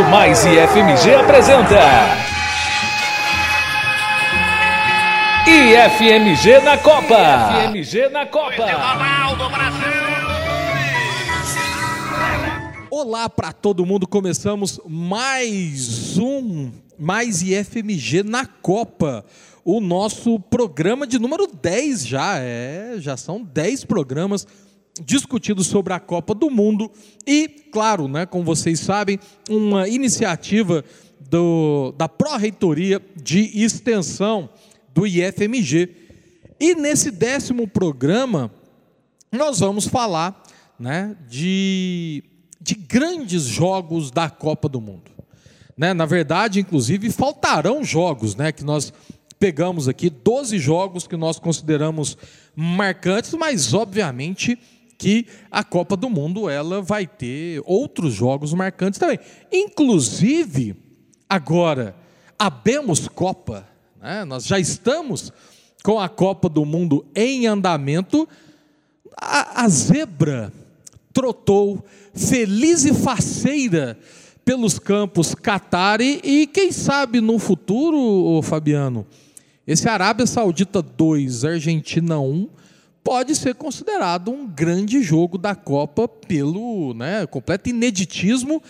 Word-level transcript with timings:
Rádio 0.00 0.10
Mais 0.10 0.44
e 0.46 0.56
FMG 0.66 1.14
apresenta. 1.14 1.80
IFMG 5.46 6.60
na 6.64 6.78
Copa. 6.78 7.68
IFMG 7.68 8.08
na 8.08 8.26
Copa. 8.26 8.66
Olá 12.90 13.28
para 13.28 13.52
todo 13.52 13.84
mundo, 13.84 14.06
começamos 14.06 14.80
mais 14.86 16.16
um 16.18 16.70
Mais 16.98 17.42
IFMG 17.42 18.22
na 18.22 18.46
Copa. 18.46 19.24
O 19.64 19.80
nosso 19.80 20.40
programa 20.40 21.06
de 21.06 21.18
número 21.18 21.46
10 21.46 22.06
já, 22.06 22.38
é, 22.38 22.94
já 22.98 23.16
são 23.16 23.42
10 23.42 23.84
programas 23.84 24.46
discutidos 25.04 25.66
sobre 25.66 25.92
a 25.92 26.00
Copa 26.00 26.34
do 26.34 26.50
Mundo 26.50 26.90
e, 27.26 27.48
claro, 27.48 28.08
né, 28.08 28.26
como 28.26 28.44
vocês 28.44 28.80
sabem, 28.80 29.18
uma 29.48 29.88
iniciativa 29.88 30.84
do, 31.28 31.94
da 31.96 32.08
Pró-Reitoria 32.08 33.00
de 33.16 33.62
Extensão 33.62 34.50
do 34.92 35.06
IFMG. 35.06 35.94
E 36.58 36.74
nesse 36.74 37.10
décimo 37.10 37.66
programa, 37.66 38.50
nós 39.32 39.60
vamos 39.60 39.86
falar 39.86 40.42
né, 40.78 41.16
de, 41.28 42.22
de 42.60 42.74
grandes 42.74 43.44
jogos 43.44 44.10
da 44.10 44.28
Copa 44.28 44.68
do 44.68 44.80
Mundo. 44.80 45.10
Né? 45.76 45.94
Na 45.94 46.04
verdade, 46.04 46.60
inclusive, 46.60 47.10
faltarão 47.10 47.82
jogos 47.82 48.34
né, 48.34 48.52
que 48.52 48.64
nós 48.64 48.92
pegamos 49.38 49.88
aqui, 49.88 50.10
12 50.10 50.58
jogos 50.58 51.06
que 51.06 51.16
nós 51.16 51.38
consideramos 51.38 52.18
marcantes, 52.54 53.32
mas 53.32 53.72
obviamente 53.72 54.58
que 55.00 55.26
a 55.50 55.64
Copa 55.64 55.96
do 55.96 56.10
Mundo 56.10 56.46
ela 56.50 56.82
vai 56.82 57.06
ter 57.06 57.62
outros 57.64 58.12
jogos 58.12 58.52
marcantes 58.52 59.00
também. 59.00 59.18
Inclusive, 59.50 60.76
agora, 61.26 61.96
abemos 62.38 63.08
Copa, 63.08 63.66
né? 63.98 64.26
nós 64.26 64.44
já 64.44 64.58
estamos 64.58 65.32
com 65.82 65.98
a 65.98 66.06
Copa 66.06 66.50
do 66.50 66.66
Mundo 66.66 67.06
em 67.14 67.46
andamento. 67.46 68.28
A, 69.18 69.64
a 69.64 69.68
zebra 69.70 70.52
trotou 71.14 71.82
feliz 72.12 72.84
e 72.84 72.92
faceira 72.92 73.98
pelos 74.44 74.78
campos 74.78 75.34
Qatari 75.34 76.20
e 76.22 76.46
quem 76.46 76.72
sabe 76.72 77.22
no 77.22 77.38
futuro, 77.38 78.42
Fabiano, 78.42 79.06
esse 79.66 79.88
Arábia 79.88 80.26
Saudita 80.26 80.82
2, 80.82 81.46
Argentina 81.46 82.20
1 82.20 82.59
pode 83.02 83.34
ser 83.34 83.54
considerado 83.54 84.30
um 84.30 84.46
grande 84.46 85.02
jogo 85.02 85.38
da 85.38 85.54
Copa 85.54 86.06
pelo 86.06 86.94
né, 86.94 87.26
completo 87.26 87.68
ineditismo. 87.68 88.62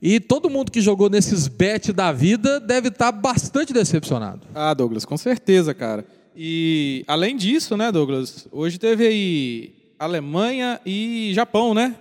E 0.00 0.20
todo 0.20 0.48
mundo 0.48 0.70
que 0.70 0.80
jogou 0.80 1.10
nesses 1.10 1.48
bet 1.48 1.92
da 1.92 2.12
vida 2.12 2.60
deve 2.60 2.88
estar 2.88 3.10
bastante 3.10 3.72
decepcionado. 3.72 4.46
Ah, 4.54 4.72
Douglas, 4.72 5.04
com 5.04 5.16
certeza, 5.16 5.74
cara. 5.74 6.04
E 6.36 7.04
além 7.08 7.36
disso, 7.36 7.76
né, 7.76 7.90
Douglas, 7.90 8.46
hoje 8.52 8.78
teve 8.78 9.06
aí 9.06 9.74
Alemanha 9.98 10.80
e 10.86 11.32
Japão, 11.34 11.74
né? 11.74 11.96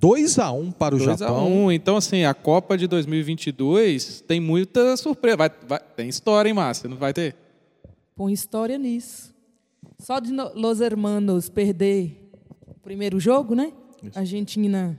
2 0.00 0.38
a 0.38 0.50
1 0.50 0.60
um 0.60 0.70
para 0.72 0.94
o 0.94 0.98
2 0.98 1.18
Japão. 1.18 1.36
A 1.36 1.44
1. 1.44 1.64
Um. 1.64 1.70
Então, 1.70 1.96
assim, 1.96 2.24
a 2.24 2.34
Copa 2.34 2.76
de 2.76 2.88
2022 2.88 4.24
tem 4.26 4.40
muita 4.40 4.96
surpresa. 4.96 5.36
Vai, 5.36 5.50
vai, 5.68 5.78
tem 5.94 6.08
história, 6.08 6.48
hein, 6.48 6.54
Márcia? 6.54 6.88
Não 6.88 6.96
vai 6.96 7.12
ter? 7.12 7.36
Põe 8.16 8.32
história 8.32 8.76
nisso. 8.76 9.32
Só 10.00 10.18
de 10.18 10.32
Los 10.32 10.80
Hermanos 10.80 11.50
perder 11.50 12.30
o 12.66 12.74
primeiro 12.80 13.20
jogo, 13.20 13.54
né? 13.54 13.70
Isso. 14.02 14.18
A 14.18 14.20
Argentina 14.20 14.98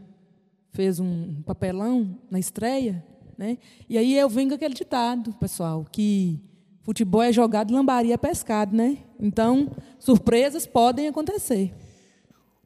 fez 0.71 0.99
um 0.99 1.41
papelão 1.43 2.19
na 2.29 2.37
estreia, 2.37 3.03
né? 3.35 3.57
E 3.89 3.97
aí 3.97 4.15
eu 4.15 4.29
venho 4.29 4.49
com 4.49 4.55
aquele 4.55 4.75
ditado, 4.75 5.33
pessoal, 5.33 5.85
que 5.91 6.39
futebol 6.83 7.23
é 7.23 7.33
jogado, 7.33 7.73
lambaria 7.73 8.13
é 8.13 8.17
pescado, 8.17 8.75
né? 8.75 8.99
Então, 9.19 9.71
surpresas 9.97 10.67
podem 10.67 11.07
acontecer. 11.07 11.73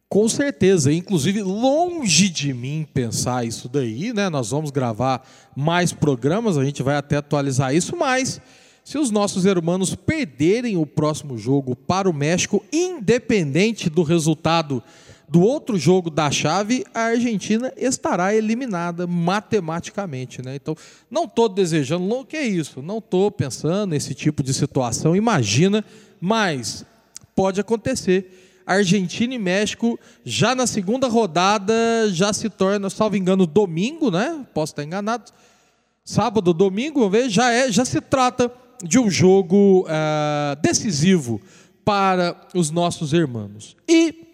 Com 0.09 0.28
certeza, 0.28 0.91
inclusive 0.91 1.41
longe 1.41 2.29
de 2.29 2.53
mim 2.53 2.85
pensar 2.94 3.45
isso 3.45 3.69
daí, 3.69 4.13
né? 4.13 4.29
Nós 4.29 4.51
vamos 4.51 4.72
gravar 4.72 5.25
mais 5.56 5.94
programas, 5.94 6.57
a 6.57 6.66
gente 6.66 6.84
vai 6.84 6.97
até 6.97 7.16
atualizar 7.16 7.74
isso, 7.74 7.95
mas 7.95 8.41
se 8.85 9.00
os 9.00 9.09
nossos 9.09 9.46
irmãos 9.46 9.96
perderem 9.96 10.78
o 10.78 10.85
próximo 10.85 11.40
jogo 11.40 11.75
para 11.75 12.07
o 12.07 12.13
México, 12.13 12.63
independente 12.72 13.90
do 13.90 14.03
resultado 14.03 14.81
do 15.28 15.41
outro 15.41 15.75
jogo 15.75 16.12
da 16.12 16.29
chave, 16.29 16.85
a 16.94 17.06
Argentina 17.06 17.74
estará 17.75 18.35
eliminada 18.35 19.07
matematicamente. 19.07 20.40
Né? 20.40 20.56
Então, 20.56 20.78
não 21.09 21.24
estou 21.24 21.50
desejando, 21.50 22.07
o 22.13 22.24
que 22.24 22.38
é 22.38 22.45
isso? 22.45 22.79
Não 22.84 23.00
estou 23.00 23.31
pensando 23.31 23.90
nesse 23.90 24.13
tipo 24.13 24.44
de 24.44 24.53
situação, 24.53 25.16
imagina, 25.16 25.84
mas 26.22 26.85
pode 27.35 27.59
acontecer. 27.59 28.62
Argentina 28.68 29.34
e 29.34 29.40
México, 29.40 30.00
já 30.24 30.53
na 30.53 30.68
segunda 30.68 31.07
rodada, 31.07 31.74
já 32.12 32.31
se 32.31 32.51
torna, 32.51 32.91
salvo 32.91 33.18
engano, 33.18 33.47
domingo, 33.47 34.12
né? 34.12 34.45
Posso 34.53 34.74
estar 34.74 34.84
enganado. 34.84 35.31
Sábado, 36.03 36.53
domingo, 36.53 37.00
vamos 37.00 37.12
ver, 37.12 37.29
já, 37.31 37.51
é, 37.51 37.72
já 37.72 37.84
se 37.84 38.00
trata 38.00 38.51
de 38.85 39.00
um 39.00 39.09
jogo 39.09 39.81
uh, 39.81 40.62
decisivo 40.62 41.41
para 41.84 42.35
os 42.53 42.72
nossos 42.72 43.13
irmãos. 43.13 43.75
E 43.88 44.25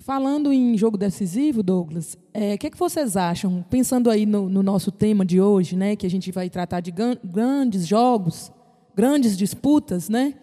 falando 0.00 0.52
em 0.52 0.76
jogo 0.76 0.96
decisivo, 0.96 1.62
Douglas, 1.62 2.14
o 2.14 2.18
é, 2.32 2.56
que, 2.56 2.66
é 2.66 2.70
que 2.70 2.78
vocês 2.78 3.16
acham? 3.16 3.64
Pensando 3.68 4.10
aí 4.10 4.24
no, 4.24 4.48
no, 4.48 4.62
nosso 4.62 4.90
tema 4.90 5.24
de 5.24 5.40
hoje, 5.40 5.76
né, 5.76 5.96
que 5.96 6.06
a 6.06 6.10
gente 6.10 6.32
vai 6.32 6.48
tratar 6.48 6.80
de 6.80 6.90
grandes 6.90 7.86
jogos, 7.86 8.50
grandes 8.96 9.36
disputas, 9.36 10.08
né? 10.08 10.34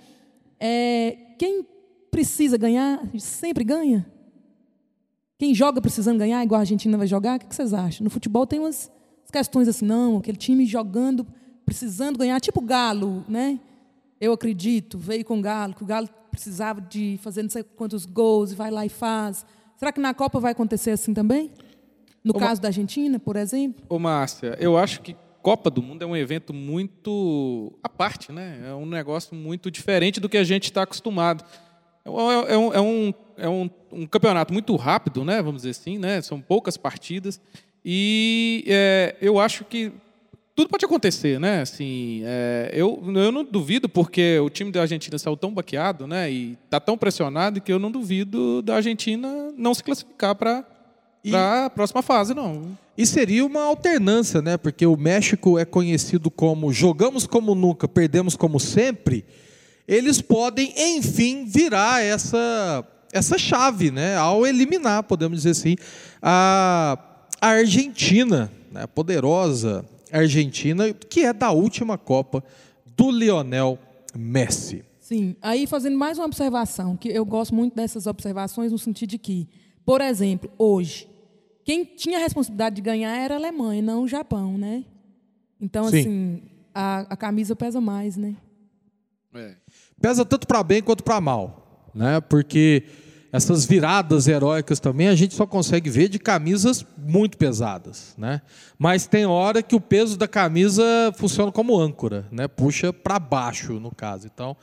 É, 0.60 1.18
quem 1.38 1.66
precisa 2.12 2.58
ganhar 2.58 3.02
sempre 3.18 3.64
ganha. 3.64 4.06
Quem 5.38 5.54
joga 5.54 5.82
precisando 5.82 6.18
ganhar, 6.20 6.44
igual 6.44 6.60
a 6.60 6.62
Argentina 6.62 6.98
vai 6.98 7.08
jogar, 7.08 7.36
o 7.36 7.40
que, 7.40 7.48
que 7.48 7.56
vocês 7.56 7.74
acham? 7.74 8.04
No 8.04 8.10
futebol 8.10 8.48
tem 8.48 8.60
umas 8.60 8.90
questões 9.32 9.68
assim, 9.68 9.86
não, 9.86 10.18
aquele 10.18 10.38
time 10.38 10.66
jogando 10.66 11.28
precisando 11.66 12.18
ganhar, 12.18 12.40
tipo 12.40 12.62
Galo, 12.62 13.26
né? 13.28 13.60
Eu 14.20 14.34
acredito, 14.34 14.98
veio 14.98 15.26
com 15.26 15.40
o 15.40 15.42
Galo, 15.42 15.74
que 15.74 15.84
o 15.84 15.86
Galo 15.86 16.08
precisava 16.32 16.82
de 16.82 17.20
fazer 17.22 17.44
não 17.44 17.50
sei 17.50 17.64
quantos 17.64 18.06
gols 18.06 18.54
vai 18.54 18.72
lá 18.72 18.86
e 18.86 18.90
faz. 18.90 19.46
Será 19.78 19.92
que 19.92 20.00
na 20.00 20.14
Copa 20.14 20.40
vai 20.40 20.52
acontecer 20.52 20.92
assim 20.92 21.14
também? 21.14 21.52
No 22.24 22.36
Ô, 22.36 22.40
caso 22.40 22.62
da 22.62 22.70
Argentina, 22.70 23.20
por 23.20 23.36
exemplo? 23.36 23.86
Ô, 23.90 24.00
Márcia, 24.00 24.56
eu 24.60 24.78
acho 24.78 25.02
que 25.02 25.16
Copa 25.42 25.70
do 25.70 25.82
Mundo 25.82 26.02
é 26.02 26.06
um 26.06 26.16
evento 26.16 26.54
muito 26.54 27.72
à 27.84 27.88
parte, 27.88 28.32
né? 28.32 28.64
É 28.68 28.74
um 28.74 28.86
negócio 28.86 29.36
muito 29.36 29.70
diferente 29.70 30.20
do 30.20 30.28
que 30.28 30.38
a 30.38 30.44
gente 30.44 30.64
está 30.64 30.82
acostumado. 30.82 31.46
É, 32.04 32.10
é, 32.10 32.54
é, 32.54 32.58
um, 32.58 32.74
é, 32.74 32.82
um, 32.82 33.14
é 33.38 33.50
um, 33.50 33.70
um, 33.92 34.08
campeonato 34.08 34.52
muito 34.52 34.76
rápido, 34.76 35.24
né? 35.24 35.42
Vamos 35.42 35.62
dizer 35.62 35.72
assim, 35.72 36.00
né? 36.00 36.20
São 36.22 36.42
poucas 36.42 36.78
partidas. 36.78 37.40
E 37.84 38.64
é, 38.68 39.16
eu 39.22 39.40
acho 39.40 39.64
que 39.66 39.94
tudo 40.56 40.70
pode 40.70 40.86
acontecer, 40.86 41.38
né? 41.38 41.62
Assim, 41.62 42.22
é, 42.24 42.72
eu, 42.74 43.04
eu 43.14 43.32
não 43.32 43.44
duvido, 43.44 43.90
porque 43.90 44.40
o 44.40 44.50
time 44.50 44.72
da 44.72 44.82
Argentina 44.82 45.20
saiu 45.20 45.36
tão 45.36 45.54
baqueado, 45.54 46.08
né? 46.08 46.32
E 46.32 46.58
está 46.64 46.80
tão 46.80 46.98
pressionado 46.98 47.60
que 47.60 47.74
eu 47.74 47.78
não 47.78 47.92
duvido 47.92 48.62
da 48.62 48.76
Argentina 48.78 49.52
não 49.58 49.74
se 49.74 49.84
classificar 49.84 50.34
para 50.34 50.66
a 51.34 51.70
próxima 51.70 52.02
fase, 52.02 52.34
não. 52.34 52.78
E 52.98 53.06
seria 53.06 53.46
uma 53.46 53.64
alternância, 53.64 54.42
né? 54.42 54.56
Porque 54.56 54.86
o 54.86 54.96
México 54.96 55.60
é 55.60 55.66
conhecido 55.66 56.32
como 56.32 56.72
jogamos 56.72 57.28
como 57.28 57.54
nunca, 57.54 57.86
perdemos 57.86 58.38
como 58.38 58.58
sempre. 58.58 59.26
Eles 59.86 60.22
podem, 60.22 60.74
enfim, 60.78 61.44
virar 61.46 62.02
essa, 62.02 62.88
essa 63.12 63.38
chave, 63.38 63.92
né? 63.92 64.16
Ao 64.16 64.48
eliminar, 64.48 65.04
podemos 65.04 65.40
dizer 65.40 65.50
assim, 65.50 65.76
a, 66.22 66.98
a 67.42 67.48
Argentina, 67.50 68.50
né? 68.72 68.88
poderosa 68.88 69.84
Argentina, 70.12 70.94
que 70.94 71.22
é 71.22 71.34
da 71.34 71.52
última 71.52 71.98
Copa 71.98 72.44
do 72.86 73.12
Lionel 73.12 73.78
Messi. 74.16 74.84
Sim, 75.00 75.36
aí 75.42 75.68
fazendo 75.68 75.98
mais 75.98 76.18
uma 76.18 76.26
observação, 76.26 76.98
que 76.98 77.10
eu 77.10 77.24
gosto 77.26 77.54
muito 77.54 77.76
dessas 77.76 78.08
observações 78.08 78.72
no 78.72 78.80
sentido 78.80 79.10
de 79.10 79.18
que, 79.18 79.48
por 79.86 80.02
exemplo, 80.02 80.50
hoje, 80.58 81.08
quem 81.64 81.86
tinha 81.86 82.18
a 82.18 82.22
responsabilidade 82.22 82.76
de 82.76 82.82
ganhar 82.82 83.16
era 83.16 83.36
a 83.36 83.38
Alemanha, 83.38 83.82
não 83.82 84.04
o 84.04 84.08
Japão, 84.08 84.58
né? 84.58 84.84
Então, 85.60 85.90
Sim. 85.90 86.00
assim, 86.00 86.42
a, 86.74 87.00
a, 87.02 87.18
camisa 87.18 87.56
pesa 87.56 87.80
mais, 87.80 88.18
né? 88.18 88.36
É. 89.34 89.56
Pesa 90.02 90.26
tanto 90.26 90.48
para 90.48 90.64
bem 90.64 90.82
quanto 90.82 91.04
para 91.04 91.22
mal, 91.22 91.90
né? 91.94 92.20
Porque 92.22 92.84
essas 93.36 93.66
viradas 93.66 94.28
heróicas 94.28 94.80
também 94.80 95.08
a 95.08 95.16
gente 95.16 95.34
só 95.34 95.46
consegue 95.46 95.90
ver 95.90 96.08
de 96.08 96.18
camisas 96.18 96.86
muito 96.98 97.38
pesadas, 97.38 98.16
né? 98.18 98.42
Mas 98.78 99.08
tem 99.08 99.26
hora 99.26 99.62
que 99.62 99.76
o 99.76 99.82
peso 99.82 100.18
da 100.18 100.28
camisa 100.28 100.84
funciona 101.18 101.52
como 101.52 101.78
âncora, 101.78 102.28
né? 102.32 102.48
Puxa 102.48 102.94
para 102.94 103.20
baixo 103.20 103.74
no 103.74 103.94
caso. 103.94 104.28
Então 104.34 104.56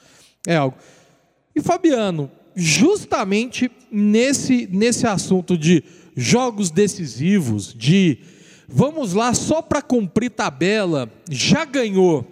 é 0.46 0.56
algo. 0.56 0.76
E 1.54 1.60
Fabiano, 1.60 2.30
justamente 2.54 3.70
nesse 3.90 4.66
nesse 4.72 5.06
assunto 5.06 5.56
de 5.56 5.84
jogos 6.16 6.70
decisivos, 6.70 7.74
de 7.74 8.18
Vamos 8.74 9.12
lá, 9.12 9.34
só 9.34 9.60
para 9.60 9.82
cumprir 9.82 10.30
tabela, 10.30 11.12
já 11.28 11.62
ganhou 11.62 12.26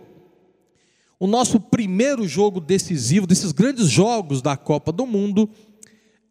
o 1.18 1.26
nosso 1.26 1.60
primeiro 1.60 2.26
jogo 2.26 2.60
decisivo, 2.60 3.26
desses 3.26 3.52
grandes 3.52 3.88
jogos 3.90 4.40
da 4.40 4.56
Copa 4.56 4.90
do 4.90 5.06
Mundo, 5.06 5.50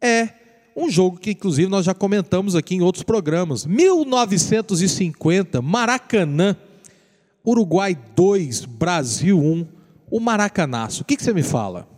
é 0.02 0.30
um 0.76 0.88
jogo 0.88 1.18
que, 1.18 1.32
inclusive, 1.32 1.68
nós 1.68 1.84
já 1.84 1.92
comentamos 1.92 2.56
aqui 2.56 2.74
em 2.74 2.80
outros 2.80 3.02
programas. 3.02 3.66
1950, 3.66 5.60
Maracanã, 5.60 6.56
Uruguai 7.44 7.98
2, 8.16 8.64
Brasil 8.64 9.38
1, 9.38 9.66
o 10.10 10.20
Maracanaço. 10.20 11.02
O 11.02 11.04
que, 11.04 11.16
que 11.16 11.22
você 11.22 11.32
me 11.32 11.42
fala? 11.42 11.88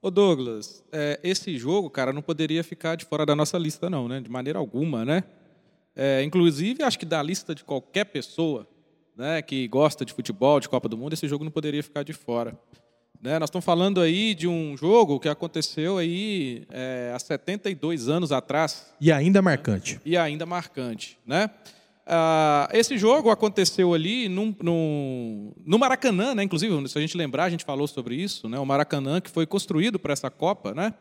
Ô 0.00 0.10
Douglas, 0.10 0.84
é, 0.92 1.18
esse 1.22 1.58
jogo, 1.58 1.90
cara, 1.90 2.12
não 2.12 2.22
poderia 2.22 2.62
ficar 2.62 2.96
de 2.96 3.04
fora 3.04 3.26
da 3.26 3.34
nossa 3.34 3.58
lista, 3.58 3.90
não, 3.90 4.06
né? 4.06 4.20
De 4.20 4.30
maneira 4.30 4.58
alguma, 4.58 5.04
né? 5.04 5.24
É, 5.94 6.22
inclusive, 6.22 6.84
acho 6.84 6.98
que 6.98 7.04
da 7.04 7.20
lista 7.20 7.54
de 7.54 7.64
qualquer 7.64 8.04
pessoa 8.04 8.66
né, 9.16 9.42
que 9.42 9.66
gosta 9.66 10.04
de 10.04 10.12
futebol, 10.12 10.60
de 10.60 10.68
Copa 10.68 10.88
do 10.88 10.96
Mundo, 10.96 11.14
esse 11.14 11.26
jogo 11.26 11.42
não 11.42 11.50
poderia 11.50 11.82
ficar 11.82 12.04
de 12.04 12.12
fora. 12.12 12.56
Né, 13.20 13.36
nós 13.40 13.48
estamos 13.48 13.64
falando 13.64 14.00
aí 14.00 14.32
de 14.32 14.46
um 14.46 14.76
jogo 14.76 15.18
que 15.18 15.28
aconteceu 15.28 15.98
aí 15.98 16.64
é, 16.70 17.12
há 17.12 17.18
72 17.18 18.08
anos 18.08 18.30
atrás. 18.30 18.94
E 19.00 19.10
ainda 19.10 19.42
marcante. 19.42 20.00
E 20.04 20.16
ainda 20.16 20.46
marcante. 20.46 21.18
Né? 21.26 21.50
Ah, 22.06 22.68
esse 22.72 22.96
jogo 22.96 23.28
aconteceu 23.28 23.92
ali 23.92 24.28
num, 24.28 24.54
num, 24.62 25.52
no 25.66 25.78
Maracanã, 25.80 26.32
né? 26.32 26.44
inclusive, 26.44 26.88
se 26.88 26.96
a 26.96 27.00
gente 27.00 27.16
lembrar, 27.16 27.44
a 27.44 27.50
gente 27.50 27.64
falou 27.64 27.88
sobre 27.88 28.14
isso, 28.14 28.48
né? 28.48 28.56
o 28.58 28.64
Maracanã 28.64 29.20
que 29.20 29.30
foi 29.30 29.46
construído 29.46 29.98
para 29.98 30.12
essa 30.12 30.30
Copa. 30.30 30.72
Né? 30.72 30.94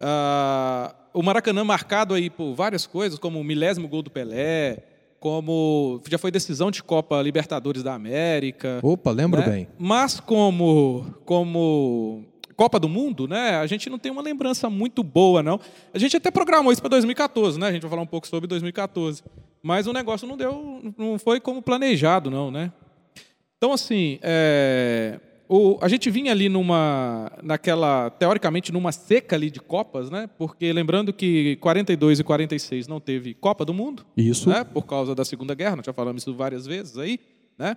Ah, 0.00 0.92
o 1.12 1.22
Maracanã 1.22 1.62
marcado 1.62 2.14
aí 2.14 2.28
por 2.28 2.52
várias 2.52 2.84
coisas, 2.84 3.16
como 3.16 3.38
o 3.38 3.44
milésimo 3.44 3.86
gol 3.86 4.02
do 4.02 4.10
Pelé, 4.10 4.82
como 5.24 6.02
já 6.06 6.18
foi 6.18 6.30
decisão 6.30 6.70
de 6.70 6.82
Copa 6.82 7.22
Libertadores 7.22 7.82
da 7.82 7.94
América. 7.94 8.78
Opa, 8.82 9.10
lembro 9.10 9.40
né? 9.40 9.48
bem. 9.48 9.68
Mas 9.78 10.20
como 10.20 11.06
como 11.24 12.26
Copa 12.54 12.78
do 12.78 12.90
Mundo, 12.90 13.26
né? 13.26 13.56
A 13.56 13.66
gente 13.66 13.88
não 13.88 13.98
tem 13.98 14.12
uma 14.12 14.20
lembrança 14.20 14.68
muito 14.68 15.02
boa, 15.02 15.42
não. 15.42 15.58
A 15.94 15.98
gente 15.98 16.14
até 16.14 16.30
programou 16.30 16.70
isso 16.70 16.82
para 16.82 16.90
2014, 16.90 17.58
né? 17.58 17.68
A 17.68 17.72
gente 17.72 17.80
vai 17.80 17.88
falar 17.88 18.02
um 18.02 18.06
pouco 18.06 18.26
sobre 18.26 18.46
2014. 18.46 19.22
Mas 19.62 19.86
o 19.86 19.94
negócio 19.94 20.28
não 20.28 20.36
deu, 20.36 20.92
não 20.98 21.18
foi 21.18 21.40
como 21.40 21.62
planejado, 21.62 22.30
não, 22.30 22.50
né? 22.50 22.70
Então, 23.56 23.72
assim, 23.72 24.18
é, 24.20 25.18
o, 25.54 25.78
a 25.80 25.86
gente 25.86 26.10
vinha 26.10 26.32
ali 26.32 26.48
numa, 26.48 27.30
naquela, 27.40 28.10
teoricamente, 28.10 28.72
numa 28.72 28.90
seca 28.90 29.36
ali 29.36 29.50
de 29.50 29.60
Copas, 29.60 30.10
né? 30.10 30.28
Porque 30.36 30.72
lembrando 30.72 31.12
que 31.12 31.54
42 31.56 32.18
e 32.18 32.24
46 32.24 32.88
não 32.88 32.98
teve 32.98 33.34
Copa 33.34 33.64
do 33.64 33.72
Mundo. 33.72 34.04
Isso. 34.16 34.48
Né? 34.48 34.64
Por 34.64 34.84
causa 34.84 35.14
da 35.14 35.24
Segunda 35.24 35.54
Guerra, 35.54 35.76
nós 35.76 35.86
já 35.86 35.92
falamos 35.92 36.22
isso 36.22 36.34
várias 36.34 36.66
vezes 36.66 36.98
aí, 36.98 37.20
né? 37.56 37.76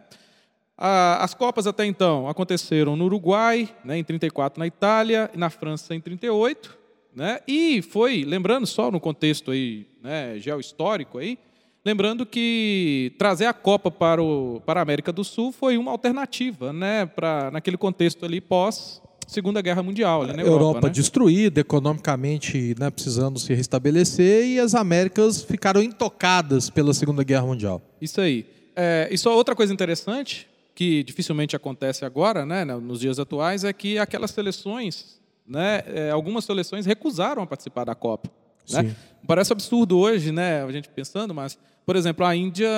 as 0.79 1.33
Copas 1.33 1.65
até 1.65 1.85
então 1.85 2.27
aconteceram 2.27 2.95
no 2.95 3.05
Uruguai, 3.05 3.67
né, 3.83 3.97
em 3.97 4.03
34 4.03 4.59
na 4.59 4.67
Itália, 4.67 5.29
e 5.33 5.37
na 5.37 5.49
França 5.49 5.95
em 5.95 5.99
38, 5.99 6.77
né? 7.15 7.39
E 7.47 7.81
foi, 7.81 8.23
lembrando 8.23 8.67
só 8.67 8.91
no 8.91 8.99
contexto 8.99 9.49
aí, 9.49 9.87
né, 10.03 10.37
geohistórico 10.37 11.17
aí, 11.17 11.39
Lembrando 11.85 12.25
que 12.25 13.13
trazer 13.17 13.45
a 13.45 13.53
Copa 13.53 13.89
para, 13.89 14.21
o, 14.21 14.61
para 14.65 14.81
a 14.81 14.83
América 14.83 15.11
do 15.11 15.23
Sul 15.23 15.51
foi 15.51 15.77
uma 15.77 15.91
alternativa, 15.91 16.73
né, 16.73 17.05
para, 17.05 17.49
naquele 17.51 17.77
contexto 17.77 18.25
ali 18.25 18.41
pós 18.41 19.01
Segunda 19.27 19.61
Guerra 19.61 19.83
Mundial. 19.83 20.23
Ali 20.23 20.33
na 20.33 20.41
Europa, 20.41 20.55
Europa 20.55 20.87
né? 20.87 20.93
destruída, 20.93 21.59
economicamente 21.59 22.73
né, 22.79 22.89
precisando 22.89 23.37
se 23.37 23.53
restabelecer, 23.53 24.45
e 24.45 24.59
as 24.59 24.73
Américas 24.73 25.43
ficaram 25.43 25.83
intocadas 25.83 26.69
pela 26.69 26.93
Segunda 26.93 27.23
Guerra 27.23 27.45
Mundial. 27.45 27.81
Isso 28.01 28.21
aí. 28.21 28.45
É, 28.73 29.09
e 29.11 29.17
só 29.17 29.35
outra 29.35 29.53
coisa 29.53 29.73
interessante, 29.73 30.47
que 30.73 31.03
dificilmente 31.03 31.55
acontece 31.55 32.05
agora, 32.05 32.45
né, 32.45 32.63
nos 32.63 33.01
dias 33.01 33.19
atuais, 33.19 33.65
é 33.65 33.73
que 33.73 33.99
aquelas 33.99 34.31
seleções, 34.31 35.19
né, 35.45 35.83
é, 35.87 36.09
algumas 36.09 36.45
seleções 36.45 36.85
recusaram 36.85 37.43
a 37.43 37.47
participar 37.47 37.83
da 37.83 37.95
Copa. 37.95 38.31
Né? 38.71 38.95
Parece 39.25 39.51
absurdo 39.51 39.97
hoje, 39.97 40.31
né, 40.31 40.63
a 40.63 40.71
gente 40.71 40.87
pensando, 40.87 41.33
mas, 41.33 41.59
por 41.85 41.95
exemplo, 41.95 42.25
a 42.25 42.35
Índia 42.35 42.69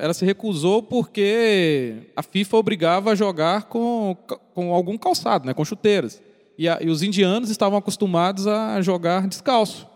ela 0.00 0.14
se 0.14 0.24
recusou 0.24 0.82
porque 0.82 1.94
a 2.16 2.22
FIFA 2.22 2.56
obrigava 2.56 3.12
a 3.12 3.14
jogar 3.14 3.64
com, 3.64 4.16
com 4.54 4.72
algum 4.72 4.96
calçado, 4.96 5.46
né, 5.46 5.52
com 5.52 5.64
chuteiras. 5.64 6.22
E, 6.56 6.68
a, 6.68 6.78
e 6.80 6.88
os 6.88 7.02
indianos 7.02 7.50
estavam 7.50 7.78
acostumados 7.78 8.46
a 8.46 8.80
jogar 8.80 9.28
descalço. 9.28 9.86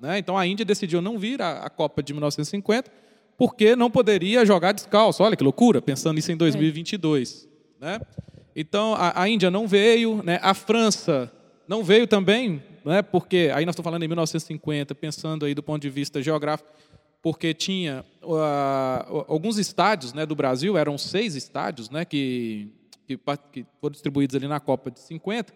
Né? 0.00 0.18
Então 0.18 0.38
a 0.38 0.46
Índia 0.46 0.64
decidiu 0.64 1.02
não 1.02 1.18
vir 1.18 1.42
à, 1.42 1.64
à 1.64 1.70
Copa 1.70 2.02
de 2.02 2.12
1950 2.12 2.90
porque 3.36 3.76
não 3.76 3.90
poderia 3.90 4.44
jogar 4.44 4.72
descalço. 4.72 5.22
Olha 5.22 5.36
que 5.36 5.44
loucura, 5.44 5.80
pensando 5.80 6.18
isso 6.18 6.32
em 6.32 6.36
2022. 6.36 7.48
É. 7.80 7.86
Né? 7.86 8.00
Então 8.56 8.94
a, 8.94 9.22
a 9.22 9.28
Índia 9.28 9.50
não 9.50 9.68
veio, 9.68 10.22
né? 10.24 10.40
a 10.42 10.54
França 10.54 11.30
não 11.68 11.84
veio 11.84 12.06
também 12.06 12.62
não 12.88 12.94
é? 12.94 13.02
Porque 13.02 13.50
aí 13.54 13.66
nós 13.66 13.74
estamos 13.74 13.84
falando 13.84 14.02
em 14.02 14.08
1950, 14.08 14.94
pensando 14.94 15.44
aí 15.44 15.54
do 15.54 15.62
ponto 15.62 15.82
de 15.82 15.90
vista 15.90 16.22
geográfico, 16.22 16.70
porque 17.20 17.52
tinha 17.52 18.02
uh, 18.22 19.26
alguns 19.28 19.58
estádios, 19.58 20.14
né, 20.14 20.24
do 20.24 20.34
Brasil, 20.34 20.74
eram 20.74 20.96
seis 20.96 21.34
estádios, 21.34 21.90
né, 21.90 22.06
que, 22.06 22.72
que, 23.06 23.20
que 23.52 23.66
foram 23.78 23.92
distribuídos 23.92 24.34
ali 24.36 24.48
na 24.48 24.58
Copa 24.58 24.90
de 24.90 25.00
50, 25.00 25.52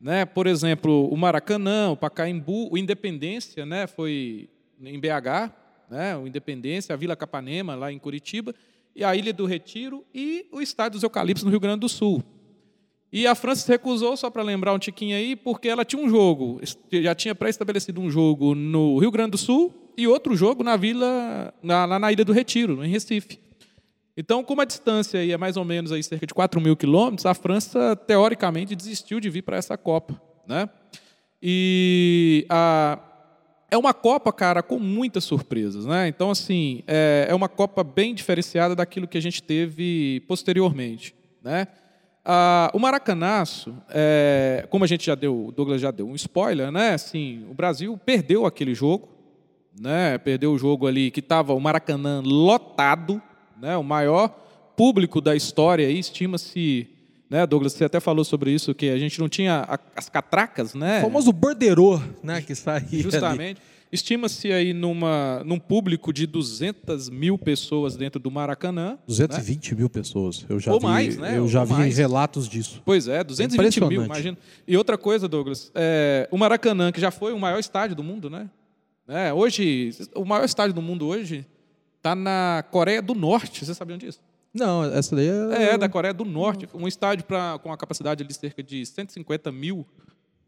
né? 0.00 0.24
Por 0.24 0.46
exemplo, 0.46 1.12
o 1.12 1.16
Maracanã, 1.16 1.90
o 1.90 1.96
Pacaembu, 1.96 2.72
o 2.72 2.78
Independência, 2.78 3.66
né, 3.66 3.88
foi 3.88 4.48
em 4.80 5.00
BH, 5.00 5.52
né, 5.90 6.16
o 6.16 6.24
Independência, 6.24 6.92
a 6.92 6.96
Vila 6.96 7.16
Capanema 7.16 7.74
lá 7.74 7.90
em 7.90 7.98
Curitiba, 7.98 8.54
e 8.94 9.02
a 9.02 9.16
Ilha 9.16 9.32
do 9.32 9.44
Retiro 9.44 10.04
e 10.14 10.46
o 10.52 10.60
Estádio 10.60 10.92
dos 10.92 11.02
Eucaliptos 11.02 11.42
no 11.42 11.50
Rio 11.50 11.58
Grande 11.58 11.80
do 11.80 11.88
Sul. 11.88 12.22
E 13.12 13.26
a 13.26 13.34
França 13.34 13.62
se 13.62 13.68
recusou, 13.70 14.16
só 14.16 14.28
para 14.28 14.42
lembrar 14.42 14.72
um 14.74 14.78
tiquinho 14.78 15.16
aí, 15.16 15.36
porque 15.36 15.68
ela 15.68 15.84
tinha 15.84 16.02
um 16.02 16.08
jogo, 16.08 16.60
já 16.90 17.14
tinha 17.14 17.34
pré-estabelecido 17.34 18.00
um 18.00 18.10
jogo 18.10 18.54
no 18.54 18.98
Rio 18.98 19.10
Grande 19.10 19.32
do 19.32 19.38
Sul 19.38 19.92
e 19.96 20.06
outro 20.06 20.36
jogo 20.36 20.62
na 20.62 20.76
vila, 20.76 21.54
na, 21.62 21.84
lá 21.84 21.98
na 21.98 22.12
Ilha 22.12 22.24
do 22.24 22.32
Retiro, 22.32 22.84
em 22.84 22.88
Recife. 22.88 23.38
Então, 24.16 24.42
como 24.42 24.62
a 24.62 24.64
distância 24.64 25.20
aí 25.20 25.30
é 25.30 25.36
mais 25.36 25.56
ou 25.56 25.64
menos 25.64 25.92
aí 25.92 26.02
cerca 26.02 26.26
de 26.26 26.34
4 26.34 26.60
mil 26.60 26.76
quilômetros, 26.76 27.26
a 27.26 27.34
França, 27.34 27.94
teoricamente, 27.94 28.74
desistiu 28.74 29.20
de 29.20 29.28
vir 29.28 29.42
para 29.42 29.56
essa 29.56 29.76
Copa. 29.76 30.20
Né? 30.46 30.68
E 31.42 32.46
a, 32.48 32.98
é 33.70 33.76
uma 33.76 33.92
Copa, 33.92 34.32
cara, 34.32 34.62
com 34.62 34.78
muitas 34.78 35.24
surpresas. 35.24 35.84
Né? 35.84 36.08
Então, 36.08 36.30
assim, 36.30 36.82
é, 36.86 37.26
é 37.28 37.34
uma 37.34 37.48
Copa 37.48 37.84
bem 37.84 38.14
diferenciada 38.14 38.74
daquilo 38.74 39.06
que 39.06 39.18
a 39.18 39.22
gente 39.22 39.42
teve 39.42 40.22
posteriormente. 40.26 41.14
Né? 41.42 41.68
Ah, 42.28 42.72
o 42.74 42.78
Maracanaço, 42.80 43.72
é, 43.88 44.66
como 44.68 44.82
a 44.82 44.86
gente 44.88 45.06
já 45.06 45.14
deu, 45.14 45.46
o 45.46 45.52
Douglas 45.52 45.80
já 45.80 45.92
deu 45.92 46.08
um 46.08 46.14
spoiler, 46.16 46.72
né? 46.72 46.94
Assim, 46.94 47.46
o 47.48 47.54
Brasil 47.54 47.96
perdeu 48.04 48.44
aquele 48.44 48.74
jogo, 48.74 49.08
né? 49.80 50.18
Perdeu 50.18 50.52
o 50.52 50.58
jogo 50.58 50.88
ali 50.88 51.12
que 51.12 51.20
estava 51.20 51.54
o 51.54 51.60
Maracanã 51.60 52.20
lotado, 52.24 53.22
né? 53.56 53.76
O 53.76 53.84
maior 53.84 54.28
público 54.76 55.20
da 55.20 55.36
história, 55.36 55.88
estima-se, 55.88 56.88
né? 57.30 57.46
Douglas, 57.46 57.74
você 57.74 57.84
até 57.84 58.00
falou 58.00 58.24
sobre 58.24 58.50
isso 58.50 58.74
que 58.74 58.90
a 58.90 58.98
gente 58.98 59.20
não 59.20 59.28
tinha 59.28 59.64
as 59.94 60.08
catracas, 60.08 60.74
né? 60.74 60.98
O 60.98 61.02
famoso 61.02 61.32
borderô, 61.32 62.00
né? 62.24 62.42
Que 62.42 62.56
saía 62.56 63.02
Justamente. 63.02 63.60
Ali. 63.60 63.75
Estima-se 63.90 64.52
aí 64.52 64.72
numa, 64.72 65.42
num 65.44 65.58
público 65.58 66.12
de 66.12 66.26
200 66.26 67.08
mil 67.08 67.38
pessoas 67.38 67.96
dentro 67.96 68.20
do 68.20 68.30
Maracanã. 68.30 68.98
220 69.06 69.70
né? 69.70 69.78
mil 69.78 69.88
pessoas. 69.88 70.44
Eu 70.48 70.58
já 70.58 70.72
Ou 70.72 70.80
vi, 70.80 70.86
mais, 70.86 71.16
né? 71.16 71.38
Eu 71.38 71.48
já 71.48 71.60
Ou 71.60 71.66
vi 71.66 71.72
mais. 71.72 71.96
relatos 71.96 72.48
disso. 72.48 72.82
Pois 72.84 73.06
é, 73.06 73.22
220 73.22 73.80
mil, 73.86 74.04
imagina. 74.04 74.36
E 74.66 74.76
outra 74.76 74.98
coisa, 74.98 75.28
Douglas, 75.28 75.70
é, 75.74 76.28
o 76.30 76.36
Maracanã, 76.36 76.90
que 76.90 77.00
já 77.00 77.10
foi 77.10 77.32
o 77.32 77.38
maior 77.38 77.58
estádio 77.58 77.94
do 77.94 78.02
mundo, 78.02 78.28
né? 78.28 78.50
É, 79.08 79.32
hoje, 79.32 79.90
o 80.14 80.24
maior 80.24 80.44
estádio 80.44 80.74
do 80.74 80.82
mundo 80.82 81.06
hoje 81.06 81.46
está 81.96 82.14
na 82.14 82.64
Coreia 82.70 83.00
do 83.00 83.14
Norte. 83.14 83.64
Vocês 83.64 83.76
sabiam 83.76 83.96
disso? 83.96 84.20
Não, 84.52 84.84
essa 84.84 85.14
daí 85.14 85.28
é... 85.28 85.74
É, 85.74 85.78
da 85.78 85.88
Coreia 85.88 86.14
do 86.14 86.24
Norte. 86.24 86.68
Um 86.74 86.88
estádio 86.88 87.24
pra, 87.24 87.58
com 87.62 87.72
a 87.72 87.76
capacidade 87.76 88.24
de 88.24 88.34
cerca 88.34 88.62
de 88.62 88.84
150 88.84 89.52
mil 89.52 89.86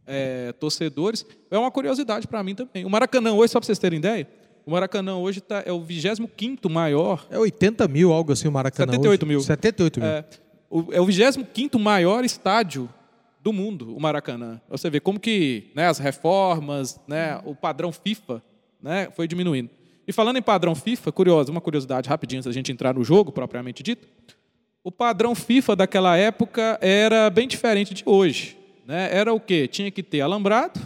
é, 0.08 0.52
torcedores. 0.52 1.24
É 1.50 1.58
uma 1.58 1.70
curiosidade 1.70 2.26
para 2.26 2.42
mim 2.42 2.54
também. 2.54 2.84
O 2.84 2.90
Maracanã 2.90 3.32
hoje, 3.32 3.52
só 3.52 3.60
para 3.60 3.66
vocês 3.66 3.78
terem 3.78 3.98
ideia, 3.98 4.26
o 4.66 4.70
Maracanã 4.72 5.16
hoje 5.16 5.40
tá, 5.40 5.62
é 5.64 5.72
o 5.72 5.80
25 5.80 6.68
maior. 6.68 7.26
É 7.30 7.38
80 7.38 7.86
mil, 7.86 8.12
algo 8.12 8.32
assim, 8.32 8.48
o 8.48 8.52
Maracanã. 8.52 8.92
78 8.92 9.22
hoje. 9.22 9.28
mil. 9.28 9.40
78 9.40 10.00
mil. 10.00 10.08
É 10.08 10.24
o, 10.70 10.92
é 10.92 11.00
o 11.00 11.06
25 11.06 11.78
maior 11.78 12.24
estádio 12.24 12.88
do 13.40 13.52
mundo, 13.52 13.96
o 13.96 14.00
Maracanã. 14.00 14.60
Você 14.68 14.90
vê 14.90 15.00
como 15.00 15.18
que 15.18 15.70
né, 15.74 15.86
as 15.86 15.98
reformas, 15.98 17.00
né, 17.06 17.40
o 17.44 17.54
padrão 17.54 17.92
FIFA 17.92 18.42
né, 18.82 19.08
foi 19.14 19.26
diminuindo. 19.26 19.70
E 20.06 20.12
falando 20.12 20.36
em 20.36 20.42
padrão 20.42 20.74
FIFA, 20.74 21.12
curioso, 21.12 21.52
uma 21.52 21.60
curiosidade 21.60 22.08
rapidinho, 22.08 22.42
se 22.42 22.48
a 22.48 22.52
gente 22.52 22.72
entrar 22.72 22.94
no 22.94 23.04
jogo 23.04 23.30
propriamente 23.30 23.82
dito, 23.82 24.08
o 24.82 24.90
padrão 24.90 25.34
FIFA 25.34 25.76
daquela 25.76 26.16
época 26.16 26.78
era 26.80 27.28
bem 27.30 27.46
diferente 27.46 27.94
de 27.94 28.02
hoje. 28.06 28.57
Né? 28.88 29.14
Era 29.14 29.34
o 29.34 29.38
quê? 29.38 29.68
Tinha 29.68 29.90
que 29.90 30.02
ter 30.02 30.22
alambrado, 30.22 30.80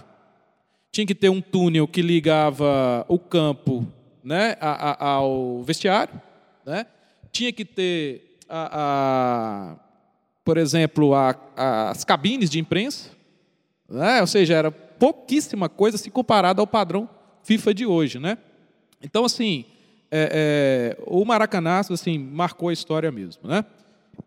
tinha 0.90 1.06
que 1.06 1.14
ter 1.14 1.28
um 1.28 1.40
túnel 1.40 1.86
que 1.86 2.02
ligava 2.02 3.06
o 3.06 3.16
campo 3.16 3.86
né, 4.24 4.56
ao 4.60 5.62
vestiário, 5.62 6.20
né? 6.66 6.84
tinha 7.30 7.52
que 7.52 7.64
ter, 7.64 8.38
a, 8.48 8.70
a 8.72 9.76
por 10.44 10.58
exemplo, 10.58 11.14
a, 11.14 11.36
as 11.90 12.02
cabines 12.02 12.50
de 12.50 12.58
imprensa, 12.58 13.10
né? 13.88 14.20
ou 14.20 14.26
seja, 14.26 14.54
era 14.54 14.72
pouquíssima 14.72 15.68
coisa 15.68 15.96
se 15.96 16.10
comparada 16.10 16.60
ao 16.60 16.66
padrão 16.66 17.08
FIFA 17.44 17.72
de 17.72 17.86
hoje. 17.86 18.18
Né? 18.18 18.36
Então, 19.00 19.24
assim, 19.24 19.64
é, 20.10 20.96
é, 20.98 21.02
o 21.06 21.24
Maracanazo 21.24 21.92
assim, 21.92 22.18
marcou 22.18 22.68
a 22.68 22.72
história 22.72 23.12
mesmo. 23.12 23.48
Né? 23.48 23.64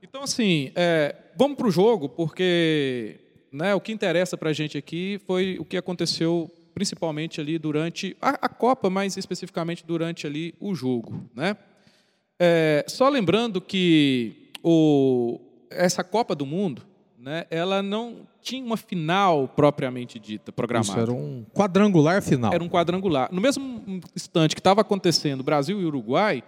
Então, 0.02 0.24
assim, 0.24 0.72
é, 0.76 1.14
vamos 1.36 1.58
para 1.58 1.68
o 1.68 1.72
jogo, 1.72 2.08
porque 2.08 3.20
né, 3.56 3.74
o 3.74 3.80
que 3.80 3.92
interessa 3.92 4.38
para 4.38 4.50
a 4.50 4.54
gente 4.54 4.78
aqui 4.78 5.20
foi 5.26 5.56
o 5.60 5.66
que 5.66 5.78
aconteceu 5.78 6.52
principalmente 6.74 7.40
ali 7.40 7.58
durante 7.58 8.18
a, 8.22 8.32
a 8.32 8.50
Copa, 8.50 8.90
mais 8.90 9.16
especificamente 9.16 9.86
durante 9.86 10.28
ali 10.28 10.54
o 10.60 10.76
jogo. 10.76 11.24
Né? 11.34 11.56
É, 12.38 12.84
só 12.86 13.08
lembrando 13.08 13.62
que 13.62 14.52
o, 14.62 15.40
essa 15.70 16.04
Copa 16.04 16.36
do 16.36 16.46
Mundo, 16.46 16.82
né, 17.18 17.46
ela 17.50 17.82
não 17.82 18.28
tinha 18.42 18.64
uma 18.64 18.76
final 18.76 19.48
propriamente 19.48 20.20
dita, 20.20 20.52
programada. 20.52 20.92
Isso 20.92 21.00
era 21.00 21.14
um 21.14 21.46
quadrangular 21.54 22.22
final. 22.22 22.54
Era 22.54 22.62
um 22.62 22.68
quadrangular. 22.68 23.30
No 23.32 23.40
mesmo 23.40 24.02
instante 24.14 24.54
que 24.54 24.60
estava 24.60 24.82
acontecendo 24.82 25.42
Brasil 25.44 25.82
e 25.82 25.86
Uruguai, 25.86 26.44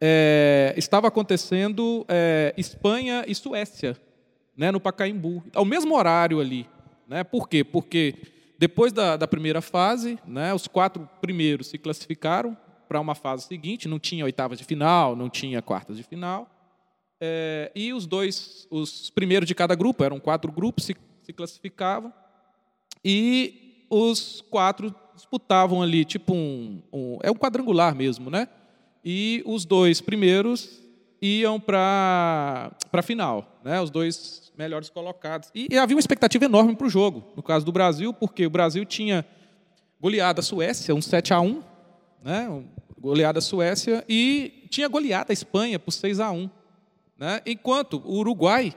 é, 0.00 0.72
estava 0.78 1.08
acontecendo 1.08 2.06
é, 2.08 2.54
Espanha 2.56 3.22
e 3.28 3.34
Suécia, 3.34 3.98
né, 4.58 4.72
no 4.72 4.80
Pacaembu, 4.80 5.44
ao 5.54 5.64
mesmo 5.64 5.96
horário 5.96 6.40
ali. 6.40 6.66
Né? 7.06 7.22
Por 7.22 7.48
quê? 7.48 7.62
Porque 7.62 8.16
depois 8.58 8.92
da, 8.92 9.16
da 9.16 9.28
primeira 9.28 9.62
fase, 9.62 10.18
né, 10.26 10.52
os 10.52 10.66
quatro 10.66 11.08
primeiros 11.20 11.68
se 11.68 11.78
classificaram 11.78 12.56
para 12.88 13.00
uma 13.00 13.14
fase 13.14 13.46
seguinte, 13.46 13.86
não 13.86 14.00
tinha 14.00 14.24
oitavas 14.24 14.58
de 14.58 14.64
final, 14.64 15.14
não 15.14 15.30
tinha 15.30 15.62
quartas 15.62 15.96
de 15.96 16.02
final. 16.02 16.50
É, 17.20 17.70
e 17.74 17.92
os 17.92 18.04
dois, 18.04 18.66
os 18.68 19.10
primeiros 19.10 19.46
de 19.46 19.54
cada 19.54 19.76
grupo, 19.76 20.02
eram 20.02 20.18
quatro 20.18 20.50
grupos, 20.50 20.84
se, 20.84 20.96
se 21.22 21.32
classificavam. 21.32 22.12
E 23.04 23.84
os 23.88 24.40
quatro 24.50 24.92
disputavam 25.14 25.82
ali, 25.82 26.04
tipo 26.04 26.34
um, 26.34 26.82
um, 26.92 27.18
É 27.22 27.30
um 27.30 27.34
quadrangular 27.34 27.94
mesmo, 27.94 28.28
né? 28.28 28.48
E 29.04 29.42
os 29.46 29.64
dois 29.64 30.00
primeiros 30.00 30.82
iam 31.20 31.58
para 31.60 32.72
a 32.92 33.02
final, 33.02 33.57
né? 33.68 33.82
os 33.82 33.90
dois 33.90 34.50
melhores 34.56 34.88
colocados. 34.88 35.50
E, 35.54 35.68
e 35.70 35.78
havia 35.78 35.94
uma 35.94 36.00
expectativa 36.00 36.46
enorme 36.46 36.74
para 36.74 36.86
o 36.86 36.90
jogo, 36.90 37.30
no 37.36 37.42
caso 37.42 37.66
do 37.66 37.70
Brasil, 37.70 38.14
porque 38.14 38.46
o 38.46 38.50
Brasil 38.50 38.82
tinha 38.86 39.26
goleado 40.00 40.40
a 40.40 40.42
Suécia, 40.42 40.94
um 40.94 41.02
7 41.02 41.34
a 41.34 41.40
1 41.40 41.62
né? 42.24 42.64
goleada 42.98 43.40
a 43.40 43.42
Suécia, 43.42 44.02
e 44.08 44.64
tinha 44.70 44.88
goleado 44.88 45.30
a 45.30 45.34
Espanha 45.34 45.78
por 45.78 45.92
6 45.92 46.18
a 46.18 46.30
1 46.30 46.48
né? 47.18 47.42
enquanto 47.44 48.02
o 48.06 48.14
Uruguai 48.16 48.74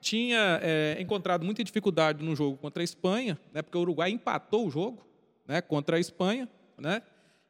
tinha 0.00 0.60
é, 0.62 0.96
encontrado 1.00 1.44
muita 1.44 1.64
dificuldade 1.64 2.24
no 2.24 2.36
jogo 2.36 2.56
contra 2.58 2.80
a 2.80 2.84
Espanha, 2.84 3.36
né? 3.52 3.60
porque 3.60 3.76
o 3.76 3.80
Uruguai 3.80 4.10
empatou 4.10 4.68
o 4.68 4.70
jogo 4.70 5.04
né? 5.48 5.60
contra 5.60 5.96
a 5.96 6.00
Espanha, 6.00 6.48
né? 6.78 7.02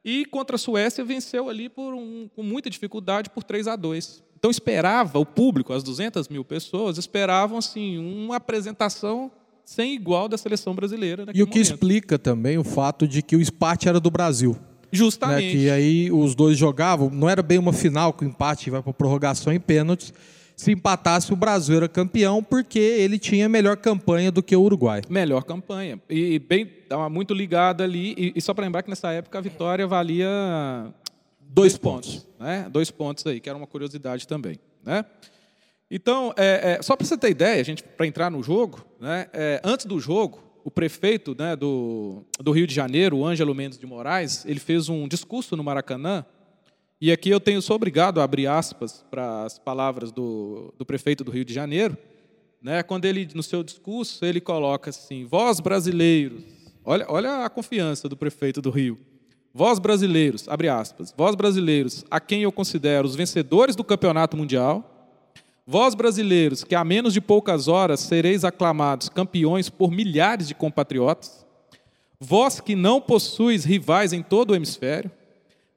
e 0.03 0.25
contra 0.25 0.57
a 0.57 0.59
Suécia 0.59 1.05
venceu 1.05 1.51
ali 1.51 1.69
por 1.69 1.93
um, 1.93 2.31
com 2.35 2.43
muita 2.43 2.71
dificuldade 2.71 3.29
por 3.29 3.45
3 3.45 3.69
a 3.69 3.77
2 3.77 4.27
então 4.39 4.53
esperava 4.53 5.19
o 5.19 5.27
público, 5.27 5.73
as 5.73 5.83
200 5.83 6.29
mil 6.29 6.45
pessoas 6.45 6.97
esperavam 6.97 7.59
assim 7.59 7.99
uma 7.99 8.37
apresentação 8.37 9.33
sem 9.65 9.95
igual 9.95 10.29
da 10.29 10.39
seleção 10.39 10.77
brasileira. 10.77 11.25
E 11.35 11.43
o 11.43 11.47
que 11.47 11.59
momento. 11.59 11.73
explica 11.73 12.19
também 12.19 12.57
o 12.57 12.63
fato 12.63 13.07
de 13.09 13.21
que 13.21 13.35
o 13.35 13.43
empate 13.43 13.89
era 13.89 13.99
do 13.99 14.11
Brasil. 14.13 14.57
Justamente. 14.93 15.57
Né, 15.57 15.63
que 15.65 15.71
aí 15.71 16.13
os 16.13 16.37
dois 16.37 16.57
jogavam, 16.57 17.11
não 17.11 17.29
era 17.29 17.43
bem 17.43 17.59
uma 17.59 17.73
final 17.73 18.13
que 18.13 18.25
o 18.25 18.29
empate 18.29 18.71
vai 18.71 18.81
para 18.81 18.93
prorrogação 18.93 19.53
em 19.53 19.59
pênaltis. 19.59 20.15
Se 20.57 20.71
empatasse, 20.71 21.33
o 21.33 21.37
Brasil 21.37 21.77
era 21.77 21.89
campeão 21.89 22.43
porque 22.43 22.79
ele 22.79 23.19
tinha 23.19 23.49
melhor 23.49 23.77
campanha 23.77 24.31
do 24.31 24.43
que 24.43 24.55
o 24.55 24.63
Uruguai. 24.63 25.03
Melhor 25.09 25.43
campanha. 25.43 26.01
E 26.09 26.39
bem, 26.39 26.63
estava 26.83 27.09
muito 27.11 27.35
ligado 27.35 27.83
ali. 27.83 28.15
E, 28.17 28.33
e 28.37 28.41
só 28.41 28.55
para 28.55 28.65
lembrar 28.65 28.83
que 28.83 28.89
nessa 28.89 29.11
época 29.11 29.39
a 29.39 29.41
vitória 29.41 29.87
valia 29.87 30.29
dois, 31.49 31.77
pontos. 31.77 32.27
Né? 32.39 32.69
Dois 32.71 32.91
pontos 32.91 33.27
aí, 33.27 33.41
que 33.41 33.49
era 33.49 33.57
uma 33.59 33.67
curiosidade 33.67 34.27
também. 34.27 34.59
Né? 34.85 35.05
Então, 35.91 36.35
é, 36.37 36.77
é, 36.79 36.83
só 36.83 36.95
para 36.95 37.07
você 37.07 37.17
ter 37.17 37.31
ideia, 37.31 37.65
gente, 37.65 37.83
para 37.83 38.07
entrar 38.07 38.31
no 38.31 38.43
jogo, 38.43 38.85
né, 39.01 39.27
é, 39.33 39.61
antes 39.65 39.87
do 39.87 39.99
jogo, 39.99 40.39
o 40.63 40.71
prefeito 40.71 41.35
né, 41.39 41.57
do, 41.57 42.23
do 42.39 42.53
Rio 42.53 42.67
de 42.67 42.75
Janeiro, 42.75 43.17
o 43.17 43.27
Ângelo 43.27 43.55
Mendes 43.55 43.79
de 43.79 43.87
Moraes, 43.87 44.45
ele 44.45 44.61
fez 44.61 44.91
um 44.91 45.09
discurso 45.09 45.57
no 45.57 45.65
Maracanã, 45.65 46.27
e 47.01 47.11
aqui 47.11 47.31
eu 47.31 47.41
tenho 47.41 47.63
sou 47.63 47.77
obrigado 47.77 48.21
a 48.21 48.25
abrir 48.25 48.47
aspas 48.47 49.03
para 49.11 49.45
as 49.45 49.59
palavras 49.59 50.13
do, 50.13 50.75
do 50.77 50.85
prefeito 50.85 51.25
do 51.25 51.31
Rio 51.31 51.45
de 51.45 51.55
Janeiro, 51.55 51.97
né, 52.61 52.83
quando 52.83 53.07
ele, 53.07 53.27
no 53.35 53.43
seu 53.43 53.63
discurso, 53.63 54.23
ele 54.27 54.43
coloca 54.43 54.91
assim, 54.91 55.25
vós 55.25 55.59
brasileiros, 55.59 56.43
olha, 56.85 57.07
olha 57.09 57.45
a 57.47 57.49
confiança 57.49 58.11
do 58.11 58.17
prefeito 58.17 58.61
do 58.61 58.69
Rio, 58.69 58.99
vós 59.59 59.81
brasileiros, 59.81 60.49
abre 60.49 60.69
aspas, 60.69 61.13
vós 61.17 61.35
brasileiros, 61.35 62.05
a 62.09 62.21
quem 62.21 62.43
eu 62.43 62.53
considero 62.53 63.09
os 63.09 63.17
vencedores 63.17 63.75
do 63.75 63.83
campeonato 63.83 64.37
mundial, 64.37 64.95
Vós, 65.71 65.95
brasileiros, 65.95 66.65
que 66.65 66.75
há 66.75 66.83
menos 66.83 67.13
de 67.13 67.21
poucas 67.21 67.69
horas 67.69 68.01
sereis 68.01 68.43
aclamados 68.43 69.11
campeões 69.11 69.69
por 69.69 69.91
milhares 69.91 70.49
de 70.49 70.55
compatriotas, 70.55 71.47
vós 72.19 72.59
que 72.59 72.75
não 72.75 73.03
possuis 73.03 73.67
rivais 73.67 74.15
em 74.15 74.23
todo 74.23 74.53
o 74.53 74.57
hemisfério, 74.57 75.11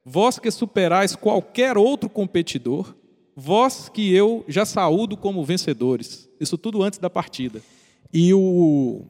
vós 0.02 0.38
que 0.38 0.50
superais 0.50 1.14
qualquer 1.14 1.76
outro 1.76 2.08
competidor, 2.08 2.94
vós 3.36 3.90
que 3.90 4.14
eu 4.14 4.42
já 4.48 4.64
saúdo 4.64 5.14
como 5.14 5.44
vencedores. 5.44 6.26
Isso 6.40 6.56
tudo 6.56 6.82
antes 6.82 6.98
da 6.98 7.10
partida. 7.10 7.60
E 8.10 8.32
o, 8.32 9.02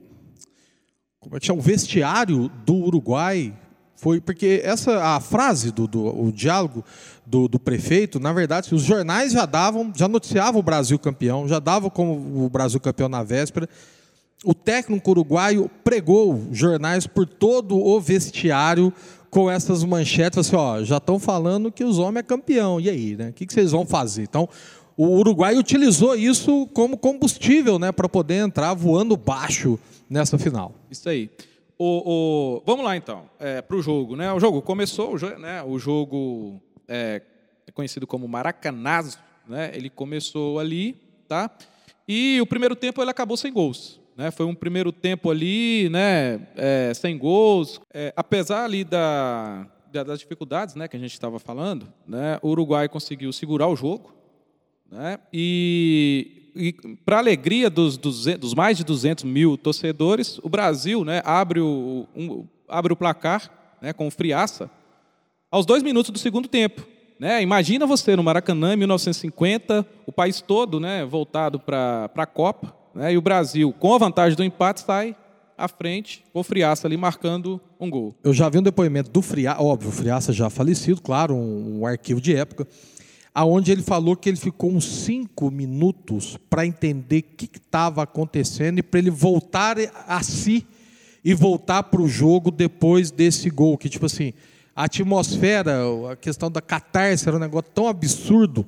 como 1.21 1.37
é 1.37 1.38
que 1.38 1.47
chama? 1.47 1.61
o 1.61 1.62
vestiário 1.62 2.49
do 2.67 2.75
Uruguai 2.75 3.57
foi 4.02 4.21
porque 4.21 4.61
essa 4.64 5.00
a 5.00 5.21
frase 5.21 5.71
do, 5.71 5.87
do 5.87 6.25
o 6.25 6.32
diálogo 6.32 6.85
do, 7.25 7.47
do, 7.47 7.61
prefeito, 7.61 8.18
na 8.18 8.32
verdade, 8.32 8.75
os 8.75 8.82
jornais 8.82 9.32
já 9.32 9.47
davam, 9.47 9.92
já 9.94 10.09
noticiavam 10.09 10.59
o 10.59 10.62
Brasil 10.62 10.99
campeão, 10.99 11.47
já 11.47 11.61
davam 11.61 11.88
como 11.88 12.44
o 12.44 12.50
Brasil 12.50 12.80
campeão 12.80 13.09
na 13.09 13.23
véspera. 13.23 13.68
O 14.44 14.54
técnico 14.54 15.09
uruguaio 15.12 15.71
pregou 15.85 16.49
jornais 16.50 17.06
por 17.06 17.28
todo 17.28 17.78
o 17.78 18.00
vestiário 18.00 18.92
com 19.30 19.49
essas 19.49 19.85
manchetes, 19.85 20.37
assim, 20.37 20.56
ó, 20.56 20.82
já 20.82 20.97
estão 20.97 21.21
falando 21.21 21.71
que 21.71 21.85
os 21.85 22.00
homens 22.00 22.25
é 22.25 22.26
campeão. 22.26 22.80
E 22.80 22.90
aí, 22.90 23.14
né? 23.14 23.28
O 23.28 23.32
que, 23.32 23.47
que 23.47 23.54
vocês 23.54 23.71
vão 23.71 23.87
fazer? 23.87 24.25
Então, 24.25 24.49
o 24.97 25.06
Uruguai 25.06 25.56
utilizou 25.56 26.16
isso 26.16 26.66
como 26.75 26.97
combustível, 26.97 27.78
né, 27.78 27.92
para 27.92 28.09
poder 28.09 28.44
entrar 28.44 28.75
voando 28.75 29.16
baixo 29.16 29.78
nessa 30.11 30.37
final. 30.37 30.75
Isso 30.90 31.09
aí. 31.09 31.30
O, 31.85 32.03
o, 32.07 32.62
vamos 32.65 32.85
lá 32.85 32.97
então, 32.97 33.29
é, 33.41 33.61
para 33.61 33.77
o 33.77 33.83
jogo. 33.83 34.15
Né? 34.15 34.33
O 34.33 34.39
jogo 34.39 34.62
começou, 34.62 35.17
o, 35.17 35.39
né, 35.41 35.65
o 35.65 35.81
jogo 35.81 36.62
é, 36.87 37.21
é, 37.67 37.73
conhecido 37.73 38.07
como 38.07 38.29
Maracanazo, 38.29 39.19
né? 39.49 39.73
ele 39.75 39.91
começou 39.91 40.61
ali, 40.61 40.97
tá? 41.27 41.51
e 42.07 42.41
o 42.41 42.47
primeiro 42.47 42.77
tempo 42.77 43.03
ele 43.03 43.11
acabou 43.11 43.37
sem 43.37 43.53
gols. 43.53 44.01
Né? 44.17 44.31
Foi 44.31 44.47
um 44.47 44.55
primeiro 44.55 44.93
tempo 44.93 45.29
ali, 45.29 45.89
né, 45.91 46.47
é, 46.55 46.93
sem 46.95 47.19
gols, 47.19 47.81
é, 47.93 48.12
apesar 48.15 48.62
ali 48.62 48.85
da, 48.85 49.67
das 49.91 50.21
dificuldades 50.21 50.77
né, 50.77 50.87
que 50.87 50.97
a 50.97 51.01
gente 51.01 51.15
estava 51.15 51.41
falando, 51.41 51.93
né, 52.07 52.39
o 52.43 52.51
Uruguai 52.51 52.89
conseguiu 52.89 53.33
segurar 53.33 53.67
o 53.67 53.75
jogo, 53.75 54.15
né, 54.89 55.19
e 55.33 56.42
e 56.54 56.73
para 57.04 57.18
alegria 57.18 57.71
dos, 57.71 57.97
dos, 57.97 58.54
mais 58.54 58.76
de 58.76 58.85
200 58.85 59.25
mil 59.25 59.56
torcedores, 59.56 60.38
o 60.42 60.49
Brasil 60.49 61.04
né, 61.04 61.23
abre, 61.25 61.61
o, 61.61 62.06
um, 62.14 62.47
abre 62.68 62.92
o 62.92 62.97
placar 62.97 63.50
né, 63.80 63.92
com 63.92 64.06
o 64.06 64.11
Friaça 64.11 64.71
aos 65.50 65.66
dois 65.66 65.82
minutos 65.82 66.11
do 66.11 66.18
segundo 66.18 66.49
tempo. 66.49 66.87
Né? 67.18 67.42
Imagina 67.42 67.87
você 67.87 68.16
no 68.16 68.23
Maracanã, 68.23 68.75
em 68.75 68.76
1950, 68.78 69.87
o 70.06 70.12
país 70.12 70.40
todo 70.40 70.80
né, 70.80 71.04
voltado 71.04 71.61
para 71.61 72.11
a 72.14 72.26
Copa, 72.26 72.75
né, 72.94 73.12
e 73.12 73.18
o 73.18 73.23
Brasil, 73.23 73.73
com 73.78 73.94
a 73.94 73.99
vantagem 73.99 74.37
do 74.37 74.42
empate, 74.42 74.80
sai 74.80 75.16
à 75.56 75.68
frente, 75.68 76.25
com 76.32 76.40
o 76.40 76.42
Friaça 76.42 76.88
ali 76.88 76.97
marcando 76.97 77.61
um 77.78 77.88
gol. 77.88 78.14
Eu 78.25 78.32
já 78.32 78.49
vi 78.49 78.59
um 78.59 78.62
depoimento 78.62 79.11
do 79.11 79.23
Friaça, 79.23 79.62
óbvio, 79.62 79.90
o 79.90 79.92
Friaça 79.92 80.32
já 80.32 80.50
falecido, 80.50 81.00
claro, 81.00 81.35
um, 81.35 81.80
um 81.80 81.87
arquivo 81.87 82.21
de 82.21 82.35
época, 82.35 82.66
aonde 83.35 83.73
ele 83.73 83.83
falou 83.83 84.15
que 84.15 84.29
ele 84.29 84.37
ficou 84.37 84.71
uns 84.71 84.85
cinco 84.85 85.51
minutos 85.51 86.39
para 86.51 86.67
entender 86.67 87.21
o 87.21 87.37
que 87.37 87.49
estava 87.57 88.03
acontecendo 88.03 88.79
e 88.79 88.83
para 88.83 89.01
ele 89.01 89.11
voltar 89.11 89.77
a 90.07 90.23
si 90.23 90.67
e 91.25 91.33
voltar 91.33 91.85
para 91.85 92.03
o 92.03 92.09
jogo 92.09 92.51
depois 92.51 93.11
desse 93.11 93.49
gol. 93.49 93.79
Que, 93.79 93.89
tipo 93.89 94.07
assim, 94.07 94.33
a 94.77 94.85
atmosfera, 94.85 95.81
a 96.11 96.17
questão 96.17 96.51
da 96.51 96.61
catarse 96.61 97.27
era 97.27 97.37
um 97.37 97.41
negócio 97.41 97.71
tão 97.75 97.87
absurdo 97.87 98.67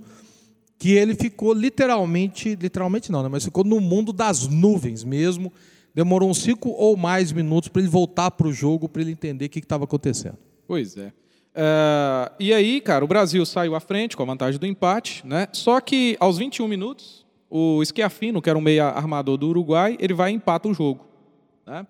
que 0.79 0.93
ele 0.93 1.15
ficou 1.15 1.53
literalmente, 1.53 2.55
literalmente 2.55 3.11
não, 3.11 3.23
né, 3.23 3.29
mas 3.29 3.45
ficou 3.45 3.65
no 3.65 3.81
mundo 3.81 4.13
das 4.13 4.47
nuvens 4.47 5.05
mesmo. 5.05 5.53
Demorou 5.95 6.29
uns 6.29 6.39
cinco 6.39 6.71
ou 6.71 6.97
mais 6.97 7.31
minutos 7.33 7.69
para 7.69 7.81
ele 7.81 7.91
voltar 7.91 8.31
para 8.33 8.49
o 8.49 8.53
jogo, 8.53 8.89
para 8.89 9.03
ele 9.03 9.13
entender 9.13 9.47
o 9.47 9.49
que 9.49 9.61
estava 9.61 9.85
acontecendo. 9.85 10.39
Pois 10.67 10.97
é. 10.97 11.13
É, 11.55 12.33
e 12.41 12.53
aí, 12.53 12.81
cara, 12.81 13.05
o 13.05 13.09
Brasil 13.09 13.45
saiu 13.47 13.75
à 13.75 13.81
frente 13.81 14.17
com 14.17 14.23
a 14.23 14.27
vantagem 14.27 14.59
do 14.59 14.67
empate, 14.67 15.25
né? 15.27 15.47
Só 15.53 15.81
que 15.81 16.17
aos 16.19 16.39
21 16.39 16.67
minutos, 16.67 17.25
o 17.49 17.83
Schiaffino, 17.85 18.43
que 18.43 18.51
era 18.51 18.59
um 18.59 18.63
meia 18.63 18.87
armador 18.87 19.37
do 19.37 19.49
Uruguai, 19.49 19.97
ele 20.01 20.13
vai 20.13 20.33
e 20.33 20.35
empata 20.35 20.69
o 20.69 20.75
jogo, 20.75 21.07
né? 21.65 21.87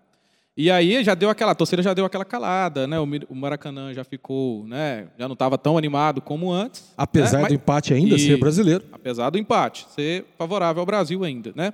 E 0.56 0.70
aí 0.70 1.02
já 1.02 1.14
deu 1.14 1.28
aquela, 1.30 1.50
a 1.50 1.54
torcida 1.54 1.82
já 1.82 1.92
deu 1.92 2.04
aquela 2.04 2.24
calada, 2.24 2.86
né? 2.86 2.96
O 3.00 3.34
Maracanã 3.34 3.92
já 3.92 4.04
ficou, 4.04 4.64
né? 4.64 5.08
Já 5.18 5.26
não 5.26 5.32
estava 5.32 5.58
tão 5.58 5.76
animado 5.76 6.20
como 6.20 6.52
antes. 6.52 6.92
Apesar 6.96 7.42
né? 7.42 7.48
do 7.48 7.54
empate 7.54 7.92
ainda 7.92 8.14
e, 8.14 8.20
ser 8.20 8.36
brasileiro. 8.36 8.84
Apesar 8.92 9.30
do 9.30 9.38
empate 9.38 9.86
ser 9.92 10.24
favorável 10.38 10.80
ao 10.80 10.86
Brasil 10.86 11.24
ainda, 11.24 11.52
né? 11.56 11.72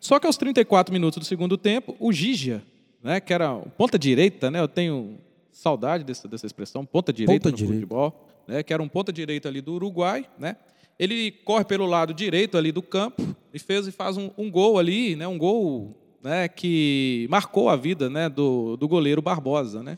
Só 0.00 0.18
que 0.18 0.26
aos 0.26 0.36
34 0.36 0.92
minutos 0.92 1.20
do 1.20 1.24
segundo 1.24 1.56
tempo, 1.56 1.94
o 2.00 2.12
Gigia, 2.12 2.62
né? 3.00 3.20
Que 3.20 3.32
era 3.32 3.54
ponta 3.76 3.96
direita, 3.96 4.50
né? 4.50 4.60
Eu 4.60 4.68
tenho 4.68 5.18
saudade 5.56 6.04
dessa, 6.04 6.28
dessa 6.28 6.46
expressão, 6.46 6.84
ponta 6.84 7.12
direita 7.12 7.48
ponta 7.48 7.50
no 7.50 7.56
direita. 7.56 7.74
futebol, 7.74 8.28
né? 8.46 8.62
Que 8.62 8.72
era 8.72 8.82
um 8.82 8.88
ponta 8.88 9.12
direita 9.12 9.48
ali 9.48 9.60
do 9.60 9.74
Uruguai, 9.74 10.26
né? 10.38 10.56
Ele 10.98 11.30
corre 11.30 11.64
pelo 11.64 11.86
lado 11.86 12.14
direito 12.14 12.56
ali 12.56 12.72
do 12.72 12.82
campo 12.82 13.36
e 13.52 13.58
fez 13.58 13.86
e 13.86 13.92
faz 13.92 14.16
um, 14.16 14.30
um 14.36 14.50
gol 14.50 14.78
ali, 14.78 15.16
né? 15.16 15.26
Um 15.26 15.38
gol 15.38 15.94
né, 16.22 16.48
que 16.48 17.26
marcou 17.30 17.68
a 17.68 17.76
vida 17.76 18.10
né, 18.10 18.28
do, 18.28 18.76
do 18.76 18.88
goleiro 18.88 19.22
Barbosa. 19.22 19.82
Né? 19.82 19.96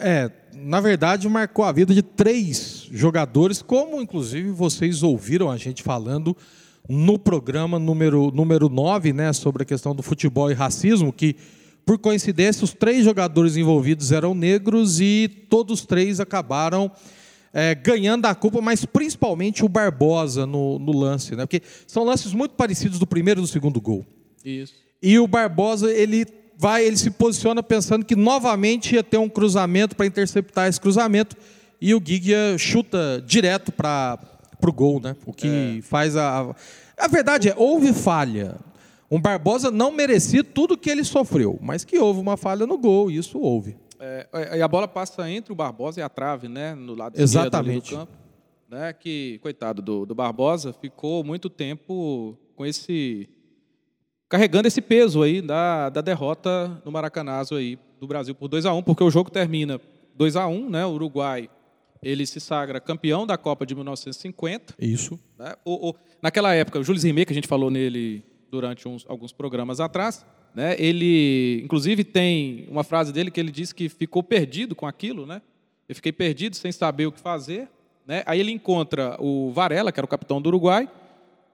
É, 0.00 0.30
na 0.54 0.80
verdade, 0.80 1.28
marcou 1.28 1.64
a 1.64 1.70
vida 1.70 1.94
de 1.94 2.02
três 2.02 2.88
jogadores, 2.90 3.62
como 3.62 4.00
inclusive 4.02 4.50
vocês 4.50 5.02
ouviram 5.04 5.50
a 5.50 5.56
gente 5.56 5.82
falando 5.82 6.36
no 6.88 7.18
programa 7.18 7.78
número, 7.78 8.32
número 8.32 8.68
9, 8.68 9.12
né, 9.12 9.32
sobre 9.32 9.62
a 9.62 9.66
questão 9.66 9.94
do 9.94 10.02
futebol 10.02 10.50
e 10.50 10.54
racismo, 10.54 11.12
que, 11.12 11.36
por 11.88 11.96
coincidência, 11.96 12.64
os 12.64 12.74
três 12.74 13.02
jogadores 13.02 13.56
envolvidos 13.56 14.12
eram 14.12 14.34
negros 14.34 15.00
e 15.00 15.26
todos 15.48 15.86
três 15.86 16.20
acabaram 16.20 16.92
é, 17.50 17.74
ganhando 17.74 18.26
a 18.26 18.34
culpa, 18.34 18.60
mas 18.60 18.84
principalmente 18.84 19.64
o 19.64 19.70
Barbosa 19.70 20.44
no, 20.44 20.78
no 20.78 20.92
lance, 20.92 21.34
né? 21.34 21.46
Porque 21.46 21.62
são 21.86 22.04
lances 22.04 22.34
muito 22.34 22.56
parecidos 22.56 22.98
do 22.98 23.06
primeiro 23.06 23.40
e 23.40 23.42
do 23.42 23.46
segundo 23.46 23.80
gol. 23.80 24.04
Isso. 24.44 24.74
E 25.02 25.18
o 25.18 25.26
Barbosa, 25.26 25.90
ele 25.90 26.26
vai, 26.58 26.84
ele 26.84 26.98
se 26.98 27.10
posiciona 27.10 27.62
pensando 27.62 28.04
que 28.04 28.14
novamente 28.14 28.94
ia 28.94 29.02
ter 29.02 29.16
um 29.16 29.28
cruzamento 29.28 29.96
para 29.96 30.04
interceptar 30.04 30.68
esse 30.68 30.78
cruzamento 30.78 31.34
e 31.80 31.94
o 31.94 32.02
Gigia 32.04 32.58
chuta 32.58 33.24
direto 33.26 33.72
para 33.72 34.18
o 34.62 34.72
gol, 34.74 35.00
né? 35.00 35.16
O 35.24 35.32
que 35.32 35.78
é. 35.78 35.80
faz 35.80 36.16
a, 36.16 36.54
a 36.98 37.08
verdade 37.08 37.48
é 37.48 37.54
houve 37.56 37.94
falha. 37.94 38.56
Um 39.10 39.20
Barbosa 39.20 39.70
não 39.70 39.90
merecia 39.90 40.44
tudo 40.44 40.76
que 40.76 40.90
ele 40.90 41.02
sofreu, 41.02 41.58
mas 41.62 41.84
que 41.84 41.98
houve 41.98 42.20
uma 42.20 42.36
falha 42.36 42.66
no 42.66 42.76
gol, 42.76 43.10
isso 43.10 43.38
houve. 43.38 43.76
É, 43.98 44.28
e 44.56 44.62
a 44.62 44.68
bola 44.68 44.86
passa 44.86 45.28
entre 45.30 45.52
o 45.52 45.56
Barbosa 45.56 46.00
e 46.00 46.02
a 46.02 46.08
trave, 46.08 46.46
né? 46.46 46.74
No 46.74 46.94
lado 46.94 47.20
Exatamente. 47.20 47.90
do 47.90 47.96
campo. 47.96 48.12
Né, 48.70 48.92
que, 48.92 49.38
coitado 49.42 49.80
do, 49.80 50.04
do 50.04 50.14
Barbosa, 50.14 50.74
ficou 50.74 51.24
muito 51.24 51.48
tempo 51.48 52.36
com 52.54 52.66
esse 52.66 53.26
carregando 54.28 54.68
esse 54.68 54.82
peso 54.82 55.22
aí 55.22 55.40
da, 55.40 55.88
da 55.88 56.02
derrota 56.02 56.78
no 56.84 56.92
Maracanazo 56.92 57.54
aí 57.54 57.78
do 57.98 58.06
Brasil 58.06 58.34
por 58.34 58.46
2 58.46 58.66
a 58.66 58.74
1 58.74 58.82
porque 58.82 59.02
o 59.02 59.10
jogo 59.10 59.30
termina 59.30 59.80
2 60.14 60.36
a 60.36 60.46
1 60.46 60.68
né? 60.68 60.84
O 60.84 60.90
Uruguai 60.90 61.48
ele 62.02 62.26
se 62.26 62.40
sagra 62.40 62.80
campeão 62.80 63.26
da 63.26 63.36
Copa 63.36 63.66
de 63.66 63.74
1950. 63.74 64.74
Isso. 64.78 65.18
Né? 65.38 65.54
O, 65.64 65.90
o, 65.90 65.94
naquela 66.22 66.54
época, 66.54 66.78
o 66.78 66.84
Júlio 66.84 67.00
Rimet, 67.00 67.26
que 67.26 67.32
a 67.32 67.34
gente 67.34 67.48
falou 67.48 67.70
nele 67.70 68.24
durante 68.50 68.88
uns, 68.88 69.04
alguns 69.08 69.32
programas 69.32 69.80
atrás, 69.80 70.24
né? 70.54 70.76
ele, 70.78 71.60
inclusive, 71.64 72.04
tem 72.04 72.66
uma 72.70 72.82
frase 72.82 73.12
dele 73.12 73.30
que 73.30 73.38
ele 73.38 73.50
disse 73.50 73.74
que 73.74 73.88
ficou 73.88 74.22
perdido 74.22 74.74
com 74.74 74.86
aquilo, 74.86 75.26
né? 75.26 75.42
Eu 75.88 75.94
fiquei 75.94 76.12
perdido 76.12 76.54
sem 76.54 76.70
saber 76.70 77.06
o 77.06 77.12
que 77.12 77.20
fazer. 77.20 77.68
Né? 78.06 78.22
Aí 78.26 78.40
ele 78.40 78.50
encontra 78.50 79.16
o 79.18 79.50
Varela, 79.52 79.90
que 79.90 79.98
era 79.98 80.04
o 80.04 80.08
capitão 80.08 80.40
do 80.40 80.48
Uruguai, 80.48 80.88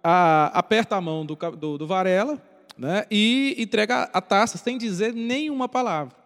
a, 0.03 0.47
aperta 0.59 0.97
a 0.97 1.01
mão 1.01 1.25
do, 1.25 1.37
do, 1.37 1.79
do 1.79 1.87
Varela, 1.87 2.43
né? 2.77 3.05
e 3.11 3.55
entrega 3.59 4.11
a 4.13 4.21
taça 4.21 4.59
sem 4.59 4.77
dizer 4.77 5.15
nenhuma 5.15 5.69
palavra. 5.69 6.17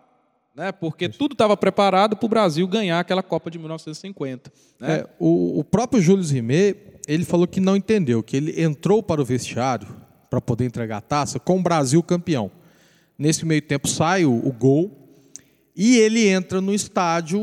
Né? 0.54 0.72
Porque 0.72 1.08
tudo 1.08 1.32
estava 1.32 1.56
preparado 1.56 2.16
para 2.16 2.26
o 2.26 2.28
Brasil 2.28 2.66
ganhar 2.66 2.98
aquela 2.98 3.22
Copa 3.22 3.50
de 3.50 3.58
1950. 3.58 4.52
Né? 4.80 4.96
É, 4.96 5.06
o, 5.18 5.60
o, 5.60 5.64
próprio 5.64 6.00
Júlio 6.00 6.24
Rimet, 6.24 6.76
ele 7.06 7.24
falou 7.24 7.46
que 7.46 7.60
não 7.60 7.76
entendeu, 7.76 8.22
que 8.22 8.36
ele 8.36 8.60
entrou 8.62 9.02
para 9.02 9.20
o 9.20 9.24
vestiário 9.24 9.86
para 10.28 10.40
poder 10.40 10.64
entregar 10.64 10.98
a 10.98 11.00
taça 11.00 11.38
com 11.38 11.58
o 11.58 11.62
Brasil 11.62 12.02
campeão. 12.02 12.50
Nesse 13.18 13.44
meio 13.44 13.62
tempo 13.62 13.88
sai 13.88 14.24
o, 14.24 14.32
o 14.32 14.52
gol 14.52 14.90
e 15.74 15.96
ele 15.98 16.28
entra 16.28 16.60
no 16.60 16.74
estádio, 16.74 17.40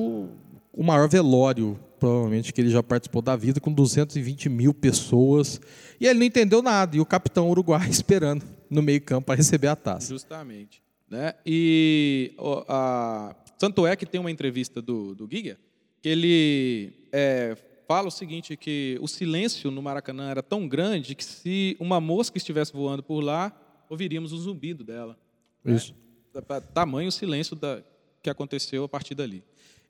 o 0.74 0.84
maior 0.84 1.08
velório 1.10 1.80
provavelmente 2.00 2.54
que 2.54 2.62
ele 2.62 2.70
já 2.70 2.84
participou 2.84 3.22
da 3.22 3.36
vida, 3.36 3.60
com 3.60 3.72
220 3.72 4.50
mil 4.50 4.74
pessoas. 4.74 5.60
E 6.00 6.06
ele 6.06 6.20
não 6.20 6.26
entendeu 6.26 6.62
nada. 6.62 6.96
E 6.96 7.00
o 7.00 7.06
capitão 7.06 7.50
uruguai 7.50 7.88
esperando 7.90 8.46
no 8.70 8.82
meio-campo 8.82 9.28
para 9.28 9.36
receber 9.36 9.68
a 9.68 9.76
taça. 9.76 10.10
Justamente. 10.10 10.84
Né? 11.10 11.34
E 11.46 12.36
a, 12.68 13.36
tanto 13.58 13.88
é 13.88 13.96
que 13.96 14.06
tem 14.06 14.20
uma 14.20 14.30
entrevista 14.30 14.82
do, 14.82 15.16
do 15.16 15.28
Giga 15.32 15.58
que 16.02 16.10
ele 16.10 16.94
é, 17.12 17.58
fala 17.88 18.08
o 18.08 18.12
seguinte, 18.12 18.58
que 18.58 18.98
o 19.02 19.08
silêncio 19.08 19.72
no 19.72 19.82
Maracanã 19.82 20.30
era 20.30 20.44
tão 20.44 20.68
grande 20.68 21.16
que 21.16 21.24
se 21.24 21.78
uma 21.80 22.00
mosca 22.02 22.38
estivesse 22.38 22.74
voando 22.74 23.04
por 23.04 23.22
lá, 23.22 23.52
ouviríamos 23.90 24.34
o 24.34 24.38
zumbido 24.38 24.84
dela. 24.84 25.18
Né? 25.64 25.76
Isso. 25.76 25.96
Né? 26.34 26.42
Tamanho 26.74 27.10
o 27.10 27.12
silêncio 27.12 27.56
da, 27.56 27.82
que 28.22 28.30
aconteceu 28.30 28.84
a 28.84 28.90
partir 28.90 29.16
dali. 29.16 29.44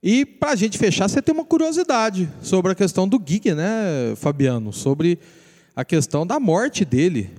E 0.04 0.26
para 0.26 0.52
a 0.52 0.56
gente 0.56 0.78
fechar, 0.78 1.08
você 1.08 1.22
tem 1.22 1.34
uma 1.34 1.46
curiosidade 1.46 2.30
sobre 2.42 2.72
a 2.72 2.76
questão 2.76 3.08
do 3.08 3.22
Giga, 3.26 3.56
né, 3.56 4.16
Fabiano? 4.16 4.72
Sobre 4.72 5.18
a 5.76 5.84
questão 5.84 6.28
da 6.28 6.40
morte 6.40 6.86
dele. 6.86 7.32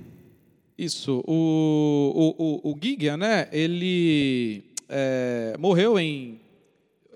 Isso. 0.77 1.23
O, 1.25 2.35
o, 2.37 2.69
o, 2.69 2.71
o 2.71 2.77
Giga, 2.81 3.15
né, 3.15 3.47
ele 3.51 4.63
é, 4.89 5.55
morreu 5.57 5.97
em, 5.97 6.41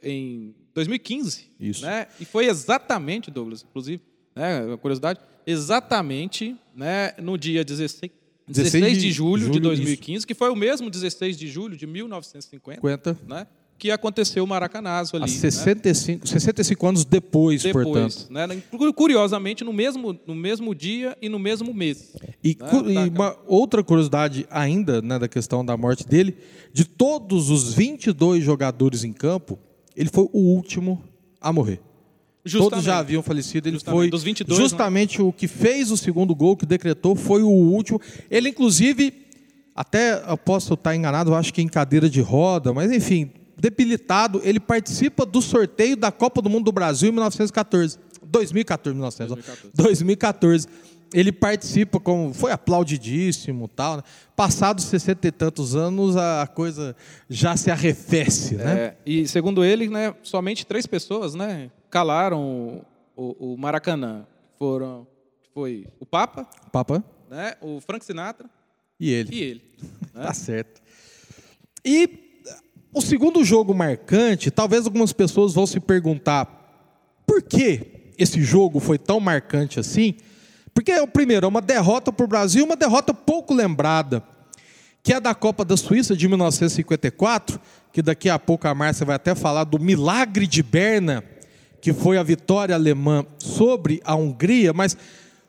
em 0.01 0.56
2015. 0.73 1.51
Isso. 1.60 1.86
Né? 1.86 2.07
E 2.19 2.25
foi 2.25 2.47
exatamente, 2.47 3.29
Douglas, 3.29 3.65
inclusive, 3.67 4.01
né, 4.36 4.62
uma 4.65 4.77
curiosidade, 4.77 5.19
exatamente 5.45 6.55
né, 6.75 7.13
no 7.21 7.38
dia 7.38 7.63
16, 7.63 8.12
16 8.47 8.93
de, 8.93 9.01
de 9.01 9.12
julho, 9.12 9.43
julho, 9.43 9.53
de 9.53 9.60
2015, 9.60 10.17
isso. 10.17 10.27
que 10.27 10.34
foi 10.34 10.49
o 10.49 10.55
mesmo 10.55 10.89
16 10.89 11.38
de 11.38 11.47
julho 11.47 11.77
de 11.77 11.88
1950. 11.88 12.75
50. 12.75 13.17
Né? 13.27 13.47
que 13.81 13.89
aconteceu 13.89 14.43
o 14.43 14.47
Maracanazo 14.47 15.15
ali. 15.15 15.25
Há 15.25 15.27
65, 15.27 16.23
né? 16.23 16.31
65 16.31 16.88
anos 16.88 17.03
depois, 17.03 17.63
depois 17.63 17.84
portanto. 17.84 18.27
Né? 18.29 18.62
Curiosamente, 18.95 19.63
no 19.63 19.73
mesmo, 19.73 20.19
no 20.27 20.36
mesmo 20.36 20.75
dia 20.75 21.17
e 21.19 21.27
no 21.27 21.39
mesmo 21.39 21.73
mês. 21.73 22.15
E, 22.43 22.55
né? 22.60 23.07
e 23.07 23.10
uma 23.10 23.36
outra 23.47 23.84
curiosidade 23.84 24.45
ainda 24.51 25.01
né, 25.01 25.17
da 25.17 25.27
questão 25.27 25.65
da 25.65 25.75
morte 25.75 26.07
dele, 26.07 26.38
de 26.71 26.86
todos 26.86 27.49
os 27.49 27.73
22 27.73 28.43
jogadores 28.43 29.03
em 29.03 29.12
campo, 29.12 29.57
ele 30.01 30.09
foi 30.11 30.27
o 30.33 30.39
último 30.39 31.03
a 31.39 31.53
morrer. 31.53 31.79
Justamente. 32.43 32.71
Todos 32.71 32.85
já 32.85 32.97
haviam 32.97 33.21
falecido, 33.21 33.69
ele 33.69 33.75
justamente. 33.75 33.99
foi 33.99 34.09
Dos 34.09 34.23
22, 34.23 34.57
né? 34.57 34.63
justamente 34.63 35.19
né? 35.19 35.25
o 35.25 35.31
que 35.31 35.47
fez 35.47 35.91
o 35.91 35.97
segundo 35.97 36.33
gol, 36.33 36.57
que 36.57 36.65
decretou, 36.65 37.15
foi 37.15 37.43
o 37.43 37.49
último. 37.49 38.01
Ele, 38.29 38.49
inclusive, 38.49 39.13
até 39.75 40.23
eu 40.27 40.37
posso 40.37 40.73
estar 40.73 40.95
enganado, 40.95 41.29
eu 41.29 41.35
acho 41.35 41.53
que 41.53 41.61
em 41.61 41.67
cadeira 41.67 42.09
de 42.09 42.19
roda, 42.19 42.73
mas 42.73 42.91
enfim, 42.91 43.29
debilitado, 43.55 44.41
ele 44.43 44.59
participa 44.59 45.23
do 45.23 45.39
sorteio 45.39 45.95
da 45.95 46.11
Copa 46.11 46.41
do 46.41 46.49
Mundo 46.49 46.65
do 46.65 46.71
Brasil 46.71 47.09
em 47.09 47.11
1914. 47.11 47.99
2014, 48.23 48.95
1914. 48.95 49.71
2014. 49.75 50.67
Ele 51.13 51.32
participa, 51.32 52.00
como 52.00 52.34
foi 52.34 52.52
aplaudidíssimo, 52.52 53.67
tal. 53.67 53.97
Né? 53.97 54.04
Passados 54.36 54.86
sessenta 54.86 55.28
e 55.28 55.32
tantos 55.32 55.76
anos, 55.76 56.15
a 56.15 56.47
coisa 56.47 56.95
já 57.30 57.58
se 57.58 57.69
arrefece, 57.69 58.56
né? 58.56 58.80
É, 58.80 58.95
e 59.06 59.28
segundo 59.28 59.63
ele, 59.63 59.89
né, 59.89 60.15
somente 60.24 60.65
três 60.65 60.88
pessoas, 60.88 61.36
né, 61.36 61.69
calaram 61.89 62.86
o, 63.15 63.54
o 63.54 63.58
Maracanã. 63.58 64.26
Foram, 64.58 65.08
foi 65.54 65.88
o 66.00 66.06
Papa, 66.06 66.47
o 66.67 66.69
Papa, 66.69 67.04
né, 67.30 67.56
o 67.62 67.82
Frank 67.82 68.06
Sinatra 68.06 68.50
e 69.00 69.10
ele. 69.10 69.36
E 69.36 69.41
ele. 69.41 69.62
Né? 70.13 70.24
tá 70.24 70.34
certo. 70.34 70.82
E 71.84 72.32
o 72.93 73.02
segundo 73.02 73.43
jogo 73.43 73.74
marcante, 73.74 74.52
talvez 74.52 74.86
algumas 74.86 75.12
pessoas 75.12 75.54
vão 75.54 75.65
se 75.65 75.80
perguntar 75.80 76.62
por 77.26 77.41
que 77.41 78.13
esse 78.17 78.41
jogo 78.41 78.80
foi 78.80 78.97
tão 78.97 79.19
marcante 79.19 79.80
assim? 79.80 80.15
Porque, 80.73 80.93
primeiro, 81.07 81.45
é 81.45 81.49
uma 81.49 81.62
derrota 81.62 82.12
para 82.12 82.23
o 82.23 82.27
Brasil, 82.27 82.65
uma 82.65 82.75
derrota 82.75 83.13
pouco 83.13 83.53
lembrada, 83.53 84.23
que 85.03 85.13
é 85.13 85.19
da 85.19 85.34
Copa 85.34 85.65
da 85.65 85.75
Suíça 85.75 86.15
de 86.15 86.27
1954, 86.27 87.60
que 87.91 88.01
daqui 88.01 88.29
a 88.29 88.39
pouco 88.39 88.67
a 88.67 88.75
Márcia 88.75 89.05
vai 89.05 89.15
até 89.15 89.36
falar 89.36 89.63
do 89.63 89.79
milagre 89.79 90.47
de 90.47 90.63
Berna, 90.63 91.23
que 91.81 91.91
foi 91.91 92.17
a 92.17 92.23
vitória 92.23 92.75
alemã 92.75 93.25
sobre 93.39 94.01
a 94.05 94.15
Hungria, 94.15 94.71
mas 94.71 94.93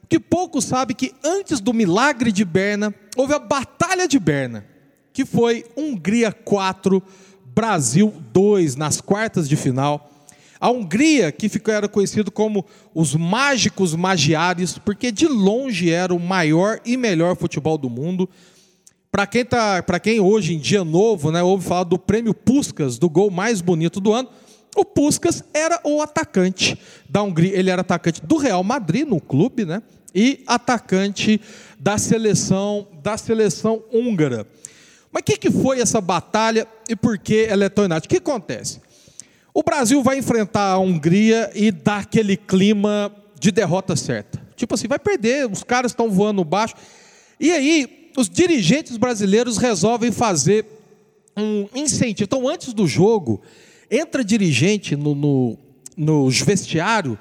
o 0.03 0.07
que 0.09 0.19
pouco 0.19 0.61
sabe 0.61 0.95
que 0.95 1.15
antes 1.23 1.61
do 1.61 1.73
milagre 1.73 2.33
de 2.33 2.45
Berna, 2.45 2.93
houve 3.17 3.35
a 3.35 3.39
Batalha 3.39 4.09
de 4.09 4.19
Berna, 4.19 4.65
que 5.13 5.25
foi 5.25 5.65
Hungria 5.77 6.33
4, 6.33 7.03
Brasil 7.55 8.13
2 8.33 8.77
nas 8.77 9.01
quartas 9.01 9.49
de 9.49 9.57
final. 9.57 10.12
A 10.63 10.71
Hungria, 10.71 11.33
que 11.33 11.51
era 11.73 11.89
conhecido 11.89 12.31
como 12.31 12.65
os 12.95 13.17
mágicos 13.17 13.97
magiares, 13.97 14.79
porque 14.79 15.11
de 15.11 15.27
longe 15.27 15.91
era 15.91 16.15
o 16.15 16.21
maior 16.21 16.79
e 16.87 16.97
melhor 16.97 17.37
futebol 17.37 17.77
do 17.77 17.91
mundo. 17.91 18.31
Para 19.11 19.27
quem, 19.27 19.45
tá, 19.45 19.83
quem 20.01 20.21
hoje 20.21 20.55
em 20.55 20.61
dia 20.61 20.85
novo, 20.85 21.33
né, 21.33 21.43
ouve 21.43 21.67
falar 21.67 21.83
do 21.83 21.99
prêmio 21.99 22.33
Puskas, 22.33 22.97
do 22.97 23.11
gol 23.11 23.29
mais 23.29 23.61
bonito 23.61 24.01
do 24.01 24.13
ano, 24.13 24.29
o 24.77 24.85
Puskas 24.85 25.43
era 25.53 25.81
o 25.83 26.01
atacante 26.01 26.79
da 27.11 27.25
Hungria. 27.25 27.59
Ele 27.59 27.69
era 27.69 27.81
atacante 27.81 28.25
do 28.25 28.37
Real 28.37 28.63
Madrid, 28.63 29.05
no 29.05 29.21
clube, 29.21 29.65
né? 29.65 29.83
E 30.15 30.45
atacante 30.47 31.41
da 31.77 31.99
seleção, 31.99 32.87
da 33.03 33.19
seleção 33.19 33.83
húngara. 33.93 34.47
Mas 35.11 35.23
o 35.23 35.25
que, 35.25 35.37
que 35.37 35.51
foi 35.51 35.81
essa 35.81 36.01
batalha 36.01 36.69
e 36.89 36.95
por 36.95 37.19
que 37.19 37.47
ela 37.49 37.65
é 37.65 37.69
tão 37.69 37.85
inátil? 37.85 38.07
O 38.07 38.11
que 38.11 38.19
acontece? 38.19 38.81
O 39.55 39.63
Brasil 39.63 40.03
vai 40.03 40.19
enfrentar 40.19 40.73
a 40.73 40.79
Hungria 40.79 41.51
e 41.55 41.71
dar 41.71 41.99
aquele 42.01 42.37
clima 42.37 43.15
de 43.39 43.51
derrota 43.51 43.95
certa. 43.95 44.41
Tipo 44.57 44.75
assim, 44.75 44.89
vai 44.89 44.99
perder, 44.99 45.51
os 45.51 45.63
caras 45.63 45.93
estão 45.93 46.11
voando 46.11 46.45
baixo. 46.45 46.75
E 47.39 47.51
aí, 47.51 48.11
os 48.17 48.29
dirigentes 48.29 48.97
brasileiros 48.97 49.59
resolvem 49.59 50.11
fazer 50.13 50.65
um 51.37 51.67
incentivo. 51.75 52.25
Então, 52.25 52.49
antes 52.49 52.73
do 52.73 52.87
jogo, 52.87 53.43
entra 53.91 54.25
dirigente 54.25 54.97
no, 54.97 55.15
no, 55.15 55.59
no 55.97 56.31
vestiário 56.31 57.19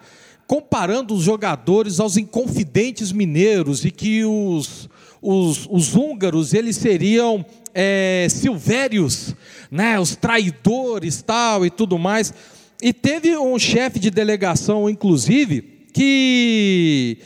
comparando 0.52 1.13
os 1.13 1.24
jogadores 1.24 2.00
aos 2.00 2.17
inconfidentes 2.17 3.13
mineiros 3.13 3.86
e 3.86 3.89
que 3.89 4.26
os, 4.26 4.89
os, 5.22 5.65
os 5.72 5.96
húngaros 5.96 6.54
eles 6.54 6.76
seriam 6.76 7.46
é, 7.74 8.28
silvérios, 8.30 9.34
né, 9.72 9.98
os 9.98 10.18
traidores 10.18 11.22
tal 11.22 11.66
e 11.66 11.70
tudo 11.70 11.98
mais. 11.98 12.34
E 12.82 12.92
teve 12.92 13.38
um 13.38 13.58
chefe 13.58 13.98
de 13.98 14.12
delegação, 14.12 14.90
inclusive, 14.90 15.62
que, 15.94 17.18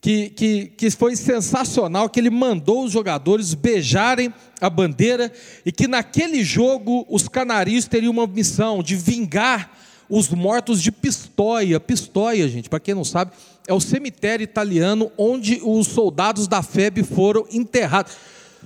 que, 0.00 0.30
que, 0.30 0.66
que 0.76 0.90
foi 0.90 1.16
sensacional, 1.16 2.10
que 2.10 2.20
ele 2.20 2.30
mandou 2.30 2.84
os 2.84 2.92
jogadores 2.92 3.54
beijarem 3.54 4.32
a 4.60 4.68
bandeira 4.68 5.32
e 5.64 5.72
que 5.72 5.88
naquele 5.88 6.44
jogo 6.44 7.06
os 7.08 7.28
canarinhos 7.28 7.86
teriam 7.86 8.12
uma 8.12 8.26
missão 8.26 8.82
de 8.82 8.96
vingar 8.96 9.70
os 10.08 10.28
mortos 10.28 10.82
de 10.82 10.92
Pistoia. 10.92 11.80
Pistoia, 11.80 12.48
gente, 12.48 12.68
para 12.68 12.80
quem 12.80 12.94
não 12.94 13.04
sabe, 13.04 13.32
é 13.66 13.72
o 13.72 13.80
cemitério 13.80 14.44
italiano 14.44 15.10
onde 15.16 15.60
os 15.62 15.86
soldados 15.86 16.46
da 16.46 16.62
FEB 16.62 17.02
foram 17.02 17.46
enterrados. 17.50 18.12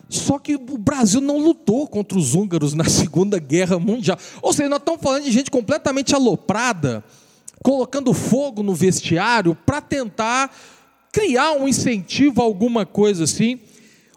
Só 0.09 0.38
que 0.38 0.55
o 0.55 0.79
Brasil 0.79 1.21
não 1.21 1.38
lutou 1.38 1.87
contra 1.87 2.16
os 2.16 2.35
húngaros 2.35 2.73
na 2.73 2.85
Segunda 2.88 3.38
Guerra 3.38 3.79
Mundial. 3.79 4.18
Ou 4.40 4.53
seja, 4.53 4.68
nós 4.68 4.79
estamos 4.79 5.01
falando 5.03 5.25
de 5.25 5.31
gente 5.31 5.51
completamente 5.51 6.14
aloprada, 6.14 7.05
colocando 7.62 8.14
fogo 8.14 8.62
no 8.62 8.75
vestiário 8.75 9.55
para 9.55 9.81
tentar 9.81 10.51
criar 11.12 11.53
um 11.53 11.68
incentivo 11.68 12.40
a 12.40 12.44
alguma 12.44 12.87
coisa 12.87 13.25
assim. 13.25 13.61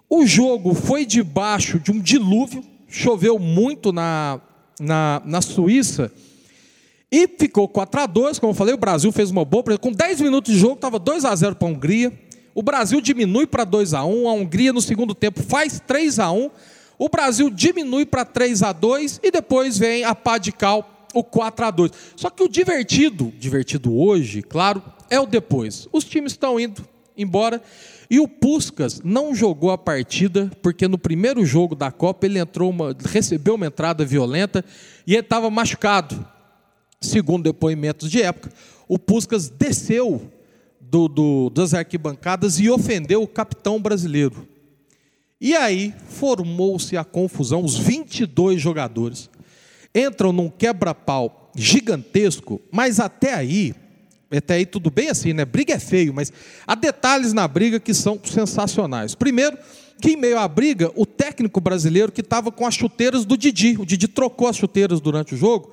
O 0.10 0.26
jogo 0.26 0.74
foi 0.74 1.06
debaixo 1.06 1.80
de 1.80 1.92
um 1.92 2.00
dilúvio, 2.00 2.64
choveu 2.88 3.40
muito 3.40 3.92
na, 3.92 4.40
na, 4.80 5.22
na 5.26 5.42
Suíça. 5.42 6.12
E 7.12 7.28
ficou 7.28 7.68
4 7.68 8.02
a 8.02 8.06
2 8.06 8.40
como 8.40 8.52
eu 8.52 8.56
falei, 8.56 8.74
o 8.74 8.78
Brasil 8.78 9.12
fez 9.12 9.30
uma 9.30 9.44
boa, 9.44 9.78
com 9.78 9.92
10 9.92 10.22
minutos 10.22 10.54
de 10.54 10.60
jogo, 10.60 10.76
estava 10.76 10.98
2 10.98 11.26
a 11.26 11.36
0 11.36 11.56
para 11.56 11.68
a 11.68 11.72
Hungria. 11.72 12.14
O 12.54 12.62
Brasil 12.62 13.00
diminui 13.02 13.48
para 13.48 13.64
2 13.64 13.94
a 13.94 14.04
1 14.06 14.28
a 14.28 14.34
Hungria 14.34 14.74
no 14.74 14.82
segundo 14.82 15.16
tempo 15.16 15.42
faz 15.42 15.80
3 15.80 16.20
a 16.20 16.32
1 16.32 16.50
o 17.04 17.10
Brasil 17.10 17.50
diminui 17.50 18.06
para 18.06 18.24
3 18.24 18.62
a 18.62 18.72
2 18.72 19.22
e 19.24 19.32
depois 19.32 19.76
vem 19.76 20.04
a 20.04 20.14
pá 20.14 20.38
de 20.38 20.52
cal, 20.52 21.08
o 21.16 21.24
4 21.24 21.66
a 21.66 21.72
2 21.72 21.92
Só 22.16 22.30
que 22.30 22.44
o 22.44 22.48
divertido, 22.48 23.34
divertido 23.40 23.98
hoje, 23.98 24.44
claro, 24.44 24.84
é 25.10 25.20
o 25.20 25.26
depois. 25.26 25.88
Os 25.92 26.04
times 26.04 26.34
estão 26.34 26.60
indo 26.60 26.88
embora 27.18 27.60
e 28.08 28.20
o 28.20 28.28
Puskas 28.28 29.02
não 29.04 29.34
jogou 29.34 29.72
a 29.72 29.80
partida 29.80 30.52
porque 30.62 30.88
no 30.88 30.96
primeiro 30.96 31.44
jogo 31.44 31.74
da 31.74 31.92
Copa 31.92 32.28
ele 32.28 32.38
entrou 32.38 32.70
uma, 32.70 32.96
recebeu 33.06 33.56
uma 33.56 33.66
entrada 33.66 34.06
violenta 34.06 34.64
e 35.08 35.16
estava 35.16 35.50
machucado. 35.50 36.24
Segundo 37.02 37.46
depoimentos 37.46 38.12
de 38.12 38.22
época, 38.22 38.52
o 38.88 39.00
Puskas 39.00 39.50
desceu 39.50 40.32
do, 40.92 41.08
do, 41.08 41.50
das 41.50 41.74
arquibancadas 41.74 42.60
e 42.60 42.70
ofendeu 42.70 43.24
o 43.24 43.28
capitão 43.28 43.82
brasileiro. 43.82 44.46
E 45.40 45.56
aí 45.56 45.94
formou-se 46.10 46.98
a 46.98 47.04
confusão, 47.06 47.64
os 47.64 47.78
22 47.78 48.62
jogadores 48.62 49.30
entram 49.96 50.34
num 50.34 50.50
quebra-pau 50.50 51.50
gigantesco, 51.56 52.62
mas 52.72 53.00
até 53.00 53.34
aí, 53.34 53.74
até 54.30 54.56
aí 54.56 54.66
tudo 54.66 54.92
bem 54.92 55.10
assim, 55.10 55.34
né? 55.34 55.46
Briga 55.46 55.74
é 55.74 55.80
feio, 55.80 56.14
mas 56.14 56.32
há 56.68 56.76
detalhes 56.76 57.32
na 57.32 57.48
briga 57.48 57.80
que 57.80 57.94
são 57.94 58.20
sensacionais. 58.24 59.16
Primeiro, 59.16 59.58
que 60.02 60.12
em 60.12 60.18
meio 60.18 60.38
à 60.38 60.48
briga, 60.48 60.92
o 60.96 61.06
técnico 61.06 61.62
brasileiro 61.62 62.12
que 62.12 62.22
estava 62.22 62.52
com 62.52 62.66
as 62.66 62.76
chuteiras 62.76 63.24
do 63.24 63.38
Didi, 63.38 63.78
o 63.80 63.86
Didi 63.86 64.08
trocou 64.08 64.48
as 64.48 64.58
chuteiras 64.58 65.00
durante 65.00 65.36
o 65.36 65.38
jogo, 65.38 65.72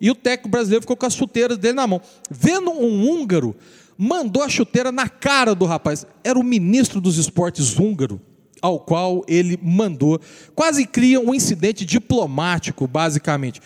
e 0.00 0.10
o 0.10 0.14
técnico 0.14 0.48
brasileiro 0.48 0.82
ficou 0.82 0.96
com 0.96 1.06
as 1.06 1.14
chuteiras 1.14 1.58
dele 1.58 1.74
na 1.74 1.86
mão. 1.86 2.00
Vendo 2.30 2.70
um 2.70 3.08
húngaro 3.08 3.54
mandou 4.02 4.42
a 4.42 4.48
chuteira 4.48 4.90
na 4.90 5.10
cara 5.10 5.54
do 5.54 5.66
rapaz. 5.66 6.06
Era 6.24 6.38
o 6.38 6.42
ministro 6.42 7.02
dos 7.02 7.18
esportes 7.18 7.78
húngaro, 7.78 8.18
ao 8.62 8.80
qual 8.80 9.22
ele 9.28 9.58
mandou. 9.62 10.18
Quase 10.54 10.86
cria 10.86 11.20
um 11.20 11.34
incidente 11.34 11.84
diplomático, 11.84 12.86
basicamente. 12.86 13.60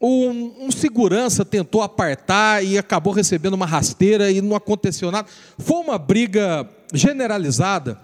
Um, 0.00 0.66
um, 0.66 0.70
segurança 0.70 1.44
tentou 1.44 1.82
apartar 1.82 2.64
e 2.64 2.78
acabou 2.78 3.12
recebendo 3.12 3.54
uma 3.54 3.66
rasteira 3.66 4.30
e 4.30 4.40
não 4.40 4.54
aconteceu 4.54 5.10
nada. 5.10 5.26
Foi 5.58 5.78
uma 5.78 5.98
briga 5.98 6.68
generalizada. 6.92 7.98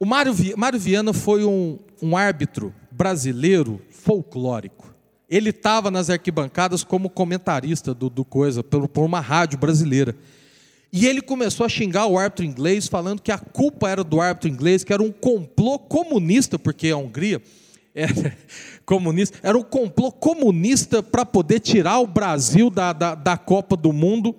O 0.00 0.06
Mário, 0.06 0.34
Mário 0.56 0.80
Viana 0.80 1.12
foi 1.12 1.44
um, 1.44 1.78
um 2.02 2.16
árbitro 2.16 2.74
brasileiro 2.90 3.80
folclórico. 3.90 4.92
Ele 5.30 5.50
estava 5.50 5.92
nas 5.92 6.10
arquibancadas 6.10 6.82
como 6.82 7.08
comentarista 7.08 7.94
do, 7.94 8.10
do 8.10 8.24
coisa, 8.24 8.64
por, 8.64 8.88
por 8.88 9.04
uma 9.04 9.20
rádio 9.20 9.58
brasileira. 9.58 10.16
E 10.92 11.06
ele 11.06 11.20
começou 11.20 11.66
a 11.66 11.68
xingar 11.68 12.06
o 12.06 12.18
árbitro 12.18 12.44
inglês, 12.44 12.86
falando 12.86 13.20
que 13.20 13.30
a 13.30 13.38
culpa 13.38 13.90
era 13.90 14.02
do 14.02 14.20
árbitro 14.20 14.48
inglês, 14.48 14.82
que 14.82 14.92
era 14.92 15.02
um 15.02 15.12
complô 15.12 15.78
comunista, 15.78 16.58
porque 16.58 16.88
a 16.88 16.96
Hungria 16.96 17.42
era 17.94 18.36
comunista, 18.86 19.38
era 19.42 19.58
um 19.58 19.62
complô 19.62 20.10
comunista 20.10 21.02
para 21.02 21.26
poder 21.26 21.60
tirar 21.60 21.98
o 21.98 22.06
Brasil 22.06 22.70
da, 22.70 22.92
da, 22.92 23.14
da, 23.14 23.36
Copa 23.36 23.76
do 23.76 23.92
Mundo. 23.92 24.34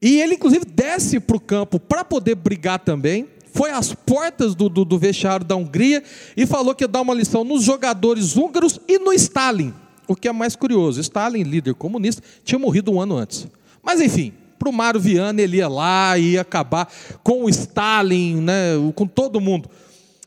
E 0.00 0.20
ele, 0.20 0.34
inclusive, 0.34 0.64
desce 0.64 1.18
para 1.18 1.36
o 1.36 1.40
campo 1.40 1.80
para 1.80 2.04
poder 2.04 2.36
brigar 2.36 2.78
também. 2.78 3.28
Foi 3.52 3.70
às 3.70 3.92
portas 3.92 4.54
do, 4.54 4.68
do, 4.68 4.84
do 4.84 4.98
vestiário 4.98 5.44
da 5.44 5.56
Hungria 5.56 6.02
e 6.36 6.44
falou 6.44 6.74
que 6.74 6.84
ia 6.84 6.88
dar 6.88 7.00
uma 7.00 7.14
lição 7.14 7.42
nos 7.42 7.64
jogadores 7.64 8.36
húngaros 8.36 8.78
e 8.86 8.98
no 8.98 9.12
Stalin. 9.14 9.72
O 10.06 10.14
que 10.14 10.28
é 10.28 10.32
mais 10.32 10.54
curioso: 10.54 11.00
Stalin, 11.00 11.42
líder 11.42 11.74
comunista, 11.74 12.22
tinha 12.44 12.58
morrido 12.58 12.92
um 12.92 13.00
ano 13.00 13.16
antes. 13.16 13.48
Mas 13.82 14.00
enfim, 14.00 14.34
para 14.58 14.68
o 14.68 14.72
Mário 14.72 15.00
Viana, 15.00 15.40
ele 15.40 15.58
ia 15.58 15.68
lá 15.68 16.18
e 16.18 16.32
ia 16.32 16.40
acabar 16.40 16.90
com 17.22 17.44
o 17.44 17.48
Stalin, 17.48 18.40
né, 18.40 18.72
com 18.94 19.06
todo 19.06 19.40
mundo. 19.40 19.68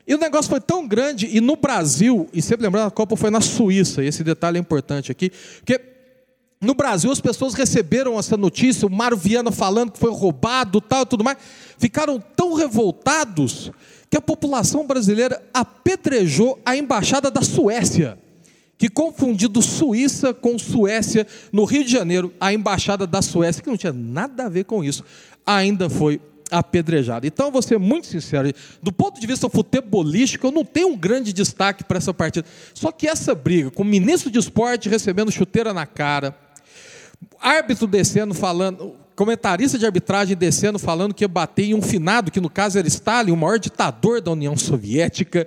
E 0.07 0.15
o 0.15 0.17
negócio 0.17 0.49
foi 0.49 0.59
tão 0.59 0.87
grande, 0.87 1.29
e 1.31 1.39
no 1.39 1.55
Brasil, 1.55 2.27
e 2.33 2.41
sempre 2.41 2.65
lembrando, 2.65 2.87
a 2.87 2.91
Copa 2.91 3.15
foi 3.15 3.29
na 3.29 3.41
Suíça, 3.41 4.03
e 4.03 4.07
esse 4.07 4.23
detalhe 4.23 4.57
é 4.57 4.59
importante 4.59 5.11
aqui, 5.11 5.31
porque 5.57 5.79
no 6.61 6.73
Brasil 6.73 7.11
as 7.11 7.21
pessoas 7.21 7.53
receberam 7.53 8.17
essa 8.17 8.35
notícia, 8.35 8.87
o 8.87 8.91
Mário 8.91 9.15
Viana 9.15 9.51
falando 9.51 9.91
que 9.91 9.99
foi 9.99 10.11
roubado, 10.11 10.81
tal, 10.81 11.05
tudo 11.05 11.23
mais, 11.23 11.37
ficaram 11.77 12.19
tão 12.35 12.53
revoltados 12.53 13.71
que 14.09 14.17
a 14.17 14.21
população 14.21 14.87
brasileira 14.87 15.41
apedrejou 15.53 16.59
a 16.65 16.75
embaixada 16.75 17.29
da 17.29 17.41
Suécia 17.41 18.17
que 18.79 18.89
confundido 18.89 19.61
Suíça 19.61 20.33
com 20.33 20.57
Suécia, 20.57 21.27
no 21.51 21.65
Rio 21.65 21.83
de 21.83 21.91
Janeiro, 21.91 22.33
a 22.39 22.53
embaixada 22.53 23.05
da 23.05 23.21
Suécia, 23.21 23.61
que 23.61 23.69
não 23.69 23.75
tinha 23.75 23.91
nada 23.91 24.45
a 24.45 24.49
ver 24.49 24.63
com 24.63 24.81
isso, 24.81 25.03
ainda 25.45 25.89
foi 25.89 26.21
apedrejada. 26.49 27.27
Então, 27.27 27.51
vou 27.51 27.61
ser 27.61 27.77
muito 27.77 28.07
sincero, 28.07 28.51
do 28.81 28.91
ponto 28.91 29.19
de 29.19 29.27
vista 29.27 29.49
futebolístico, 29.49 30.47
eu 30.47 30.51
não 30.51 30.63
tenho 30.63 30.87
um 30.87 30.97
grande 30.97 31.33
destaque 31.33 31.83
para 31.83 31.97
essa 31.97 32.13
partida. 32.13 32.47
Só 32.73 32.89
que 32.89 33.05
essa 33.05 33.35
briga, 33.35 33.69
com 33.69 33.83
o 33.83 33.85
ministro 33.85 34.31
de 34.31 34.39
esporte 34.39 34.87
recebendo 34.87 35.29
chuteira 35.29 35.73
na 35.73 35.85
cara, 35.85 36.33
árbitro 37.41 37.85
descendo 37.85 38.33
falando, 38.33 38.95
comentarista 39.13 39.77
de 39.77 39.85
arbitragem 39.85 40.37
descendo 40.37 40.79
falando 40.79 41.13
que 41.13 41.25
ia 41.25 41.27
bater 41.27 41.65
em 41.65 41.73
um 41.73 41.81
finado, 41.81 42.31
que 42.31 42.39
no 42.39 42.49
caso 42.49 42.79
era 42.79 42.87
Stalin, 42.87 43.33
o 43.33 43.37
maior 43.37 43.59
ditador 43.59 44.21
da 44.21 44.31
União 44.31 44.55
Soviética, 44.55 45.45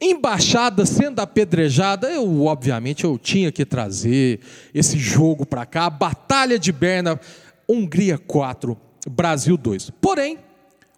embaixada 0.00 0.84
sendo 0.84 1.20
apedrejada, 1.20 2.10
eu 2.10 2.44
obviamente 2.44 3.04
eu 3.04 3.18
tinha 3.18 3.50
que 3.50 3.64
trazer 3.64 4.40
esse 4.74 4.98
jogo 4.98 5.46
para 5.46 5.64
cá, 5.64 5.88
Batalha 5.88 6.58
de 6.58 6.72
Berna, 6.72 7.18
Hungria 7.68 8.18
4, 8.18 8.76
Brasil 9.08 9.56
2. 9.56 9.90
Porém, 10.00 10.38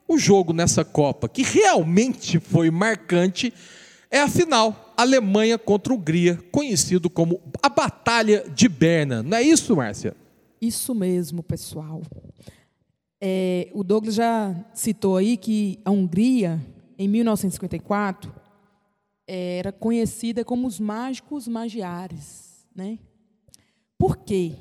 o 0.06 0.18
jogo 0.18 0.52
nessa 0.52 0.84
Copa 0.84 1.28
que 1.28 1.42
realmente 1.42 2.40
foi 2.40 2.70
marcante 2.70 3.52
é 4.10 4.20
a 4.20 4.28
final, 4.28 4.94
Alemanha 4.96 5.58
contra 5.58 5.92
Hungria, 5.92 6.38
conhecido 6.50 7.10
como 7.10 7.40
a 7.62 7.68
Batalha 7.68 8.44
de 8.54 8.68
Berna. 8.68 9.22
Não 9.22 9.36
é 9.36 9.42
isso, 9.42 9.76
Márcia? 9.76 10.16
Isso 10.60 10.94
mesmo, 10.94 11.42
pessoal. 11.42 12.02
É, 13.20 13.68
o 13.74 13.84
Douglas 13.84 14.14
já 14.14 14.54
citou 14.72 15.16
aí 15.16 15.36
que 15.36 15.78
a 15.84 15.90
Hungria, 15.90 16.60
em 16.98 17.06
1954, 17.06 18.32
era 19.28 19.70
conhecida 19.70 20.42
como 20.44 20.66
os 20.66 20.80
mágicos 20.80 21.46
magiares. 21.46 22.66
Né? 22.74 22.98
Por 23.98 24.16
quê? 24.16 24.54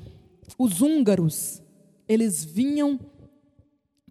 Os 0.58 0.82
húngaros, 0.82 1.62
eles 2.06 2.44
vinham 2.44 3.00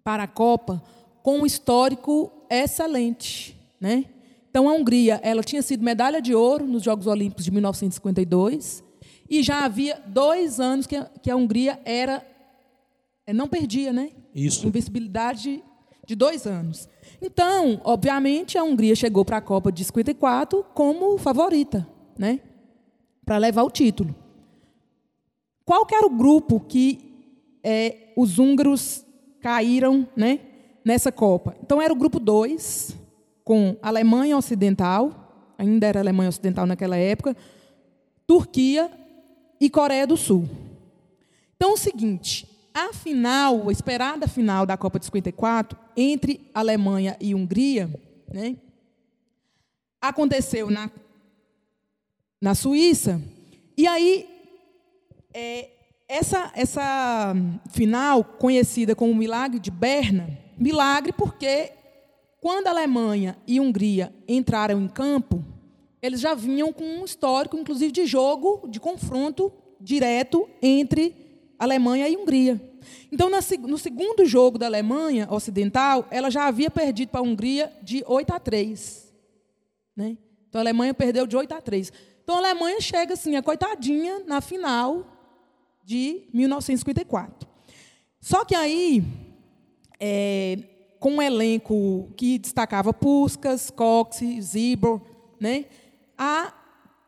para 0.02 0.24
a 0.24 0.28
Copa 0.28 0.82
com 1.22 1.40
um 1.40 1.46
histórico 1.46 2.32
excelente. 2.50 3.56
Né? 3.80 4.06
Então, 4.50 4.68
a 4.68 4.72
Hungria 4.72 5.20
ela 5.22 5.42
tinha 5.42 5.62
sido 5.62 5.84
medalha 5.84 6.20
de 6.20 6.34
ouro 6.34 6.66
nos 6.66 6.82
Jogos 6.82 7.06
Olímpicos 7.06 7.44
de 7.44 7.50
1952 7.52 8.82
e 9.30 9.42
já 9.42 9.64
havia 9.64 10.02
dois 10.06 10.58
anos 10.58 10.86
que 10.86 10.96
a, 10.96 11.04
que 11.04 11.30
a 11.30 11.36
Hungria 11.36 11.78
era 11.84 12.26
é, 13.26 13.32
não 13.32 13.46
perdia, 13.46 13.92
né? 13.92 14.10
Isso. 14.34 14.66
Invencibilidade 14.66 15.62
de 16.08 16.14
dois 16.14 16.46
anos. 16.46 16.88
Então, 17.20 17.82
obviamente, 17.84 18.56
a 18.56 18.64
Hungria 18.64 18.96
chegou 18.96 19.26
para 19.26 19.36
a 19.36 19.42
Copa 19.42 19.70
de 19.70 19.84
54 19.84 20.64
como 20.72 21.18
favorita, 21.18 21.86
né? 22.18 22.40
Para 23.26 23.36
levar 23.36 23.62
o 23.62 23.70
título. 23.70 24.16
Qual 25.66 25.86
era 25.92 26.06
o 26.06 26.16
grupo 26.16 26.60
que 26.60 26.98
é, 27.62 28.14
os 28.16 28.38
húngaros 28.38 29.04
caíram, 29.42 30.08
né? 30.16 30.40
Nessa 30.82 31.12
Copa. 31.12 31.54
Então 31.62 31.82
era 31.82 31.92
o 31.92 31.96
grupo 31.96 32.18
2, 32.18 32.96
com 33.44 33.76
Alemanha 33.82 34.38
Ocidental, 34.38 35.52
ainda 35.58 35.86
era 35.86 36.00
Alemanha 36.00 36.30
Ocidental 36.30 36.64
naquela 36.66 36.96
época, 36.96 37.36
Turquia 38.26 38.90
e 39.60 39.68
Coreia 39.68 40.06
do 40.06 40.16
Sul. 40.16 40.48
Então, 41.54 41.70
é 41.70 41.74
o 41.74 41.76
seguinte, 41.76 42.48
a 42.78 42.92
final, 42.92 43.68
a 43.68 43.72
esperada 43.72 44.28
final 44.28 44.64
da 44.64 44.76
Copa 44.76 44.98
de 44.98 45.06
54, 45.06 45.78
entre 45.96 46.50
Alemanha 46.54 47.16
e 47.20 47.34
Hungria, 47.34 47.90
né, 48.32 48.56
aconteceu 50.00 50.70
na, 50.70 50.90
na 52.40 52.54
Suíça, 52.54 53.20
e 53.76 53.86
aí 53.86 54.28
é, 55.34 55.70
essa, 56.08 56.50
essa 56.54 57.34
final, 57.70 58.24
conhecida 58.24 58.94
como 58.94 59.14
Milagre 59.14 59.58
de 59.58 59.70
Berna, 59.70 60.38
milagre 60.56 61.12
porque 61.12 61.72
quando 62.40 62.66
a 62.66 62.70
Alemanha 62.70 63.36
e 63.46 63.60
Hungria 63.60 64.12
entraram 64.26 64.80
em 64.80 64.88
campo, 64.88 65.44
eles 66.00 66.20
já 66.20 66.34
vinham 66.34 66.72
com 66.72 66.84
um 66.84 67.04
histórico, 67.04 67.56
inclusive, 67.56 67.92
de 67.92 68.06
jogo, 68.06 68.66
de 68.68 68.80
confronto 68.80 69.52
direto 69.80 70.48
entre 70.62 71.27
Alemanha 71.58 72.08
e 72.08 72.16
Hungria. 72.16 72.60
Então, 73.10 73.28
no 73.30 73.78
segundo 73.78 74.24
jogo 74.24 74.58
da 74.58 74.66
Alemanha 74.66 75.26
Ocidental, 75.30 76.06
ela 76.10 76.30
já 76.30 76.46
havia 76.46 76.70
perdido 76.70 77.08
para 77.08 77.20
a 77.20 77.22
Hungria 77.22 77.72
de 77.82 78.04
8 78.06 78.34
a 78.34 78.38
3. 78.38 79.12
Né? 79.96 80.16
Então, 80.48 80.60
a 80.60 80.62
Alemanha 80.62 80.94
perdeu 80.94 81.26
de 81.26 81.36
8 81.36 81.52
a 81.52 81.60
3. 81.60 81.92
Então, 82.22 82.36
a 82.36 82.38
Alemanha 82.38 82.80
chega 82.80 83.14
assim, 83.14 83.36
a 83.36 83.42
coitadinha, 83.42 84.20
na 84.26 84.40
final 84.40 85.06
de 85.84 86.28
1954. 86.32 87.48
Só 88.20 88.44
que 88.44 88.54
aí, 88.54 89.02
é, 89.98 90.58
com 91.00 91.14
um 91.14 91.22
elenco 91.22 92.12
que 92.16 92.38
destacava 92.38 92.92
Puskas, 92.92 93.70
Cox, 93.70 94.20
Zibor, 94.40 95.00
né, 95.40 95.66
a 96.16 96.52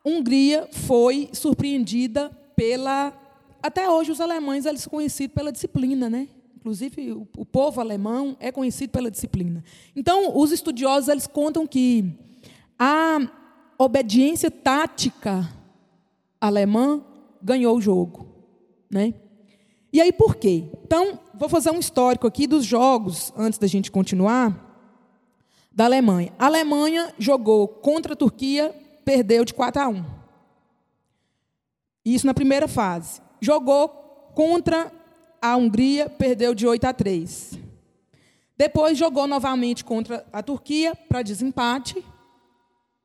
Hungria 0.04 0.68
foi 0.72 1.28
surpreendida 1.32 2.30
pela. 2.56 3.12
Até 3.62 3.88
hoje, 3.88 4.10
os 4.10 4.20
alemães 4.20 4.66
eles 4.66 4.82
são 4.82 4.90
conhecidos 4.90 5.34
pela 5.34 5.52
disciplina, 5.52 6.08
né? 6.08 6.28
Inclusive, 6.56 7.12
o, 7.12 7.26
o 7.36 7.44
povo 7.44 7.80
alemão 7.80 8.36
é 8.38 8.52
conhecido 8.52 8.90
pela 8.90 9.10
disciplina. 9.10 9.64
Então, 9.96 10.36
os 10.36 10.52
estudiosos 10.52 11.08
eles 11.08 11.26
contam 11.26 11.66
que 11.66 12.12
a 12.78 13.18
obediência 13.78 14.50
tática 14.50 15.48
alemã 16.40 17.02
ganhou 17.42 17.76
o 17.76 17.80
jogo, 17.80 18.26
né? 18.90 19.14
E 19.92 20.00
aí 20.00 20.12
por 20.12 20.36
quê? 20.36 20.64
Então, 20.84 21.18
vou 21.34 21.48
fazer 21.48 21.70
um 21.70 21.78
histórico 21.78 22.26
aqui 22.26 22.46
dos 22.46 22.64
jogos 22.64 23.32
antes 23.36 23.58
da 23.58 23.66
gente 23.66 23.90
continuar 23.90 24.68
da 25.72 25.84
Alemanha. 25.84 26.32
A 26.38 26.46
Alemanha 26.46 27.12
jogou 27.18 27.66
contra 27.66 28.12
a 28.12 28.16
Turquia, 28.16 28.74
perdeu 29.04 29.44
de 29.44 29.54
4 29.54 29.82
a 29.82 29.88
1. 29.88 30.04
Isso 32.04 32.26
na 32.26 32.34
primeira 32.34 32.68
fase. 32.68 33.20
Jogou 33.40 33.88
contra 34.34 34.92
a 35.40 35.56
Hungria, 35.56 36.08
perdeu 36.08 36.54
de 36.54 36.66
8 36.66 36.84
a 36.84 36.92
3. 36.92 37.58
Depois 38.56 38.98
jogou 38.98 39.26
novamente 39.26 39.84
contra 39.84 40.26
a 40.32 40.42
Turquia 40.42 40.94
para 40.94 41.22
desempate 41.22 42.04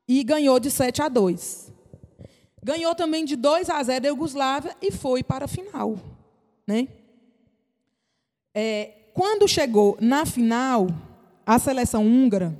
e 0.06 0.22
ganhou 0.22 0.60
de 0.60 0.70
7 0.70 1.02
a 1.02 1.08
2. 1.08 1.72
Ganhou 2.62 2.94
também 2.94 3.24
de 3.24 3.36
2 3.36 3.70
a 3.70 3.82
0 3.82 4.04
a 4.04 4.08
Iugoslávia 4.08 4.76
e 4.82 4.90
foi 4.90 5.22
para 5.22 5.46
a 5.46 5.48
final. 5.48 5.98
Né? 6.66 6.88
É, 8.54 8.92
quando 9.14 9.48
chegou 9.48 9.96
na 10.00 10.26
final, 10.26 10.88
a 11.46 11.58
seleção 11.58 12.04
húngara 12.04 12.54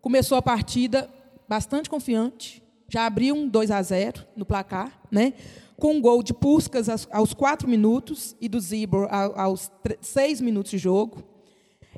começou 0.00 0.38
a 0.38 0.42
partida 0.42 1.10
bastante 1.48 1.90
confiante, 1.90 2.62
já 2.88 3.04
abriu 3.04 3.34
um 3.34 3.48
2 3.48 3.70
a 3.70 3.82
0 3.82 4.24
no 4.34 4.46
placar, 4.46 4.98
né? 5.10 5.34
Com 5.80 5.94
um 5.94 6.00
gol 6.00 6.22
de 6.22 6.32
Puskas 6.32 6.88
aos 7.10 7.34
4 7.34 7.66
minutos 7.66 8.36
e 8.40 8.48
do 8.48 8.60
Zibor 8.60 9.08
aos 9.10 9.72
6 10.00 10.40
minutos 10.42 10.70
de 10.70 10.78
jogo. 10.78 11.24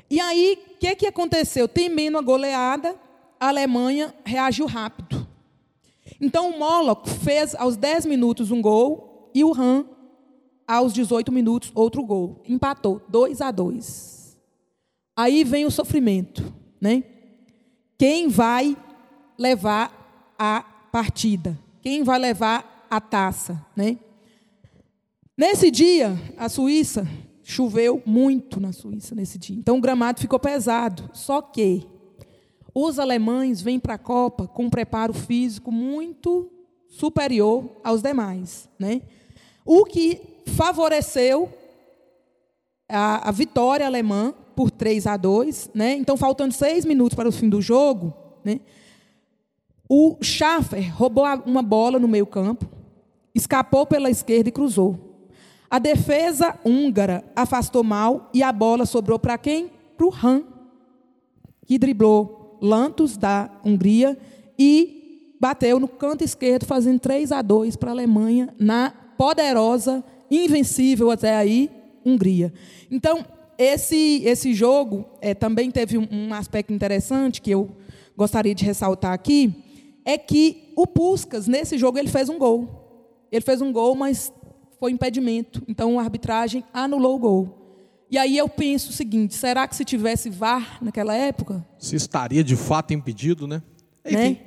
E 0.09 0.19
aí, 0.19 0.57
o 0.75 0.79
que, 0.79 0.95
que 0.95 1.05
aconteceu? 1.05 1.67
Temendo 1.67 2.17
a 2.17 2.21
goleada, 2.21 2.95
a 3.39 3.49
Alemanha 3.49 4.15
reagiu 4.25 4.65
rápido. 4.65 5.27
Então, 6.19 6.49
o 6.49 6.59
Moloch 6.59 7.09
fez 7.09 7.53
aos 7.55 7.75
10 7.75 8.05
minutos 8.05 8.49
um 8.51 8.61
gol 8.61 9.29
e 9.35 9.43
o 9.43 9.53
Han, 9.53 9.85
aos 10.65 10.93
18 10.93 11.31
minutos, 11.31 11.71
outro 11.75 12.03
gol. 12.03 12.41
Empatou, 12.47 13.01
2 13.09 13.41
a 13.41 13.51
2. 13.51 14.37
Aí 15.15 15.43
vem 15.43 15.65
o 15.65 15.71
sofrimento. 15.71 16.53
Né? 16.79 17.03
Quem 17.97 18.29
vai 18.29 18.77
levar 19.37 20.35
a 20.39 20.61
partida? 20.91 21.59
Quem 21.81 22.03
vai 22.03 22.17
levar 22.17 22.72
a 22.95 23.01
taça, 23.01 23.65
né? 23.75 23.97
Nesse 25.35 25.71
dia, 25.71 26.15
a 26.37 26.47
Suíça 26.47 27.07
choveu 27.41 28.01
muito 28.05 28.59
na 28.59 28.71
Suíça 28.71 29.15
nesse 29.15 29.39
dia. 29.39 29.57
Então 29.57 29.77
o 29.77 29.81
gramado 29.81 30.21
ficou 30.21 30.39
pesado. 30.39 31.09
Só 31.11 31.41
que 31.41 31.87
os 32.73 32.99
alemães 32.99 33.61
vêm 33.61 33.79
para 33.79 33.95
a 33.95 33.97
Copa 33.97 34.47
com 34.47 34.65
um 34.65 34.69
preparo 34.69 35.11
físico 35.11 35.71
muito 35.71 36.51
superior 36.87 37.77
aos 37.83 38.03
demais, 38.03 38.69
né? 38.77 39.01
O 39.65 39.85
que 39.85 40.21
favoreceu 40.45 41.51
a, 42.87 43.29
a 43.29 43.31
vitória 43.31 43.87
alemã 43.87 44.35
por 44.55 44.69
3 44.69 45.07
a 45.07 45.17
2, 45.17 45.71
né? 45.73 45.95
Então 45.95 46.15
faltando 46.15 46.53
seis 46.53 46.85
minutos 46.85 47.15
para 47.15 47.27
o 47.27 47.31
fim 47.31 47.49
do 47.49 47.59
jogo, 47.59 48.13
né? 48.45 48.59
O 49.89 50.17
Schaffer 50.21 50.95
roubou 50.95 51.25
uma 51.45 51.63
bola 51.63 51.97
no 51.97 52.07
meio 52.07 52.25
campo, 52.25 52.67
escapou 53.33 53.85
pela 53.85 54.09
esquerda 54.09 54.49
e 54.49 54.51
cruzou. 54.51 55.27
A 55.69 55.79
defesa 55.79 56.59
húngara 56.63 57.23
afastou 57.35 57.83
mal 57.83 58.29
e 58.33 58.43
a 58.43 58.51
bola 58.51 58.85
sobrou 58.85 59.17
para 59.17 59.37
quem? 59.37 59.71
Para 59.97 60.05
o 60.05 60.13
Han, 60.13 60.43
que 61.65 61.77
driblou 61.77 62.59
Lantos 62.61 63.17
da 63.17 63.49
Hungria 63.65 64.17
e 64.57 65.35
bateu 65.39 65.79
no 65.79 65.87
canto 65.87 66.23
esquerdo, 66.23 66.65
fazendo 66.65 66.99
3 66.99 67.31
a 67.31 67.41
2 67.41 67.75
para 67.75 67.89
a 67.89 67.93
Alemanha 67.93 68.53
na 68.57 68.93
poderosa, 69.17 70.03
invencível 70.29 71.11
até 71.11 71.35
aí, 71.35 71.69
Hungria. 72.05 72.53
Então, 72.89 73.25
esse, 73.57 74.21
esse 74.25 74.53
jogo 74.53 75.05
é, 75.19 75.33
também 75.33 75.69
teve 75.69 75.97
um, 75.97 76.07
um 76.11 76.33
aspecto 76.33 76.71
interessante 76.71 77.41
que 77.41 77.51
eu 77.51 77.69
gostaria 78.15 78.53
de 78.53 78.63
ressaltar 78.63 79.11
aqui, 79.11 79.53
é 80.05 80.17
que 80.17 80.71
o 80.75 80.85
Puskas, 80.85 81.47
nesse 81.47 81.77
jogo, 81.77 81.97
ele 81.97 82.09
fez 82.09 82.29
um 82.29 82.37
gol. 82.37 82.82
Ele 83.33 83.41
fez 83.41 83.61
um 83.61 83.71
gol, 83.73 83.95
mas 83.95 84.31
foi 84.79 84.91
impedimento. 84.91 85.63
Então 85.67 85.99
a 85.99 86.03
arbitragem 86.03 86.63
anulou 86.71 87.15
o 87.15 87.19
gol. 87.19 87.59
E 88.11 88.15
aí 88.15 88.37
eu 88.37 88.47
penso 88.47 88.91
o 88.91 88.93
seguinte: 88.93 89.33
será 89.33 89.67
que 89.67 89.75
se 89.75 89.83
tivesse 89.83 90.29
VAR 90.29 90.77
naquela 90.79 91.15
época? 91.15 91.65
Se 91.79 91.95
estaria 91.95 92.43
de 92.43 92.55
fato 92.55 92.93
impedido, 92.93 93.47
né? 93.47 93.63
né? 94.05 94.37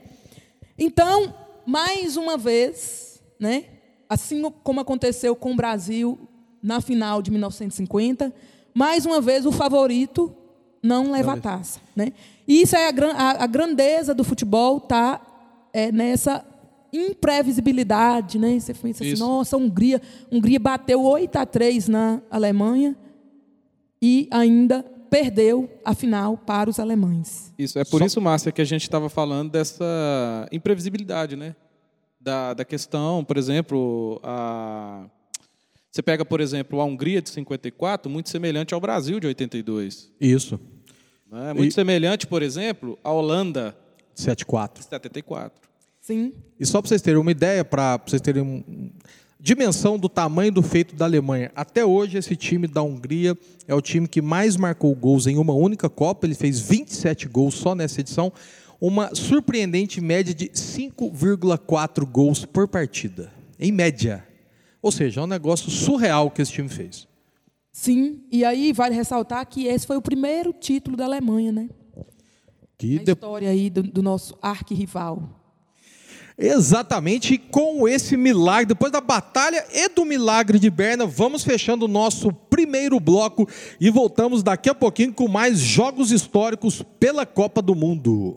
Então, 0.78 1.34
mais 1.66 2.16
uma 2.16 2.38
vez, 2.38 3.20
né? 3.40 3.64
Assim 4.08 4.40
como 4.62 4.78
aconteceu 4.78 5.34
com 5.34 5.50
o 5.50 5.56
Brasil 5.56 6.16
na 6.62 6.80
final 6.80 7.20
de 7.20 7.32
1950, 7.32 8.32
mais 8.72 9.04
uma 9.04 9.20
vez 9.20 9.46
o 9.46 9.50
favorito 9.50 10.32
não 10.80 11.10
leva 11.10 11.32
a 11.32 11.40
taça, 11.40 11.80
né? 11.96 12.12
E 12.46 12.62
isso 12.62 12.76
é 12.76 12.88
a, 12.88 12.92
a, 13.16 13.44
a 13.44 13.46
grandeza 13.48 14.14
do 14.14 14.22
futebol, 14.22 14.78
tá? 14.78 15.20
É 15.72 15.90
nessa 15.90 16.44
imprevisibilidade, 16.92 18.38
né? 18.38 18.58
Você 18.58 18.74
pensa 18.74 19.02
assim, 19.04 19.12
Isso. 19.12 19.24
nossa, 19.24 19.56
a 19.56 19.58
Hungria, 19.58 20.00
a 20.30 20.34
Hungria 20.34 20.58
bateu 20.58 21.02
8 21.02 21.36
a 21.36 21.46
3 21.46 21.88
na 21.88 22.22
Alemanha 22.30 22.96
e 24.00 24.28
ainda 24.30 24.82
perdeu 25.10 25.70
a 25.84 25.94
final 25.94 26.36
para 26.36 26.68
os 26.68 26.78
alemães. 26.80 27.52
Isso, 27.58 27.78
é 27.78 27.84
por 27.84 28.02
isso, 28.02 28.20
Márcia, 28.20 28.50
que 28.52 28.60
a 28.60 28.64
gente 28.64 28.82
estava 28.82 29.08
falando 29.08 29.50
dessa 29.50 29.84
imprevisibilidade, 30.52 31.36
né? 31.36 31.54
Da, 32.20 32.54
da 32.54 32.64
questão, 32.64 33.24
por 33.24 33.36
exemplo, 33.36 34.20
a... 34.22 35.04
você 35.90 36.02
pega, 36.02 36.24
por 36.24 36.40
exemplo, 36.40 36.80
a 36.80 36.84
Hungria 36.84 37.22
de 37.22 37.30
54, 37.30 38.10
muito 38.10 38.28
semelhante 38.30 38.74
ao 38.74 38.80
Brasil 38.80 39.20
de 39.20 39.28
82. 39.28 40.10
Isso. 40.20 40.58
Né? 41.30 41.52
Muito 41.52 41.70
E- 41.70 41.74
semelhante, 41.74 42.26
por 42.26 42.42
exemplo, 42.42 42.98
à 43.04 43.12
Holanda 43.12 43.76
7-4. 44.16 44.78
de 44.78 44.84
74. 44.86 45.65
Sim. 46.06 46.32
E 46.58 46.64
só 46.64 46.80
para 46.80 46.88
vocês 46.88 47.02
terem 47.02 47.20
uma 47.20 47.32
ideia, 47.32 47.64
para 47.64 47.96
vocês 48.06 48.22
terem 48.22 48.40
um, 48.40 48.92
dimensão 49.40 49.98
do 49.98 50.08
tamanho 50.08 50.52
do 50.52 50.62
feito 50.62 50.94
da 50.94 51.04
Alemanha. 51.04 51.50
Até 51.56 51.84
hoje, 51.84 52.16
esse 52.16 52.36
time 52.36 52.68
da 52.68 52.80
Hungria 52.80 53.36
é 53.66 53.74
o 53.74 53.80
time 53.82 54.06
que 54.06 54.22
mais 54.22 54.56
marcou 54.56 54.94
gols 54.94 55.26
em 55.26 55.36
uma 55.36 55.52
única 55.52 55.90
Copa. 55.90 56.24
Ele 56.24 56.36
fez 56.36 56.60
27 56.60 57.26
gols 57.26 57.54
só 57.56 57.74
nessa 57.74 58.00
edição. 58.00 58.32
Uma 58.80 59.12
surpreendente 59.16 60.00
média 60.00 60.32
de 60.32 60.48
5,4 60.50 62.04
gols 62.06 62.44
por 62.44 62.68
partida. 62.68 63.32
Em 63.58 63.72
média. 63.72 64.24
Ou 64.80 64.92
seja, 64.92 65.20
é 65.20 65.24
um 65.24 65.26
negócio 65.26 65.72
surreal 65.72 66.30
que 66.30 66.40
esse 66.40 66.52
time 66.52 66.68
fez. 66.68 67.08
Sim, 67.72 68.20
e 68.30 68.44
aí 68.44 68.72
vale 68.72 68.94
ressaltar 68.94 69.44
que 69.48 69.66
esse 69.66 69.84
foi 69.84 69.96
o 69.96 70.02
primeiro 70.02 70.52
título 70.52 70.96
da 70.96 71.04
Alemanha, 71.04 71.50
né? 71.50 71.68
Que 72.78 73.00
de- 73.00 73.10
história 73.10 73.50
aí 73.50 73.68
do, 73.68 73.82
do 73.82 74.02
nosso 74.02 74.38
arquirrival. 74.40 75.42
Exatamente, 76.38 77.38
com 77.38 77.88
esse 77.88 78.14
milagre, 78.14 78.66
depois 78.66 78.92
da 78.92 79.00
batalha 79.00 79.64
e 79.72 79.88
do 79.88 80.04
milagre 80.04 80.58
de 80.58 80.68
Berna, 80.68 81.06
vamos 81.06 81.42
fechando 81.42 81.86
o 81.86 81.88
nosso 81.88 82.30
primeiro 82.30 83.00
bloco 83.00 83.48
e 83.80 83.88
voltamos 83.88 84.42
daqui 84.42 84.68
a 84.68 84.74
pouquinho 84.74 85.14
com 85.14 85.28
mais 85.28 85.58
jogos 85.58 86.12
históricos 86.12 86.82
pela 87.00 87.24
Copa 87.24 87.62
do 87.62 87.74
Mundo. 87.74 88.34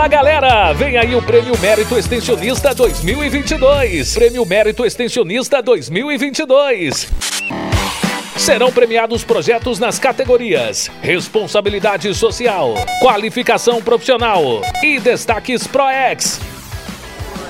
Fala 0.00 0.08
galera, 0.08 0.72
vem 0.72 0.96
aí 0.96 1.14
o 1.14 1.20
Prêmio 1.20 1.52
Mérito 1.60 1.94
Extensionista 1.94 2.74
2022. 2.74 4.14
Prêmio 4.14 4.46
Mérito 4.46 4.82
Extensionista 4.86 5.60
2022. 5.62 7.06
Serão 8.34 8.72
premiados 8.72 9.24
projetos 9.24 9.78
nas 9.78 9.98
categorias 9.98 10.90
Responsabilidade 11.02 12.14
Social, 12.14 12.76
Qualificação 13.02 13.82
Profissional 13.82 14.62
e 14.82 14.98
Destaques 14.98 15.66
ProEx. 15.66 16.40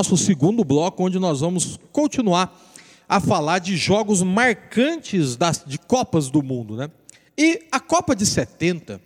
nosso 0.00 0.16
segundo 0.16 0.64
bloco, 0.64 1.04
onde 1.04 1.18
nós 1.18 1.40
vamos 1.40 1.78
continuar 1.92 2.58
a 3.06 3.20
falar 3.20 3.58
de 3.58 3.76
jogos 3.76 4.22
marcantes 4.22 5.36
das, 5.36 5.62
de 5.66 5.78
Copas 5.78 6.30
do 6.30 6.42
Mundo. 6.42 6.74
Né? 6.74 6.90
E 7.36 7.66
a 7.70 7.78
Copa 7.78 8.16
de 8.16 8.24
70, 8.24 8.98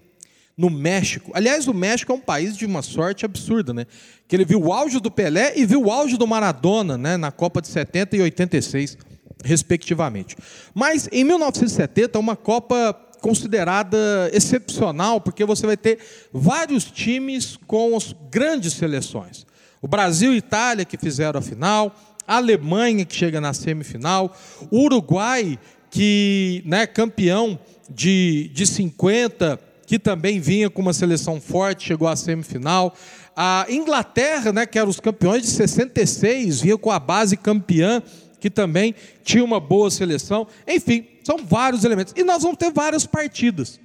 no 0.57 0.71
México, 0.71 1.33
aliás, 1.35 1.67
o 1.67 1.75
México 1.75 2.13
é 2.13 2.15
um 2.15 2.21
país 2.21 2.57
de 2.57 2.65
uma 2.65 2.81
sorte 2.81 3.25
absurda, 3.25 3.75
né? 3.75 3.87
Que 4.29 4.37
ele 4.37 4.45
viu 4.45 4.63
o 4.63 4.73
auge 4.73 5.01
do 5.01 5.11
Pelé 5.11 5.55
e 5.57 5.67
viu 5.67 5.83
o 5.83 5.91
auge 5.91 6.17
do 6.17 6.29
Maradona 6.29 6.97
né? 6.97 7.17
na 7.17 7.33
Copa 7.33 7.61
de 7.61 7.67
70 7.67 8.17
e 8.17 8.23
86, 8.23 8.97
respectivamente. 9.43 10.37
Mas 10.73 11.09
em 11.11 11.25
1970, 11.25 12.21
uma 12.21 12.37
Copa 12.37 12.97
considerada 13.21 14.31
excepcional, 14.33 15.21
porque 15.21 15.45
você 15.45 15.67
vai 15.67 15.77
ter 15.77 15.99
vários 16.33 16.85
times 16.85 17.59
com 17.67 17.97
as 17.97 18.15
grandes 18.31 18.75
seleções. 18.75 19.45
O 19.85 19.87
Brasil 19.87 20.33
e 20.33 20.39
Itália 20.39 20.83
que 20.83 20.97
fizeram 20.97 21.39
a 21.39 21.43
final, 21.43 21.95
a 22.27 22.37
Alemanha 22.37 23.05
que 23.05 23.15
chega 23.15 23.39
na 23.39 23.53
semifinal, 23.53 24.35
o 24.71 24.79
Uruguai 24.79 25.59
que 25.91 26.63
né, 26.65 26.87
campeão 26.87 27.59
de, 27.91 28.51
de 28.55 28.67
50, 28.67 29.61
que 29.87 29.99
também 29.99 30.41
vinha 30.41 30.71
com 30.71 30.81
uma 30.81 30.95
seleção 30.95 31.39
forte, 31.39 31.89
chegou 31.89 32.09
à 32.09 32.17
semifinal. 32.17 32.97
A 33.37 33.67
Inglaterra, 33.69 34.55
né, 34.55 34.65
que 34.65 34.79
eram 34.79 34.89
os 34.89 35.01
campeões 35.01 35.43
de 35.43 35.49
66, 35.49 36.63
vinha 36.63 36.79
com 36.79 36.91
a 36.91 36.99
base 36.99 37.37
campeã, 37.37 38.03
que 38.41 38.49
também 38.49 38.95
tinha 39.23 39.45
uma 39.45 39.61
boa 39.61 39.91
seleção. 39.91 40.47
Enfim, 40.67 41.07
são 41.23 41.37
vários 41.45 41.85
elementos. 41.85 42.15
E 42.17 42.25
nós 42.25 42.43
vamos 42.43 42.57
ter 42.57 42.73
várias 42.73 43.05
partidas. 43.05 43.79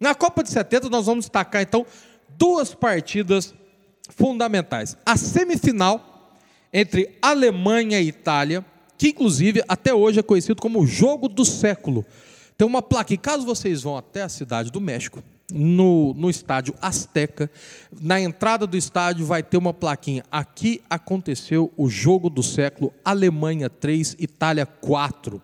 Na 0.00 0.14
Copa 0.14 0.42
de 0.42 0.48
70, 0.48 0.88
nós 0.88 1.04
vamos 1.04 1.26
destacar, 1.26 1.60
então, 1.60 1.84
duas 2.38 2.74
partidas 2.74 3.52
fundamentais. 4.10 4.96
A 5.04 5.16
semifinal 5.16 6.36
entre 6.72 7.16
Alemanha 7.20 8.00
e 8.00 8.08
Itália, 8.08 8.64
que 8.96 9.08
inclusive 9.08 9.62
até 9.68 9.92
hoje 9.92 10.20
é 10.20 10.22
conhecido 10.22 10.60
como 10.60 10.80
o 10.80 10.86
jogo 10.86 11.28
do 11.28 11.44
século. 11.44 12.04
Tem 12.56 12.66
uma 12.66 12.80
placa, 12.80 13.12
e 13.12 13.18
caso 13.18 13.44
vocês 13.44 13.82
vão 13.82 13.96
até 13.96 14.22
a 14.22 14.28
cidade 14.28 14.70
do 14.70 14.80
México, 14.80 15.22
no, 15.52 16.14
no 16.14 16.30
estádio 16.30 16.74
Azteca, 16.80 17.50
na 18.00 18.20
entrada 18.20 18.66
do 18.66 18.76
estádio 18.76 19.26
vai 19.26 19.42
ter 19.42 19.56
uma 19.56 19.74
plaquinha. 19.74 20.24
Aqui 20.30 20.82
aconteceu 20.88 21.70
o 21.76 21.88
jogo 21.88 22.30
do 22.30 22.42
século, 22.42 22.92
Alemanha 23.04 23.68
3, 23.68 24.16
Itália 24.18 24.64
4. 24.64 25.42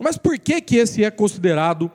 Mas 0.00 0.16
por 0.16 0.38
que, 0.38 0.60
que 0.60 0.76
esse 0.76 1.04
é 1.04 1.10
considerado 1.10 1.90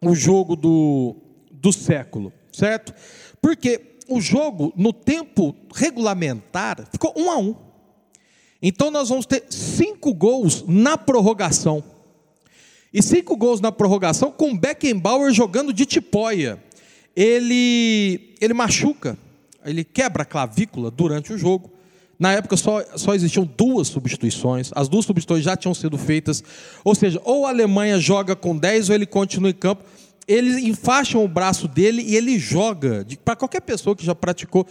o 0.00 0.14
jogo 0.14 0.56
do, 0.56 1.16
do 1.50 1.72
século? 1.72 2.32
Certo? 2.52 2.94
Porque 3.40 3.95
o 4.08 4.20
jogo, 4.20 4.72
no 4.76 4.92
tempo 4.92 5.54
regulamentar, 5.74 6.86
ficou 6.90 7.12
um 7.16 7.30
a 7.30 7.38
um. 7.38 7.54
Então 8.62 8.90
nós 8.90 9.08
vamos 9.08 9.26
ter 9.26 9.44
cinco 9.50 10.14
gols 10.14 10.64
na 10.66 10.96
prorrogação. 10.96 11.82
E 12.92 13.02
cinco 13.02 13.36
gols 13.36 13.60
na 13.60 13.70
prorrogação 13.70 14.30
com 14.30 14.56
Beckenbauer 14.56 15.32
jogando 15.32 15.72
de 15.72 15.84
tipóia. 15.84 16.62
Ele, 17.14 18.34
ele 18.40 18.54
machuca, 18.54 19.18
ele 19.64 19.84
quebra 19.84 20.22
a 20.22 20.26
clavícula 20.26 20.90
durante 20.90 21.32
o 21.32 21.38
jogo. 21.38 21.70
Na 22.18 22.32
época 22.32 22.56
só, 22.56 22.82
só 22.96 23.14
existiam 23.14 23.44
duas 23.44 23.88
substituições, 23.88 24.70
as 24.74 24.88
duas 24.88 25.04
substituições 25.04 25.44
já 25.44 25.56
tinham 25.56 25.74
sido 25.74 25.98
feitas. 25.98 26.42
Ou 26.82 26.94
seja, 26.94 27.20
ou 27.24 27.44
a 27.44 27.50
Alemanha 27.50 27.98
joga 27.98 28.34
com 28.34 28.56
10 28.56 28.88
ou 28.88 28.94
ele 28.94 29.06
continua 29.06 29.50
em 29.50 29.54
campo. 29.54 29.84
Eles 30.28 30.56
enfaixam 30.58 31.24
o 31.24 31.28
braço 31.28 31.68
dele 31.68 32.02
e 32.02 32.16
ele 32.16 32.38
joga. 32.38 33.06
Para 33.24 33.36
qualquer 33.36 33.60
pessoa 33.60 33.94
que 33.94 34.04
já 34.04 34.14
praticou, 34.14 34.66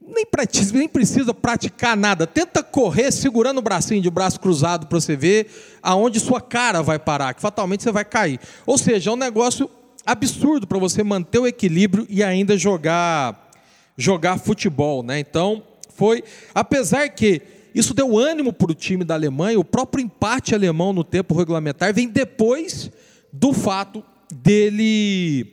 nem, 0.00 0.24
precisa, 0.24 0.72
nem 0.72 0.88
precisa 0.88 1.34
praticar 1.34 1.96
nada. 1.96 2.26
Tenta 2.26 2.62
correr 2.62 3.10
segurando 3.12 3.58
o 3.58 3.62
bracinho 3.62 4.00
de 4.00 4.08
braço 4.08 4.40
cruzado 4.40 4.86
para 4.86 5.00
você 5.00 5.16
ver 5.16 5.48
aonde 5.82 6.20
sua 6.20 6.40
cara 6.40 6.82
vai 6.82 6.98
parar, 6.98 7.34
que 7.34 7.42
fatalmente 7.42 7.82
você 7.82 7.92
vai 7.92 8.04
cair. 8.04 8.38
Ou 8.64 8.78
seja, 8.78 9.10
é 9.10 9.12
um 9.12 9.16
negócio 9.16 9.68
absurdo 10.06 10.66
para 10.66 10.78
você 10.78 11.02
manter 11.02 11.40
o 11.40 11.46
equilíbrio 11.46 12.06
e 12.08 12.22
ainda 12.22 12.56
jogar 12.56 13.50
jogar 13.98 14.38
futebol, 14.38 15.02
né? 15.02 15.18
Então, 15.18 15.62
foi, 15.94 16.22
apesar 16.54 17.08
que 17.08 17.42
Isso 17.76 17.92
deu 17.92 18.16
ânimo 18.16 18.54
para 18.54 18.72
o 18.72 18.74
time 18.74 19.04
da 19.04 19.12
Alemanha. 19.12 19.60
O 19.60 19.64
próprio 19.64 20.02
empate 20.02 20.54
alemão 20.54 20.94
no 20.94 21.04
tempo 21.04 21.34
regulamentar 21.36 21.92
vem 21.92 22.08
depois 22.08 22.90
do 23.30 23.52
fato 23.52 24.02
dele 24.32 25.52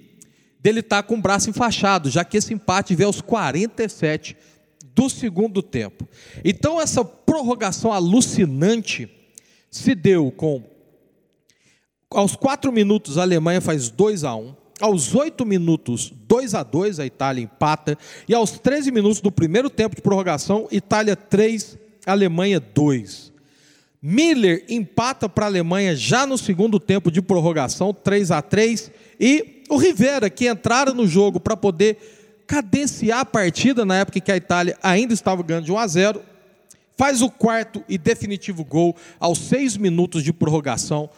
dele 0.60 0.80
estar 0.80 1.04
com 1.04 1.16
o 1.16 1.22
braço 1.22 1.50
enfaixado, 1.50 2.10
já 2.10 2.24
que 2.24 2.38
esse 2.38 2.54
empate 2.54 2.96
veio 2.96 3.08
aos 3.08 3.20
47 3.20 4.38
do 4.96 5.10
segundo 5.10 5.62
tempo. 5.62 6.08
Então 6.44 6.80
essa 6.80 7.04
prorrogação 7.04 7.92
alucinante 7.92 9.10
se 9.70 9.94
deu 9.94 10.32
com 10.32 10.64
aos 12.10 12.36
4 12.36 12.72
minutos 12.72 13.18
a 13.18 13.24
Alemanha 13.24 13.60
faz 13.60 13.90
2 13.90 14.24
a 14.24 14.36
1, 14.36 14.56
aos 14.80 15.14
8 15.14 15.46
minutos 15.46 16.14
2 16.28 16.54
a 16.54 16.64
2 16.64 17.00
a 17.00 17.06
Itália 17.06 17.44
empata 17.44 17.98
e 18.28 18.34
aos 18.34 18.52
13 18.52 18.92
minutos 18.92 19.20
do 19.20 19.32
primeiro 19.32 19.70
tempo 19.70 19.96
de 19.96 20.02
prorrogação 20.02 20.68
Itália 20.72 21.16
3, 21.16 21.78
Alemanha 22.06 22.60
2. 22.60 23.33
Miller 24.06 24.66
empata 24.68 25.30
para 25.30 25.46
a 25.46 25.48
Alemanha 25.48 25.96
já 25.96 26.28
no 26.28 26.38
segundo 26.38 26.78
tempo 26.78 27.10
de 27.10 27.22
prorrogação, 27.22 27.94
3 27.94 28.32
a 28.32 28.42
3 28.42 28.92
e 29.18 29.64
o 29.70 29.78
Rivera, 29.78 30.30
que 30.30 30.50
entraram 30.50 30.94
no 30.94 31.08
jogo 31.08 31.40
para 31.40 31.56
poder 31.56 32.44
cadenciar 32.46 33.20
a 33.22 33.26
partida 33.26 33.86
na 33.86 34.00
época 34.00 34.20
que 34.20 34.30
a 34.32 34.36
Itália 34.36 34.78
ainda 34.84 35.14
estava 35.14 35.42
ganhando 35.42 35.64
de 35.66 35.72
1 35.72 35.78
a 35.78 35.88
0, 35.88 36.22
faz 36.98 37.22
o 37.22 37.30
quarto 37.30 37.82
e 37.88 37.98
definitivo 37.98 38.66
gol 38.66 38.94
aos 39.18 39.40
seis 39.40 39.78
minutos 39.78 40.22
de 40.22 40.34
prorrogação. 40.34 41.10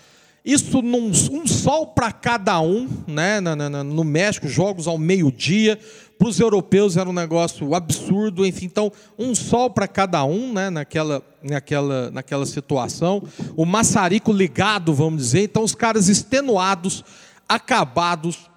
Isso 0.46 0.80
num 0.84 1.08
um 1.32 1.48
sol 1.48 1.88
para 1.88 2.12
cada 2.12 2.62
um, 2.62 2.88
né? 3.08 3.42
Na- 3.42 3.56
na- 3.56 3.84
no 3.84 4.04
México, 4.04 4.48
jogos 4.48 4.86
ao 4.86 4.96
meio-dia. 4.96 5.80
Para 6.18 6.28
os 6.28 6.40
europeus 6.40 6.98
era 6.98 7.10
um 7.10 7.14
negócio 7.14 7.76
absurdo, 7.76 8.46
enfim. 8.46 8.66
Então, 8.66 8.92
um 9.18 9.36
sol 9.36 9.70
para 9.70 9.88
cada 9.88 10.24
um, 10.24 10.54
né? 10.54 10.70
Naquela, 10.70 11.22
naquela, 11.44 12.12
naquela 12.12 12.46
situação. 12.46 13.24
O 13.56 13.66
maçarico 13.66 14.32
ligado, 14.32 14.94
vamos 14.94 15.22
dizer. 15.22 15.44
Então, 15.44 15.64
os 15.64 15.76
caras 15.76 16.08
extenuados, 16.08 17.04
acabados, 17.48 18.50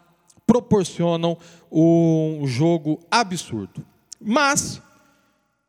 proporcionam 0.47 1.37
um 1.71 2.47
jogo 2.47 3.01
absurdo. 3.11 3.85
Mas 4.21 4.81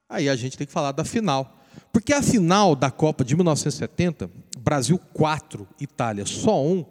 Aí 0.09 0.27
a 0.27 0.35
gente 0.35 0.57
tem 0.57 0.65
que 0.65 0.73
falar 0.73 0.91
da 0.91 1.05
final. 1.05 1.55
Porque 1.93 2.11
a 2.13 2.23
final 2.23 2.75
da 2.75 2.89
Copa 2.89 3.23
de 3.23 3.35
1970, 3.35 4.29
Brasil 4.57 4.99
4, 5.13 5.67
Itália 5.79 6.25
só 6.25 6.63
1, 6.63 6.83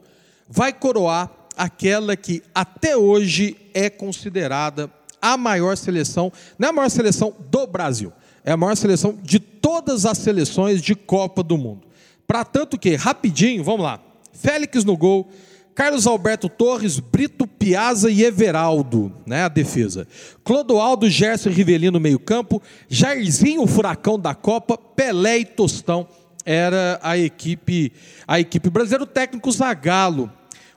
vai 0.48 0.72
coroar 0.72 1.30
aquela 1.58 2.16
que 2.16 2.42
até 2.54 2.96
hoje 2.96 3.56
é 3.74 3.90
considerada 3.90 4.90
a 5.20 5.36
maior 5.36 5.76
seleção, 5.76 6.32
não 6.58 6.68
é 6.68 6.70
a 6.70 6.74
maior 6.74 6.88
seleção 6.88 7.34
do 7.50 7.66
Brasil, 7.66 8.12
é 8.44 8.52
a 8.52 8.56
maior 8.56 8.76
seleção 8.76 9.18
de 9.22 9.40
todas 9.40 10.06
as 10.06 10.16
seleções 10.18 10.80
de 10.80 10.94
Copa 10.94 11.42
do 11.42 11.58
Mundo. 11.58 11.86
Para 12.26 12.44
tanto 12.44 12.78
que, 12.78 12.94
rapidinho, 12.94 13.64
vamos 13.64 13.82
lá. 13.82 14.00
Félix 14.32 14.84
no 14.84 14.96
gol, 14.96 15.28
Carlos 15.74 16.06
Alberto 16.06 16.48
Torres, 16.48 16.98
Brito 17.00 17.46
Piazza 17.46 18.10
e 18.10 18.22
Everaldo, 18.22 19.12
né, 19.26 19.44
a 19.44 19.48
defesa. 19.48 20.06
Clodoaldo, 20.44 21.10
Gerson 21.10 21.50
Rivelino 21.50 21.92
no 21.92 22.00
meio-campo, 22.00 22.62
Jairzinho, 22.88 23.62
o 23.62 23.66
furacão 23.66 24.18
da 24.18 24.34
Copa, 24.34 24.78
Pelé 24.78 25.38
e 25.38 25.44
Tostão 25.44 26.06
era 26.44 26.98
a 27.02 27.18
equipe, 27.18 27.92
a 28.26 28.40
equipe 28.40 28.70
brasileira, 28.70 29.04
o 29.04 29.06
técnico 29.06 29.52
Zagallo. 29.52 30.32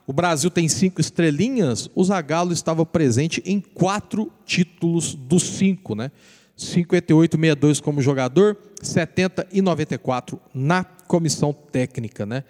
O 0.06 0.12
Brasil 0.12 0.50
tem 0.50 0.68
cinco 0.68 1.00
estrelinhas, 1.00 1.88
o 1.94 2.02
Zagallo 2.04 2.52
estava 2.52 2.84
presente 2.84 3.42
em 3.46 3.60
quatro 3.60 4.32
títulos 4.44 5.14
dos 5.14 5.42
cinco, 5.42 5.94
né? 5.94 6.10
58 6.56 7.36
62 7.36 7.80
como 7.80 8.02
jogador, 8.02 8.56
70 8.82 9.48
e 9.52 9.62
94 9.62 10.40
na 10.52 10.84
comissão 10.84 11.52
técnica, 11.52 12.26
né? 12.26 12.44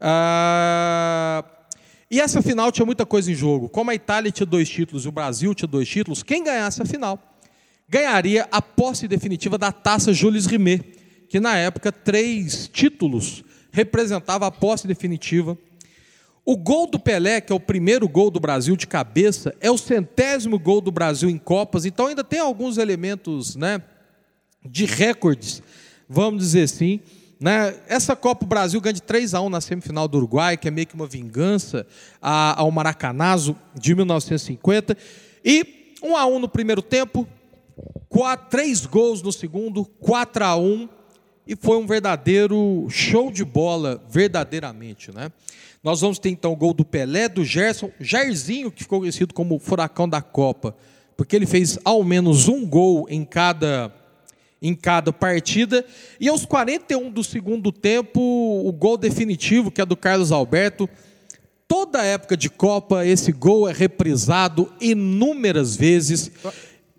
Ah, 0.00 1.44
e 2.10 2.20
essa 2.20 2.42
final 2.42 2.70
tinha 2.70 2.86
muita 2.86 3.04
coisa 3.06 3.30
em 3.30 3.34
jogo. 3.34 3.68
Como 3.68 3.90
a 3.90 3.94
Itália 3.94 4.30
tinha 4.30 4.46
dois 4.46 4.68
títulos 4.68 5.04
e 5.04 5.08
o 5.08 5.12
Brasil 5.12 5.54
tinha 5.54 5.66
dois 5.66 5.88
títulos, 5.88 6.22
quem 6.22 6.44
ganhasse 6.44 6.82
a 6.82 6.84
final 6.84 7.18
ganharia 7.88 8.48
a 8.50 8.60
posse 8.60 9.06
definitiva 9.06 9.56
da 9.56 9.70
taça 9.70 10.12
Jules 10.12 10.46
Rimet, 10.46 10.82
que 11.28 11.38
na 11.38 11.56
época 11.56 11.92
três 11.92 12.68
títulos 12.68 13.44
representava 13.70 14.46
a 14.46 14.50
posse 14.50 14.86
definitiva. 14.86 15.56
O 16.48 16.56
gol 16.56 16.86
do 16.86 16.96
Pelé, 16.96 17.40
que 17.40 17.52
é 17.52 17.56
o 17.56 17.58
primeiro 17.58 18.08
gol 18.08 18.30
do 18.30 18.38
Brasil 18.38 18.76
de 18.76 18.86
cabeça, 18.86 19.52
é 19.60 19.68
o 19.68 19.76
centésimo 19.76 20.60
gol 20.60 20.80
do 20.80 20.92
Brasil 20.92 21.28
em 21.28 21.38
Copas, 21.38 21.84
então 21.84 22.06
ainda 22.06 22.22
tem 22.22 22.38
alguns 22.38 22.78
elementos 22.78 23.56
né, 23.56 23.82
de 24.64 24.84
recordes, 24.86 25.60
vamos 26.08 26.40
dizer 26.40 26.62
assim. 26.62 27.00
Né? 27.40 27.74
Essa 27.88 28.14
Copa 28.14 28.44
o 28.44 28.48
Brasil 28.48 28.80
ganha 28.80 28.92
de 28.92 29.02
3 29.02 29.34
a 29.34 29.40
1 29.40 29.48
na 29.48 29.60
semifinal 29.60 30.06
do 30.06 30.18
Uruguai, 30.18 30.56
que 30.56 30.68
é 30.68 30.70
meio 30.70 30.86
que 30.86 30.94
uma 30.94 31.08
vingança 31.08 31.84
ao 32.22 32.70
Maracanazo 32.70 33.56
de 33.74 33.92
1950. 33.96 34.96
E 35.44 35.96
1 36.00 36.16
a 36.16 36.26
1 36.26 36.38
no 36.38 36.48
primeiro 36.48 36.80
tempo, 36.80 37.26
quatro, 38.08 38.46
três 38.50 38.86
gols 38.86 39.20
no 39.20 39.32
segundo, 39.32 39.84
4 39.84 40.44
a 40.44 40.56
1 40.56 40.88
e 41.44 41.56
foi 41.56 41.76
um 41.76 41.86
verdadeiro 41.88 42.86
show 42.88 43.32
de 43.32 43.44
bola, 43.44 44.00
verdadeiramente, 44.08 45.12
né? 45.12 45.32
Nós 45.86 46.00
vamos 46.00 46.18
ter 46.18 46.30
então 46.30 46.52
o 46.52 46.56
gol 46.56 46.74
do 46.74 46.84
Pelé, 46.84 47.28
do 47.28 47.44
Gerson, 47.44 47.92
Jairzinho, 48.00 48.72
que 48.72 48.82
ficou 48.82 48.98
conhecido 48.98 49.32
como 49.32 49.54
o 49.54 49.58
furacão 49.60 50.08
da 50.08 50.20
Copa, 50.20 50.76
porque 51.16 51.36
ele 51.36 51.46
fez 51.46 51.78
ao 51.84 52.02
menos 52.02 52.48
um 52.48 52.66
gol 52.66 53.06
em 53.08 53.24
cada 53.24 53.94
em 54.60 54.74
cada 54.74 55.12
partida. 55.12 55.86
E 56.18 56.26
aos 56.28 56.44
41 56.44 57.08
do 57.08 57.22
segundo 57.22 57.70
tempo, 57.70 58.20
o 58.20 58.72
gol 58.72 58.96
definitivo, 58.96 59.70
que 59.70 59.80
é 59.80 59.86
do 59.86 59.96
Carlos 59.96 60.32
Alberto. 60.32 60.88
Toda 61.68 62.02
época 62.04 62.36
de 62.36 62.50
Copa, 62.50 63.06
esse 63.06 63.30
gol 63.30 63.68
é 63.68 63.72
reprisado 63.72 64.68
inúmeras 64.80 65.76
vezes. 65.76 66.32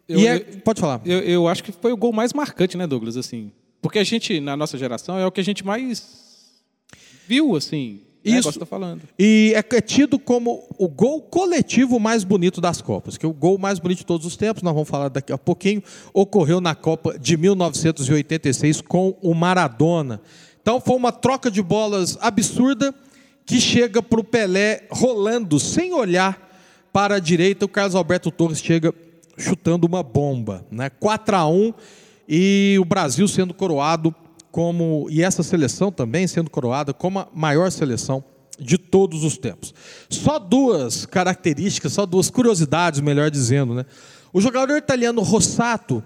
Eu- 0.07 0.17
e 0.19 0.27
é- 0.27 0.35
eu- 0.37 0.61
pode 0.63 0.79
falar. 0.79 1.01
Eu, 1.03 1.19
eu 1.19 1.47
acho 1.49 1.61
que 1.61 1.73
foi 1.73 1.91
o 1.91 1.97
gol 1.97 2.13
mais 2.13 2.31
marcante, 2.31 2.77
né, 2.77 2.87
Douglas? 2.87 3.17
Assim, 3.17 3.51
porque 3.81 3.99
a 3.99 4.03
gente, 4.05 4.39
na 4.39 4.55
nossa 4.55 4.77
geração, 4.77 5.19
é 5.19 5.25
o 5.25 5.31
que 5.31 5.41
a 5.41 5.43
gente 5.43 5.65
mais 5.65 6.61
viu, 7.27 7.53
assim. 7.53 7.99
Né, 8.23 8.39
Isso. 8.39 8.59
tá 8.59 8.65
falando. 8.65 9.01
E 9.17 9.53
é 9.55 9.75
é 9.75 9.81
tido 9.81 10.17
como 10.19 10.63
o 10.77 10.87
gol 10.87 11.21
coletivo 11.21 11.99
mais 11.99 12.23
bonito 12.23 12.59
das 12.59 12.81
Copas, 12.81 13.17
que 13.17 13.25
o 13.25 13.33
gol 13.33 13.57
mais 13.57 13.79
bonito 13.79 13.99
de 13.99 14.05
todos 14.05 14.25
os 14.25 14.35
tempos, 14.35 14.63
nós 14.63 14.73
vamos 14.73 14.89
falar 14.89 15.09
daqui 15.09 15.31
a 15.31 15.37
pouquinho, 15.37 15.83
ocorreu 16.13 16.59
na 16.59 16.75
Copa 16.75 17.17
de 17.17 17.37
1986 17.37 18.81
com 18.81 19.17
o 19.21 19.33
Maradona. 19.33 20.21
Então 20.61 20.81
foi 20.81 20.95
uma 20.95 21.11
troca 21.11 21.49
de 21.49 21.61
bolas 21.61 22.17
absurda 22.19 22.93
que 23.45 23.61
chega 23.61 24.01
para 24.01 24.19
o 24.19 24.23
Pelé 24.23 24.83
rolando, 24.91 25.59
sem 25.59 25.93
olhar 25.93 26.47
para 26.91 27.15
a 27.15 27.19
direita, 27.19 27.63
o 27.63 27.69
Carlos 27.69 27.95
Alberto 27.95 28.31
Torres 28.31 28.59
chega 28.59 28.93
chutando 29.37 29.85
uma 29.85 30.01
bomba, 30.01 30.65
né? 30.71 30.89
4 30.89 31.35
a 31.35 31.47
1 31.47 31.73
e 32.27 32.75
o 32.79 32.83
Brasil 32.83 33.27
sendo 33.27 33.53
coroado 33.53 34.13
como 34.51 35.07
e 35.09 35.23
essa 35.23 35.43
seleção 35.43 35.91
também 35.91 36.27
sendo 36.27 36.49
coroada 36.49 36.93
como 36.93 37.19
a 37.19 37.27
maior 37.33 37.71
seleção 37.71 38.23
de 38.59 38.77
todos 38.77 39.23
os 39.23 39.37
tempos. 39.37 39.73
Só 40.09 40.39
duas 40.39 41.05
características, 41.05 41.93
só 41.93 42.05
duas 42.05 42.29
curiosidades, 42.29 42.99
melhor 42.99 43.29
dizendo, 43.29 43.73
né? 43.73 43.85
O 44.33 44.41
jogador 44.41 44.77
italiano 44.77 45.21
Rossato 45.21 46.03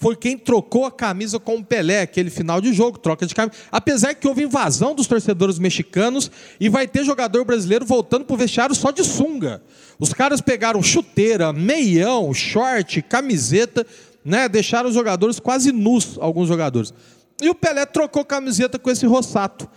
foi 0.00 0.16
quem 0.16 0.38
trocou 0.38 0.86
a 0.86 0.90
camisa 0.90 1.38
com 1.38 1.56
o 1.56 1.64
Pelé, 1.64 2.00
aquele 2.00 2.30
final 2.30 2.58
de 2.58 2.72
jogo, 2.72 2.98
troca 2.98 3.26
de 3.26 3.34
camisa. 3.34 3.54
Apesar 3.70 4.14
que 4.14 4.26
houve 4.26 4.44
invasão 4.44 4.94
dos 4.94 5.06
torcedores 5.06 5.58
mexicanos 5.58 6.30
e 6.58 6.70
vai 6.70 6.88
ter 6.88 7.04
jogador 7.04 7.44
brasileiro 7.44 7.84
voltando 7.84 8.24
para 8.24 8.32
o 8.32 8.36
vestiário 8.38 8.74
só 8.74 8.90
de 8.90 9.04
sunga. 9.04 9.62
Os 9.98 10.14
caras 10.14 10.40
pegaram 10.40 10.82
chuteira, 10.82 11.52
meião, 11.52 12.32
short, 12.32 13.02
camiseta, 13.02 13.86
né? 14.24 14.48
deixaram 14.48 14.88
os 14.88 14.94
jogadores 14.94 15.38
quase 15.38 15.70
nus, 15.70 16.16
alguns 16.18 16.48
jogadores. 16.48 16.94
E 17.40 17.48
o 17.48 17.54
Pelé 17.54 17.86
trocou 17.86 18.24
camiseta 18.24 18.78
com 18.78 18.90
esse 18.90 19.06
Rossato. 19.06 19.68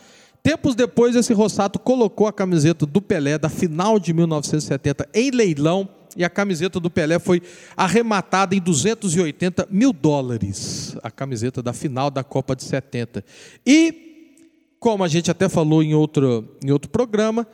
Tempos 0.42 0.76
depois, 0.76 1.16
esse 1.16 1.34
Rossato 1.34 1.80
colocou 1.80 2.28
a 2.28 2.34
camiseta 2.34 2.86
do 2.86 3.02
Pelé 3.02 3.38
da 3.38 3.48
final 3.48 3.98
de 3.98 4.14
1970 4.14 5.08
em 5.14 5.32
leilão 5.32 5.88
e 6.18 6.24
a 6.24 6.30
camiseta 6.30 6.80
do 6.80 6.90
Pelé 6.90 7.18
foi 7.18 7.42
arrematada 7.76 8.54
em 8.54 8.60
280 8.60 9.68
mil 9.72 9.94
dólares. 9.94 10.96
A 11.02 11.10
camiseta 11.10 11.62
da 11.62 11.74
final 11.74 12.12
da 12.12 12.24
Copa 12.24 12.56
de 12.56 12.64
70. 12.64 13.24
E, 13.66 14.36
como 14.80 15.04
a 15.04 15.08
gente 15.08 15.32
até 15.32 15.48
falou 15.48 15.82
em 15.82 15.94
outro, 15.94 16.58
em 16.64 16.72
outro 16.72 16.92
programa, 16.92 17.48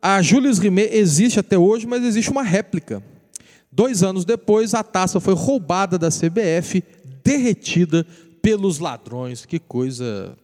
a 0.00 0.20
Jules 0.22 0.58
Rimet 0.58 0.88
existe 0.96 1.38
até 1.38 1.58
hoje, 1.58 1.86
mas 1.86 2.02
existe 2.02 2.30
uma 2.30 2.42
réplica. 2.42 3.02
Dois 3.70 4.02
anos 4.02 4.24
depois, 4.24 4.74
a 4.74 4.82
taça 4.82 5.20
foi 5.20 5.34
roubada 5.34 5.98
da 5.98 6.08
CBF, 6.08 6.82
derretida 7.22 8.06
pelos 8.42 8.80
ladrões. 8.80 9.46
Que 9.46 9.58
coisa 9.58 10.36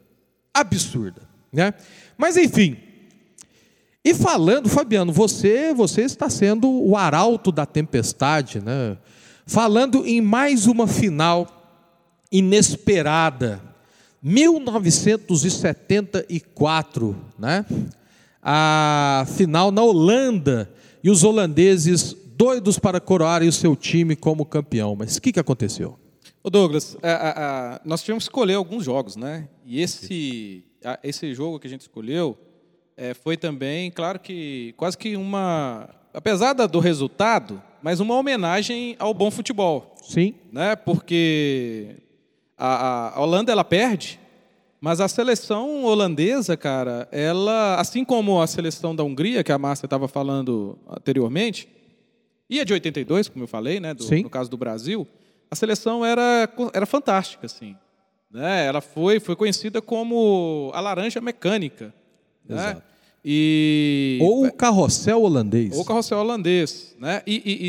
absurda, 0.55 1.22
né? 1.53 1.74
Mas 2.16 2.36
enfim. 2.36 2.76
E 4.05 4.14
falando, 4.14 4.68
Fabiano, 4.68 5.12
você, 5.12 5.74
você 5.74 6.03
está 6.03 6.30
sendo 6.30 6.70
o 6.70 6.96
arauto 6.96 7.51
da 7.53 7.66
tempestade, 7.66 8.61
né? 8.61 8.96
Falando 9.44 10.07
em 10.07 10.20
mais 10.20 10.66
uma 10.66 10.86
final 10.86 11.59
inesperada, 12.30 13.61
1974, 14.22 17.16
né? 17.38 17.64
A 18.42 19.26
final 19.36 19.70
na 19.70 19.82
Holanda 19.82 20.70
e 21.03 21.11
os 21.11 21.24
holandeses 21.24 22.14
doidos 22.36 22.78
para 22.78 23.01
coroarem 23.01 23.49
o 23.49 23.53
seu 23.53 23.74
time 23.74 24.14
como 24.14 24.46
campeão. 24.46 24.94
Mas 24.96 25.16
o 25.16 25.22
que, 25.22 25.32
que 25.32 25.40
aconteceu? 25.40 25.99
Ô 26.49 26.51
Douglas, 26.51 26.96
a- 27.03 27.09
a- 27.12 27.74
a- 27.74 27.80
nós 27.84 28.01
tivemos 28.01 28.24
que 28.24 28.30
escolher 28.30 28.55
alguns 28.55 28.82
jogos, 28.82 29.16
né? 29.16 29.51
E 29.66 29.82
esse, 29.82 30.64
a- 30.82 30.99
esse 31.05 31.34
jogo 31.34 31.59
que 31.61 31.66
a 31.66 31.70
gente 31.70 31.82
escolheu 31.82 32.38
é, 32.96 33.12
foi 33.12 33.36
também, 33.36 33.90
claro 33.90 34.18
que 34.18 34.72
quase 34.78 34.96
que 34.96 35.14
uma, 35.14 35.90
apesar 36.14 36.55
da- 36.55 36.66
do 36.66 36.78
resultado, 36.80 37.62
mas 37.82 38.01
uma 38.01 38.14
homenagem 38.16 38.96
ao 38.99 39.12
bom 39.12 39.30
futebol, 39.30 39.94
Sim. 40.03 40.32
né? 40.51 40.74
Porque 40.74 41.96
a, 42.57 43.12
Holanda 43.20 43.53
ela 43.53 43.62
perde, 43.62 44.18
mas 44.80 45.03
a 45.03 45.07
seleção 45.09 45.84
holandesa, 45.84 46.57
cara, 46.57 47.07
ela, 47.12 47.78
assim 47.78 48.07
como 48.07 48.40
a 48.40 48.46
seleção 48.46 48.96
da 48.96 49.05
Hungria 49.05 49.44
que 49.44 49.53
a 49.53 49.59
Márcia 49.59 49.84
estava 49.84 50.09
falando 50.09 50.78
anteriormente, 50.88 51.68
e 52.49 52.59
a 52.59 52.64
de 52.64 52.72
82, 52.72 53.28
como 53.28 53.44
eu 53.44 53.49
falei, 53.49 53.78
né, 53.80 53.92
do- 53.92 54.03
Sim. 54.03 54.22
no 54.22 54.30
caso 54.30 54.49
do 54.49 54.57
Brasil, 54.57 55.07
a 55.51 55.57
seleção 55.57 56.05
era, 56.05 56.49
era 56.72 56.86
fantástica, 56.86 57.46
assim. 57.46 57.76
Né? 58.30 58.66
Ela 58.66 58.80
foi, 58.80 59.18
foi 59.20 59.34
conhecida 59.36 59.80
como 59.80 60.70
a 60.74 60.80
laranja 60.80 61.20
mecânica. 61.20 61.94
Né? 62.46 62.57
Exato. 62.57 62.82
E, 63.24 64.18
Ou 64.22 64.46
o 64.46 64.53
carrossel 64.53 65.22
holandês. 65.22 65.76
ou 65.76 65.84
carrossel 65.84 66.18
holandês. 66.18 66.94
Né? 66.99 67.22
E, 67.26 67.36
e- 67.44 67.66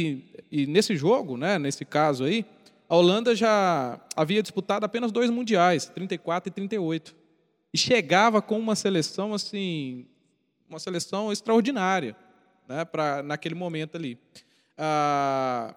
e- 0.57 0.63
e 0.63 0.67
nesse 0.67 0.95
jogo, 0.95 1.37
né, 1.37 1.57
nesse 1.59 1.85
caso 1.85 2.23
aí, 2.23 2.45
a 2.87 2.95
Holanda 2.95 3.35
já 3.35 3.99
havia 4.15 4.41
disputado 4.41 4.83
apenas 4.85 5.11
dois 5.11 5.29
mundiais, 5.29 5.85
34 5.85 6.49
e 6.49 6.51
38. 6.51 7.15
E 7.73 7.77
chegava 7.77 8.41
com 8.41 8.57
uma 8.57 8.75
seleção 8.75 9.33
assim, 9.33 10.05
uma 10.67 10.79
seleção 10.79 11.31
extraordinária, 11.31 12.15
né, 12.67 12.83
para 12.85 13.21
naquele 13.21 13.53
momento 13.53 13.95
ali. 13.95 14.17
Ah, 14.75 15.75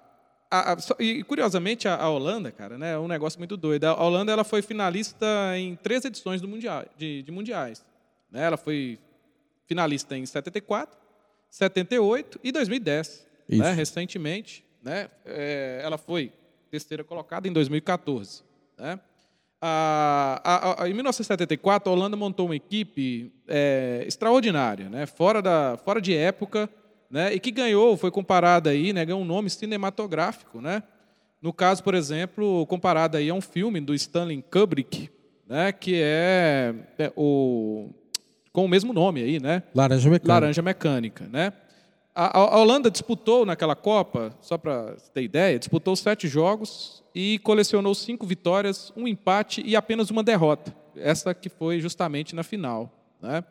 a- 0.61 0.73
a- 0.75 0.77
e 1.03 1.23
curiosamente 1.25 1.89
a, 1.89 1.97
a 1.97 2.09
Holanda, 2.11 2.51
cara, 2.53 2.77
né, 2.79 2.93
é 2.95 2.99
um 2.99 3.09
negócio 3.09 3.39
muito 3.39 3.57
doido. 3.57 3.85
A 3.85 4.03
Holanda 4.05 4.31
ela 4.33 4.45
foi 4.45 4.63
finalista 4.63 5.27
em 5.57 5.77
três 5.77 6.05
edições 6.05 6.41
do 6.41 6.49
mundial, 6.49 6.85
de, 6.97 7.23
de 7.23 7.31
mundiais. 7.33 7.85
Né? 8.31 8.43
Ela 8.45 8.57
foi 8.57 8.99
finalista 9.67 10.17
em 10.17 10.27
74, 10.27 10.97
78 11.51 12.41
e 12.45 12.53
2010. 12.53 13.27
Isso. 13.49 13.63
Né? 13.63 13.73
Recentemente, 13.73 14.65
né? 14.83 15.09
é, 15.25 15.81
ela 15.83 15.99
foi 15.99 16.33
terceira 16.71 17.03
colocada 17.05 17.47
em 17.49 17.53
2014. 17.53 18.43
Né? 18.79 18.99
A- 19.65 20.89
em 20.89 20.95
1974, 20.95 21.89
a 21.89 21.93
Holanda 21.95 22.17
montou 22.17 22.47
uma 22.47 22.57
equipe 22.57 23.33
é, 23.47 24.03
extraordinária, 24.07 24.89
né? 24.89 25.07
fora, 25.07 25.41
da, 25.41 25.79
fora 25.85 26.01
de 26.01 26.15
época, 26.17 26.69
né? 27.13 27.33
e 27.35 27.39
que 27.39 27.51
ganhou, 27.53 27.97
foi 27.97 28.11
comparada 28.11 28.71
aí, 28.71 28.93
né? 28.93 29.05
ganhou 29.05 29.21
um 29.21 29.25
nome 29.25 29.49
cinematográfico. 29.51 30.61
Né? 30.61 30.83
No 31.41 31.53
caso, 31.53 31.85
por 31.85 31.95
exemplo, 31.95 32.67
comparado 32.67 33.17
aí 33.19 33.29
a 33.29 33.35
um 33.35 33.41
filme 33.41 33.81
do 33.81 33.95
Stanley 33.95 34.43
Kubrick, 34.51 35.11
né? 35.47 35.71
que 35.73 36.01
é, 36.03 36.75
é 36.99 37.13
o 37.15 37.91
com 38.53 38.65
o 38.67 38.69
mesmo 38.69 38.93
nome 38.93 39.23
aí, 39.23 39.41
né? 39.41 39.63
Laranja 39.75 40.11
mecânica. 40.11 40.33
Laranja 40.33 40.63
Mecânica, 40.63 41.29
né? 41.33 41.53
A, 42.15 42.39
a- 42.39 42.55
a 42.57 42.59
Holanda 42.59 42.91
disputou 42.91 43.47
naquela 43.47 43.75
Copa, 43.75 44.37
só 44.43 44.59
para 44.59 44.95
ter 45.15 45.23
ideia, 45.23 45.59
disputou 45.59 45.97
sete 45.97 46.29
jogos 46.29 47.03
e 47.15 47.39
colecionou 47.39 47.95
cinco 47.95 48.27
vitórias, 48.27 48.93
um 48.95 49.09
empate 49.09 49.63
e 49.65 49.75
apenas 49.75 50.11
uma 50.11 50.23
derrota. 50.23 50.75
Essa 50.95 51.33
que 51.33 51.49
foi 51.49 51.81
justamente 51.81 52.35
na 52.35 52.43
final, 52.43 52.93
né? 53.23 53.43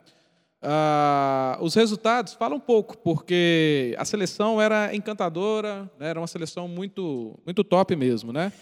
Ah, 0.63 1.57
os 1.59 1.73
resultados 1.73 2.33
falam 2.33 2.57
um 2.57 2.59
pouco, 2.59 2.95
porque 2.97 3.95
a 3.97 4.05
seleção 4.05 4.61
era 4.61 4.95
encantadora, 4.95 5.89
né? 5.99 6.09
era 6.09 6.19
uma 6.19 6.27
seleção 6.27 6.67
muito, 6.67 7.33
muito 7.45 7.63
top 7.63 7.95
mesmo, 7.95 8.31
né? 8.31 8.53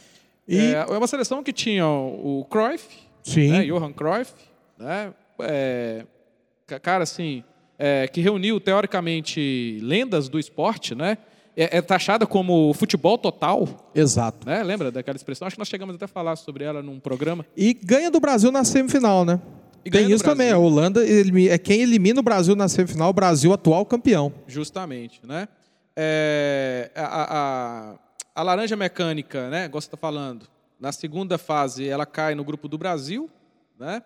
E- 0.47 0.57
É, 0.73 0.85
é 0.89 0.97
uma 0.97 1.07
seleção 1.07 1.43
que 1.43 1.51
tinha 1.51 1.85
o 1.85 2.45
Cruyff, 2.49 2.87
Sim. 3.21 3.51
né, 3.51 3.65
Johan 3.65 3.91
Cruyff, 3.91 4.33
né, 4.77 5.13
é, 5.41 6.05
ca- 6.65 6.79
cara 6.79 7.03
assim, 7.03 7.43
é, 7.77 8.07
que 8.07 8.21
reuniu 8.21 8.59
teoricamente 8.59 9.77
lendas 9.83 10.27
do 10.29 10.39
esporte, 10.39 10.95
né, 10.95 11.17
é, 11.55 11.77
é 11.77 11.81
taxada 11.81 12.25
como 12.25 12.73
futebol 12.73 13.17
total, 13.17 13.67
Exato. 13.93 14.47
né, 14.47 14.63
lembra 14.63 14.89
daquela 14.89 15.17
expressão? 15.17 15.45
Acho 15.45 15.55
que 15.57 15.59
nós 15.59 15.67
chegamos 15.67 15.93
até 15.95 16.05
a 16.05 16.07
falar 16.07 16.35
sobre 16.37 16.63
ela 16.63 16.81
num 16.81 16.99
programa. 16.99 17.45
E 17.57 17.73
ganha 17.73 18.09
do 18.09 18.19
Brasil 18.21 18.51
na 18.51 18.63
semifinal, 18.63 19.25
né? 19.25 19.39
E 19.85 19.89
Tem 19.89 20.11
isso 20.11 20.23
também. 20.23 20.51
A. 20.51 20.57
Holanda 20.57 21.01
é 21.05 21.57
quem 21.57 21.81
elimina 21.81 22.19
o 22.19 22.23
Brasil 22.23 22.55
na 22.55 22.67
semifinal, 22.67 23.09
o 23.09 23.13
Brasil 23.13 23.51
atual 23.53 23.85
campeão. 23.85 24.33
Justamente, 24.47 25.19
né? 25.25 25.47
É, 25.95 26.91
a, 26.95 27.03
a- 27.03 27.95
a- 28.35 28.43
laranja 28.43 28.75
mecânica, 28.75 29.49
né? 29.49 29.65
Igual 29.65 29.81
você 29.81 29.87
está 29.87 29.97
falando, 29.97 30.47
na 30.79 30.91
segunda 30.91 31.37
fase 31.37 31.87
ela 31.87 32.05
cai 32.05 32.35
no 32.35 32.43
grupo 32.43 32.67
do 32.67 32.77
Brasil, 32.77 33.29
né? 33.79 34.01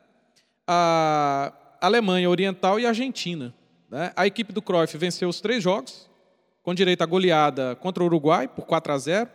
A 0.68 1.52
Alemanha 1.82 2.30
Oriental 2.30 2.80
e 2.80 2.86
a 2.86 2.90
Argentina. 2.90 3.54
Né? 3.92 4.12
A 4.16 4.26
equipe 4.26 4.52
do 4.54 4.62
Cruyff 4.62 4.98
venceu 4.98 5.28
os 5.30 5.40
três 5.42 5.62
jogos, 5.62 6.10
com 6.64 6.74
direito 6.74 7.02
à 7.02 7.06
goleada 7.06 7.76
contra 7.76 8.02
o 8.02 8.06
Uruguai 8.06 8.48
por 8.48 8.66
4 8.66 8.94
a 8.94 8.98
0 8.98 9.30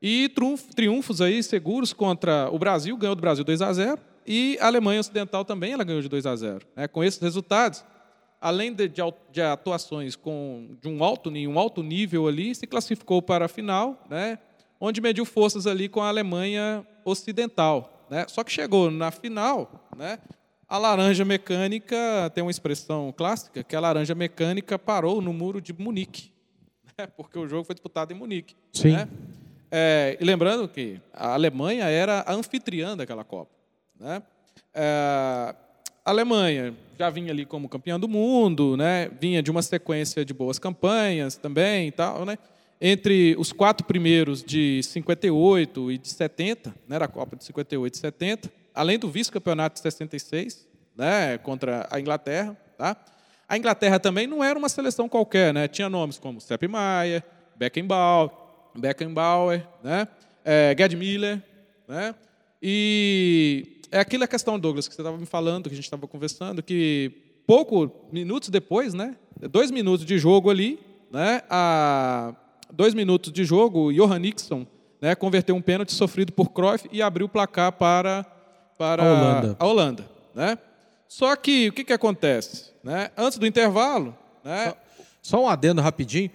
e 0.00 0.28
triunf- 0.28 0.74
triunfos 0.74 1.20
aí 1.20 1.42
seguros 1.42 1.92
contra 1.92 2.48
o 2.52 2.58
Brasil, 2.58 2.96
ganhou 2.96 3.14
do 3.16 3.20
Brasil 3.22 3.44
2 3.44 3.62
a 3.62 3.72
0 3.72 3.98
e 4.26 4.58
a 4.60 4.66
Alemanha 4.66 5.00
Ocidental 5.00 5.44
também 5.44 5.72
ela 5.72 5.84
ganhou 5.84 6.00
de 6.00 6.08
2 6.08 6.26
a 6.26 6.36
0 6.36 6.66
né? 6.76 6.88
Com 6.88 7.02
esses 7.02 7.20
resultados, 7.20 7.84
além 8.40 8.72
de, 8.72 8.90
de 9.30 9.40
atuações 9.40 10.16
com, 10.16 10.76
de 10.80 10.88
um 10.88 11.02
alto, 11.04 11.30
um 11.30 11.58
alto 11.58 11.82
nível 11.82 12.26
ali, 12.26 12.54
se 12.54 12.66
classificou 12.66 13.22
para 13.22 13.44
a 13.44 13.48
final, 13.48 14.04
né? 14.10 14.38
onde 14.80 15.00
mediu 15.00 15.24
forças 15.24 15.64
ali 15.64 15.88
com 15.88 16.02
a 16.02 16.08
Alemanha 16.08 16.84
Ocidental. 17.04 18.04
Né? 18.10 18.26
Só 18.28 18.42
que 18.42 18.50
chegou 18.50 18.90
na 18.90 19.12
final, 19.12 19.88
né? 19.96 20.18
a 20.68 20.76
laranja 20.76 21.24
mecânica 21.24 21.96
tem 22.34 22.42
uma 22.42 22.50
expressão 22.50 23.14
clássica, 23.16 23.62
que 23.62 23.76
a 23.76 23.80
laranja 23.80 24.14
mecânica 24.14 24.76
parou 24.76 25.22
no 25.22 25.32
muro 25.32 25.60
de 25.60 25.72
Munique, 25.72 26.32
né? 26.98 27.06
porque 27.16 27.38
o 27.38 27.46
jogo 27.46 27.64
foi 27.64 27.76
disputado 27.76 28.12
em 28.12 28.16
Munique. 28.16 28.56
Sim. 28.72 28.92
né? 28.92 29.08
É, 29.70 30.18
e 30.20 30.24
lembrando 30.24 30.68
que 30.68 31.00
a 31.14 31.32
Alemanha 31.32 31.84
era 31.84 32.24
a 32.26 32.34
anfitriã 32.34 32.96
daquela 32.96 33.24
Copa. 33.24 33.61
Né? 34.02 34.20
É, 34.74 35.54
a 36.04 36.10
Alemanha 36.10 36.74
já 36.98 37.08
vinha 37.08 37.30
ali 37.30 37.46
como 37.46 37.68
campeã 37.68 37.98
do 38.00 38.08
mundo, 38.08 38.76
né? 38.76 39.08
vinha 39.20 39.40
de 39.40 39.48
uma 39.48 39.62
sequência 39.62 40.24
de 40.24 40.34
boas 40.34 40.58
campanhas 40.58 41.36
também 41.36 41.86
e 41.86 41.92
tal. 41.92 42.24
Né? 42.24 42.36
Entre 42.80 43.36
os 43.38 43.52
quatro 43.52 43.86
primeiros 43.86 44.42
de 44.42 44.82
58 44.82 45.92
e 45.92 45.98
de 45.98 46.08
70, 46.08 46.70
né? 46.88 46.96
era 46.96 47.04
a 47.04 47.08
Copa 47.08 47.36
de 47.36 47.44
58 47.44 47.94
e 47.94 47.98
70, 47.98 48.52
além 48.74 48.98
do 48.98 49.08
vice-campeonato 49.08 49.76
de 49.76 49.80
66, 49.82 50.66
né? 50.96 51.38
contra 51.38 51.86
a 51.88 52.00
Inglaterra. 52.00 52.56
Tá? 52.76 52.96
A 53.48 53.56
Inglaterra 53.56 54.00
também 54.00 54.26
não 54.26 54.42
era 54.42 54.58
uma 54.58 54.68
seleção 54.68 55.08
qualquer, 55.08 55.54
né? 55.54 55.68
tinha 55.68 55.88
nomes 55.88 56.18
como 56.18 56.40
Sepp 56.40 56.64
Maier, 56.66 57.22
Beckenbauer, 57.54 58.30
Beckenbauer, 58.74 59.64
né? 59.84 60.08
É, 60.44 60.74
Gerd 60.76 60.96
Miller, 60.96 61.40
né? 61.86 62.14
E 62.60 63.81
é 63.92 64.00
aquela 64.00 64.26
questão, 64.26 64.58
Douglas, 64.58 64.88
que 64.88 64.94
você 64.94 65.02
estava 65.02 65.18
me 65.18 65.26
falando, 65.26 65.64
que 65.68 65.74
a 65.74 65.76
gente 65.76 65.84
estava 65.84 66.08
conversando, 66.08 66.62
que 66.62 67.12
pouco 67.46 68.08
minutos 68.10 68.48
depois, 68.48 68.94
né? 68.94 69.16
Dois 69.50 69.70
minutos 69.70 70.06
de 70.06 70.18
jogo 70.18 70.50
ali, 70.50 70.80
né? 71.10 71.42
A 71.50 72.34
dois 72.72 72.94
minutos 72.94 73.30
de 73.30 73.44
jogo, 73.44 73.88
o 73.88 73.92
Johan 73.92 74.18
Nixon, 74.18 74.66
né? 75.00 75.14
Converteu 75.14 75.54
um 75.54 75.60
pênalti 75.60 75.92
sofrido 75.92 76.32
por 76.32 76.50
Cruyff 76.50 76.88
e 76.90 77.02
abriu 77.02 77.26
o 77.26 77.28
placar 77.28 77.70
para 77.72 78.24
para 78.78 79.02
A 79.04 79.12
Holanda. 79.12 79.56
a 79.60 79.66
Holanda, 79.66 80.10
né? 80.34 80.58
Só 81.06 81.36
que 81.36 81.68
o 81.68 81.72
que 81.72 81.84
que 81.84 81.92
acontece, 81.92 82.72
né? 82.82 83.10
Antes 83.16 83.36
do 83.36 83.46
intervalo, 83.46 84.16
né? 84.42 84.74
Só 85.20 85.44
um 85.44 85.48
adendo 85.48 85.82
rapidinho. 85.82 86.30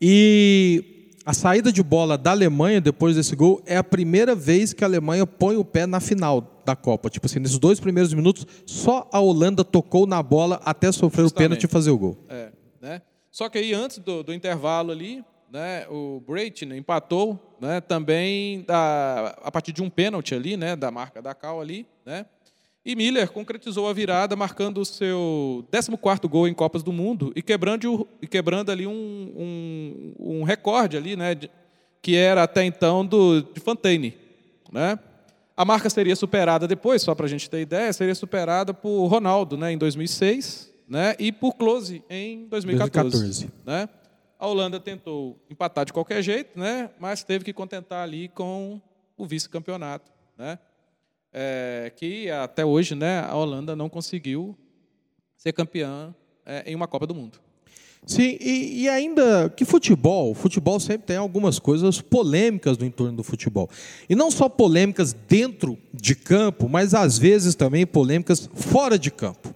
E 0.00 0.95
a 1.26 1.32
saída 1.32 1.72
de 1.72 1.82
bola 1.82 2.16
da 2.16 2.30
Alemanha 2.30 2.80
depois 2.80 3.16
desse 3.16 3.34
gol 3.34 3.60
é 3.66 3.76
a 3.76 3.82
primeira 3.82 4.32
vez 4.32 4.72
que 4.72 4.84
a 4.84 4.86
Alemanha 4.86 5.26
põe 5.26 5.56
o 5.56 5.64
pé 5.64 5.84
na 5.84 5.98
final 5.98 6.62
da 6.64 6.76
Copa. 6.76 7.10
Tipo 7.10 7.26
assim, 7.26 7.40
nesses 7.40 7.58
dois 7.58 7.80
primeiros 7.80 8.14
minutos, 8.14 8.46
só 8.64 9.08
a 9.12 9.18
Holanda 9.18 9.64
tocou 9.64 10.06
na 10.06 10.22
bola 10.22 10.60
até 10.64 10.92
sofrer 10.92 11.22
Justamente. 11.22 11.32
o 11.32 11.36
pênalti 11.36 11.64
e 11.64 11.68
fazer 11.68 11.90
o 11.90 11.98
gol. 11.98 12.16
É, 12.28 12.52
né? 12.80 13.02
Só 13.28 13.48
que 13.48 13.58
aí 13.58 13.74
antes 13.74 13.98
do, 13.98 14.22
do 14.22 14.32
intervalo 14.32 14.92
ali, 14.92 15.24
né, 15.50 15.84
o 15.88 16.20
Brayton 16.20 16.72
empatou, 16.74 17.56
né, 17.60 17.80
também 17.80 18.62
da, 18.62 19.36
a 19.42 19.50
partir 19.50 19.72
de 19.72 19.82
um 19.82 19.90
pênalti 19.90 20.32
ali, 20.32 20.56
né, 20.56 20.76
da 20.76 20.92
marca 20.92 21.20
da 21.20 21.34
Cal 21.34 21.60
ali, 21.60 21.88
né? 22.04 22.24
E 22.86 22.94
Miller 22.94 23.32
concretizou 23.32 23.88
a 23.88 23.92
virada, 23.92 24.36
marcando 24.36 24.78
o 24.80 24.84
seu 24.84 25.66
14º 25.72 26.28
gol 26.28 26.46
em 26.46 26.54
Copas 26.54 26.84
do 26.84 26.92
Mundo 26.92 27.32
e 27.34 27.42
quebrando, 27.42 28.06
e 28.22 28.28
quebrando 28.28 28.70
ali 28.70 28.86
um, 28.86 28.92
um, 29.36 30.14
um 30.38 30.42
recorde 30.44 30.96
ali, 30.96 31.16
né, 31.16 31.34
de- 31.34 31.50
que 32.00 32.14
era 32.14 32.44
até 32.44 32.62
então 32.64 33.04
do 33.04 33.42
de 33.42 33.58
Fontaine, 33.58 34.16
né? 34.70 34.96
A 35.56 35.64
marca 35.64 35.90
seria 35.90 36.14
superada 36.14 36.68
depois, 36.68 37.02
só 37.02 37.12
para 37.12 37.26
a 37.26 37.28
gente 37.28 37.50
ter 37.50 37.60
ideia, 37.60 37.92
seria 37.92 38.14
superada 38.14 38.72
por 38.72 39.06
Ronaldo 39.08 39.56
né, 39.56 39.72
em 39.72 39.78
2006 39.78 40.72
né, 40.86 41.16
e 41.18 41.32
por 41.32 41.54
Close 41.54 42.04
em 42.08 42.46
2014. 42.46 43.10
2014. 43.10 43.50
Né? 43.66 43.88
A 44.38 44.46
Holanda 44.46 44.78
tentou 44.78 45.36
empatar 45.50 45.84
de 45.86 45.92
qualquer 45.92 46.22
jeito, 46.22 46.56
né, 46.56 46.90
mas 47.00 47.24
teve 47.24 47.44
que 47.44 47.52
contentar 47.52 48.04
ali 48.04 48.28
com 48.28 48.80
o 49.16 49.26
vice-campeonato. 49.26 50.12
Né? 50.38 50.56
É, 51.38 51.92
que 51.94 52.30
até 52.30 52.64
hoje 52.64 52.94
né, 52.94 53.20
a 53.20 53.36
Holanda 53.36 53.76
não 53.76 53.90
conseguiu 53.90 54.56
ser 55.36 55.52
campeã 55.52 56.14
é, 56.46 56.62
em 56.72 56.74
uma 56.74 56.88
Copa 56.88 57.06
do 57.06 57.14
Mundo. 57.14 57.38
Sim, 58.06 58.38
e, 58.40 58.84
e 58.84 58.88
ainda 58.88 59.52
que 59.54 59.66
futebol, 59.66 60.32
futebol 60.32 60.80
sempre 60.80 61.08
tem 61.08 61.18
algumas 61.18 61.58
coisas 61.58 62.00
polêmicas 62.00 62.78
no 62.78 62.86
entorno 62.86 63.18
do 63.18 63.22
futebol. 63.22 63.68
E 64.08 64.14
não 64.14 64.30
só 64.30 64.48
polêmicas 64.48 65.12
dentro 65.12 65.76
de 65.92 66.14
campo, 66.14 66.70
mas 66.70 66.94
às 66.94 67.18
vezes 67.18 67.54
também 67.54 67.84
polêmicas 67.84 68.48
fora 68.54 68.98
de 68.98 69.10
campo. 69.10 69.54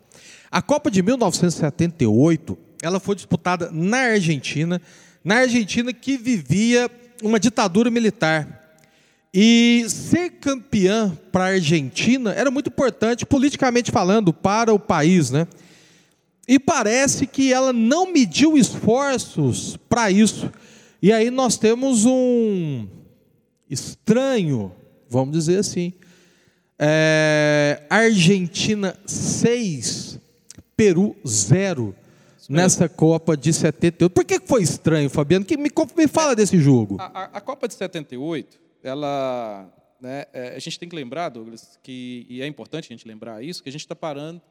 A 0.51 0.61
Copa 0.61 0.91
de 0.91 1.03
1978, 1.03 2.59
ela 2.83 3.01
foi 3.01 3.15
disputada 3.15 3.71
na 3.73 3.99
Argentina, 3.99 4.83
na 5.25 5.37
Argentina 5.37 5.95
que 5.95 6.19
vivia 6.19 6.91
uma 7.23 7.41
ditadura 7.41 7.91
militar. 7.91 8.60
E 9.33 9.85
ser 9.89 10.31
campeã 10.41 11.17
para 11.31 11.45
a 11.45 11.49
Argentina 11.49 12.33
era 12.33 12.51
muito 12.51 12.69
importante, 12.69 13.25
politicamente 13.25 13.91
falando, 13.93 14.33
para 14.33 14.75
o 14.75 14.79
país, 14.79 15.31
né? 15.31 15.47
E 16.49 16.59
parece 16.59 17.27
que 17.29 17.53
ela 17.53 17.73
não 17.73 18.13
mediu 18.13 18.59
esforços 18.59 19.77
para 19.89 20.11
isso. 20.11 20.51
E 21.01 21.13
aí 21.13 21.31
nós 21.31 21.57
temos 21.57 22.05
um 22.05 22.89
estranho, 23.69 24.73
vamos 25.09 25.33
dizer 25.37 25.59
assim. 25.61 25.93
É, 26.79 27.83
Argentina 27.89 28.97
6, 29.07 30.19
Peru 30.77 31.15
0 31.27 31.95
nessa 32.49 32.89
Copa 32.89 33.37
de 33.37 33.53
78. 33.53 34.11
Por 34.11 34.25
que 34.25 34.41
foi 34.41 34.63
estranho, 34.63 35.09
Fabiano? 35.09 35.45
Que 35.45 35.57
me, 35.57 35.71
me 35.97 36.09
fala 36.09 36.35
desse 36.35 36.59
jogo. 36.59 36.97
A, 36.99 37.05
a- 37.05 37.31
a 37.35 37.41
Copa 37.41 37.69
de 37.69 37.75
78, 37.75 38.59
ela, 38.83 39.73
né, 40.01 40.25
é, 40.33 40.57
a 40.57 40.59
gente 40.59 40.79
tem 40.79 40.89
que 40.89 40.97
lembrar, 40.97 41.29
Douglas, 41.29 41.79
que 41.83 42.27
e 42.29 42.41
é 42.43 42.47
importante 42.47 42.87
a 42.93 42.97
gente 42.97 43.07
lembrar 43.07 43.43
isso, 43.43 43.63
que 43.63 43.69
a 43.69 43.73
gente 43.73 43.83
está 43.83 43.97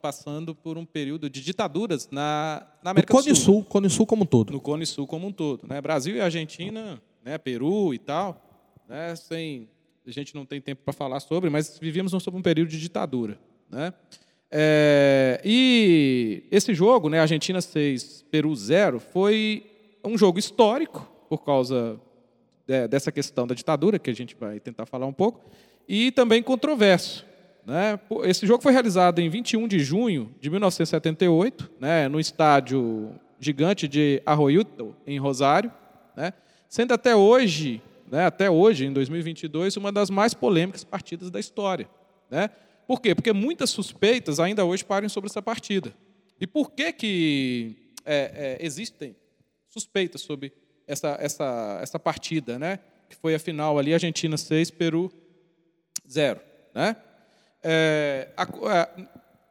passando 0.01 0.53
por 0.53 0.77
um 0.77 0.85
período 0.85 1.29
de 1.29 1.41
ditaduras 1.41 2.09
na, 2.11 2.67
na 2.83 2.91
América 2.91 3.13
do 3.13 3.23
Sul, 3.23 3.35
Sul, 3.35 3.63
Cone 3.63 3.89
Sul 3.89 4.05
como 4.05 4.23
um 4.23 4.25
todo. 4.25 4.53
no 4.53 4.61
Cone 4.61 4.85
Sul 4.85 5.07
como 5.07 5.27
um 5.27 5.31
todo, 5.31 5.67
né? 5.67 5.81
Brasil 5.81 6.15
e 6.15 6.21
Argentina, 6.21 7.01
né, 7.23 7.37
Peru 7.37 7.93
e 7.93 7.99
tal, 7.99 8.41
né, 8.87 9.15
sem 9.15 9.67
a 10.05 10.11
gente 10.11 10.33
não 10.33 10.45
tem 10.45 10.59
tempo 10.59 10.81
para 10.83 10.93
falar 10.93 11.19
sobre, 11.19 11.51
mas 11.51 11.77
vivíamos 11.79 12.11
sobre 12.11 12.39
um 12.39 12.41
período 12.41 12.69
de 12.69 12.79
ditadura, 12.79 13.39
né? 13.69 13.93
É, 14.51 15.39
e 15.45 16.43
esse 16.49 16.73
jogo, 16.73 17.09
né, 17.09 17.19
Argentina 17.19 17.61
6, 17.61 18.25
Peru 18.31 18.55
0, 18.55 18.99
foi 18.99 19.63
um 20.03 20.17
jogo 20.17 20.39
histórico 20.39 21.07
por 21.29 21.43
causa 21.43 21.99
dessa 22.87 23.11
questão 23.11 23.47
da 23.47 23.55
ditadura, 23.55 23.97
que 23.97 24.09
a 24.09 24.15
gente 24.15 24.35
vai 24.39 24.59
tentar 24.59 24.85
falar 24.85 25.05
um 25.05 25.13
pouco, 25.13 25.49
e 25.87 26.11
também 26.11 26.43
controverso. 26.43 27.25
Né? 27.65 27.99
Esse 28.23 28.45
jogo 28.45 28.61
foi 28.61 28.71
realizado 28.71 29.19
em 29.19 29.29
21 29.29 29.67
de 29.67 29.79
junho 29.79 30.33
de 30.39 30.49
1978, 30.49 31.71
né, 31.79 32.07
no 32.07 32.19
estádio 32.19 33.11
gigante 33.39 33.87
de 33.87 34.21
Arroyuto, 34.25 34.95
em 35.05 35.17
Rosário, 35.17 35.71
né, 36.15 36.33
sendo 36.67 36.93
até 36.93 37.15
hoje, 37.15 37.81
né, 38.11 38.25
até 38.25 38.49
hoje, 38.49 38.85
em 38.85 38.93
2022, 38.93 39.77
uma 39.77 39.91
das 39.91 40.09
mais 40.09 40.33
polêmicas 40.33 40.83
partidas 40.83 41.31
da 41.31 41.39
história. 41.39 41.89
Né? 42.29 42.49
Por 42.87 43.01
quê? 43.01 43.13
Porque 43.13 43.33
muitas 43.33 43.69
suspeitas 43.69 44.39
ainda 44.39 44.65
hoje 44.65 44.83
param 44.83 45.09
sobre 45.09 45.29
essa 45.29 45.41
partida. 45.41 45.93
E 46.39 46.47
por 46.47 46.71
que, 46.71 46.91
que 46.93 47.75
é, 48.05 48.57
é, 48.61 48.65
existem 48.65 49.15
suspeitas 49.67 50.21
sobre 50.21 50.51
essa, 50.89 51.15
essa, 51.21 51.79
essa 51.81 51.99
partida, 51.99 52.57
né? 52.59 52.79
que 53.07 53.15
foi 53.15 53.33
a 53.33 53.39
final 53.39 53.77
ali, 53.79 53.93
Argentina 53.93 54.35
6, 54.37 54.71
Peru 54.71 55.11
0. 56.07 56.39
Né? 56.75 56.95
É, 57.63 58.29
a- 58.35 58.43
a- 58.43 58.89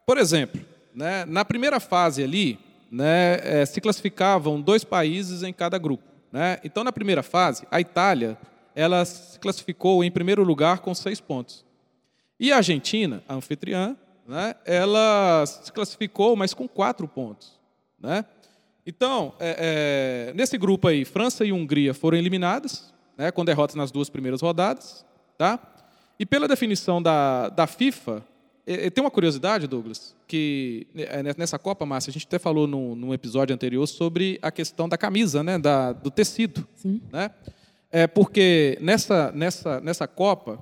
por 0.06 0.18
exemplo, 0.18 0.60
né, 0.94 1.24
na 1.24 1.44
primeira 1.44 1.78
fase 1.80 2.22
ali, 2.22 2.58
né, 2.90 3.38
é, 3.42 3.66
se 3.66 3.80
classificavam 3.80 4.60
dois 4.60 4.84
países 4.84 5.42
em 5.42 5.52
cada 5.52 5.76
grupo. 5.78 6.04
Né? 6.32 6.58
Então, 6.64 6.82
na 6.84 6.92
primeira 6.92 7.22
fase, 7.22 7.66
a 7.70 7.80
Itália 7.80 8.36
ela 8.74 9.04
se 9.04 9.38
classificou 9.40 10.04
em 10.04 10.10
primeiro 10.10 10.42
lugar 10.44 10.78
com 10.80 10.94
seis 10.94 11.20
pontos. 11.20 11.64
E 12.38 12.52
a 12.52 12.58
Argentina, 12.58 13.22
a 13.28 13.34
anfitriã, 13.34 13.96
né, 14.26 14.54
ela 14.64 15.44
se 15.46 15.72
classificou, 15.72 16.36
mas 16.36 16.54
com 16.54 16.68
quatro 16.68 17.08
pontos. 17.08 17.58
Né? 17.98 18.24
Então, 18.88 19.34
é, 19.38 20.30
é, 20.30 20.32
nesse 20.34 20.56
grupo 20.56 20.88
aí, 20.88 21.04
França 21.04 21.44
e 21.44 21.52
Hungria 21.52 21.92
foram 21.92 22.16
eliminadas, 22.16 22.90
né, 23.18 23.30
com 23.30 23.44
derrotas 23.44 23.76
nas 23.76 23.90
duas 23.90 24.08
primeiras 24.08 24.40
rodadas. 24.40 25.04
Tá? 25.36 25.58
E 26.18 26.24
pela 26.24 26.48
definição 26.48 27.02
da, 27.02 27.50
da 27.50 27.66
FIFA, 27.66 28.24
é, 28.66 28.88
tem 28.88 29.04
uma 29.04 29.10
curiosidade, 29.10 29.66
Douglas, 29.66 30.16
que 30.26 30.86
é, 30.96 31.22
nessa 31.36 31.58
Copa, 31.58 31.84
Márcia, 31.84 32.08
a 32.10 32.14
gente 32.14 32.24
até 32.26 32.38
falou 32.38 32.66
num, 32.66 32.94
num 32.94 33.12
episódio 33.12 33.54
anterior 33.54 33.86
sobre 33.86 34.38
a 34.40 34.50
questão 34.50 34.88
da 34.88 34.96
camisa, 34.96 35.42
né, 35.42 35.58
da, 35.58 35.92
do 35.92 36.10
tecido. 36.10 36.66
Sim. 36.74 37.02
Né? 37.12 37.30
É 37.92 38.06
porque 38.06 38.78
nessa, 38.80 39.30
nessa, 39.32 39.80
nessa 39.82 40.08
Copa, 40.08 40.58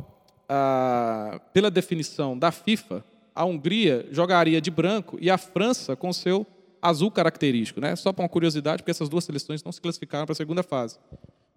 a- 0.48 1.40
pela 1.52 1.70
definição 1.70 2.36
da 2.36 2.50
FIFA, 2.50 3.04
a 3.32 3.44
Hungria 3.44 4.04
jogaria 4.10 4.60
de 4.60 4.70
branco 4.70 5.16
e 5.20 5.30
a 5.30 5.38
França 5.38 5.94
com 5.94 6.12
seu 6.12 6.44
azul 6.88 7.10
característico. 7.10 7.80
Né? 7.80 7.94
Só 7.96 8.12
para 8.12 8.22
uma 8.22 8.28
curiosidade, 8.28 8.82
porque 8.82 8.90
essas 8.90 9.08
duas 9.08 9.24
seleções 9.24 9.62
não 9.62 9.72
se 9.72 9.80
classificaram 9.80 10.26
para 10.26 10.32
a 10.32 10.36
segunda 10.36 10.62
fase. 10.62 10.98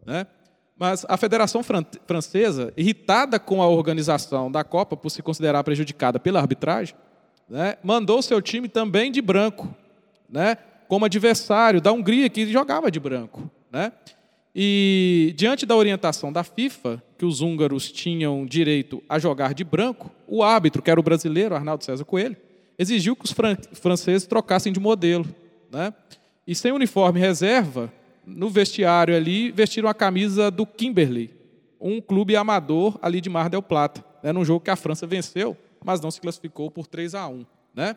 Né? 0.06 0.26
Mas 0.78 1.06
a 1.10 1.18
Federação 1.18 1.62
Fran- 1.62 1.86
Francesa, 2.08 2.74
irritada 2.78 3.38
com 3.38 3.62
a 3.62 3.68
organização 3.68 4.50
da 4.50 4.64
Copa 4.64 4.96
por 4.96 5.10
se 5.10 5.22
considerar 5.22 5.62
prejudicada 5.64 6.20
pela 6.20 6.40
arbitragem, 6.40 6.96
né, 7.50 7.78
mandou 7.84 8.22
seu 8.22 8.42
time 8.42 8.70
também 8.70 9.12
de 9.12 9.22
branco, 9.22 9.76
né, 10.30 10.56
como 10.88 11.04
adversário 11.04 11.82
da 11.82 11.92
Hungria, 11.92 12.30
que 12.30 12.46
jogava 12.50 12.90
de 12.90 13.00
branco. 13.00 13.52
Né? 13.70 13.92
E, 14.56 15.34
diante 15.36 15.66
da 15.66 15.76
orientação 15.76 16.32
da 16.32 16.44
FIFA, 16.44 17.04
que 17.18 17.26
os 17.26 17.42
húngaros 17.42 17.92
tinham 17.92 18.46
direito 18.46 19.04
a 19.10 19.20
jogar 19.20 19.54
de 19.54 19.64
branco, 19.64 20.10
o 20.28 20.44
árbitro, 20.44 20.82
que 20.82 20.90
era 20.90 21.00
o 21.00 21.04
brasileiro, 21.04 21.56
Arnaldo 21.56 21.84
César 21.84 22.06
Coelho, 22.06 22.38
exigiu 22.80 23.16
que 23.16 23.26
os 23.26 23.32
fran- 23.32 23.58
franceses 23.74 24.26
trocassem 24.26 24.74
de 24.74 24.80
modelo. 24.80 25.26
Né? 25.72 25.94
E 26.48 26.56
sem 26.56 26.72
uniforme 26.72 27.20
reserva, 27.20 27.94
no 28.26 28.50
vestiário 28.50 29.16
ali, 29.16 29.52
vestiram 29.52 29.88
a 29.90 29.94
camisa 29.94 30.50
do 30.50 30.66
Kimberley, 30.66 31.32
um 31.80 32.02
clube 32.02 32.36
amador 32.36 32.98
ali 33.02 33.22
de 33.22 33.30
Mar 33.30 33.50
del 33.50 33.62
Plata. 33.62 34.04
Né? 34.24 34.32
Num 34.32 34.44
jogo 34.46 34.62
que 34.64 34.72
a 34.72 34.76
França 34.76 35.06
venceu, 35.06 35.56
mas 35.84 36.02
não 36.02 36.10
se 36.10 36.20
classificou 36.20 36.72
por 36.72 36.88
3 36.88 37.14
a 37.16 37.28
1 37.28 37.46
né? 37.76 37.96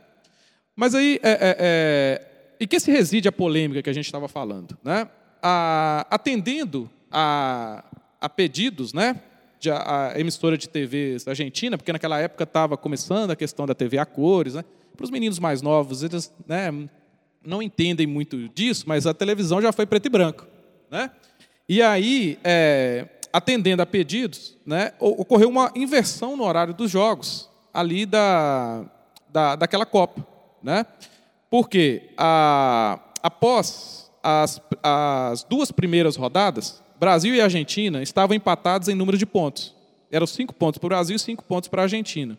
Mas 0.76 0.94
aí, 0.94 1.18
é, 1.22 1.30
é, 1.30 1.56
é, 1.58 2.26
e 2.60 2.66
que 2.66 2.78
se 2.78 2.90
reside 2.90 3.26
a 3.28 3.32
polêmica 3.32 3.82
que 3.82 3.90
a 3.90 3.92
gente 3.92 4.04
estava 4.06 4.28
falando? 4.28 4.76
Né? 4.84 5.08
A- 5.42 6.06
atendendo 6.10 6.88
a, 7.10 7.84
a 8.20 8.28
pedidos 8.28 8.92
né, 8.92 9.20
de 9.62 9.70
a, 9.70 10.08
a 10.08 10.20
emissora 10.20 10.58
de 10.58 10.68
TVs 10.68 11.26
argentina, 11.26 11.78
porque 11.78 11.92
naquela 11.92 12.18
época 12.18 12.42
estava 12.42 12.76
começando 12.76 13.30
a 13.30 13.36
questão 13.36 13.64
da 13.64 13.74
TV 13.74 13.96
a 13.96 14.04
cores. 14.04 14.54
Né? 14.54 14.64
Para 14.96 15.04
os 15.04 15.10
meninos 15.10 15.38
mais 15.38 15.62
novos, 15.62 16.02
eles 16.02 16.34
né, 16.46 16.70
não 17.44 17.62
entendem 17.62 18.06
muito 18.06 18.48
disso, 18.48 18.84
mas 18.88 19.06
a 19.06 19.14
televisão 19.14 19.62
já 19.62 19.72
foi 19.72 19.86
preto 19.86 20.06
e 20.06 20.08
branco. 20.08 20.46
Né? 20.90 21.12
E 21.68 21.80
aí, 21.80 22.38
é, 22.42 23.06
atendendo 23.32 23.80
a 23.80 23.86
pedidos, 23.86 24.58
né, 24.66 24.92
ocorreu 24.98 25.48
uma 25.48 25.70
inversão 25.76 26.36
no 26.36 26.44
horário 26.44 26.74
dos 26.74 26.90
jogos, 26.90 27.48
ali 27.72 28.04
da, 28.04 28.84
da, 29.28 29.54
daquela 29.54 29.86
Copa. 29.86 30.26
Né? 30.60 30.84
Porque 31.48 32.10
a, 32.18 32.98
após 33.22 34.10
as, 34.20 34.60
as 34.82 35.44
duas 35.44 35.70
primeiras 35.70 36.16
rodadas, 36.16 36.81
Brasil 37.02 37.34
e 37.34 37.40
Argentina 37.40 38.00
estavam 38.00 38.32
empatados 38.32 38.86
em 38.86 38.94
número 38.94 39.18
de 39.18 39.26
pontos. 39.26 39.74
Eram 40.08 40.24
cinco 40.24 40.54
pontos 40.54 40.78
para 40.78 40.86
o 40.86 40.88
Brasil 40.88 41.16
e 41.16 41.18
cinco 41.18 41.42
pontos 41.42 41.68
para 41.68 41.82
a 41.82 41.86
Argentina. 41.86 42.38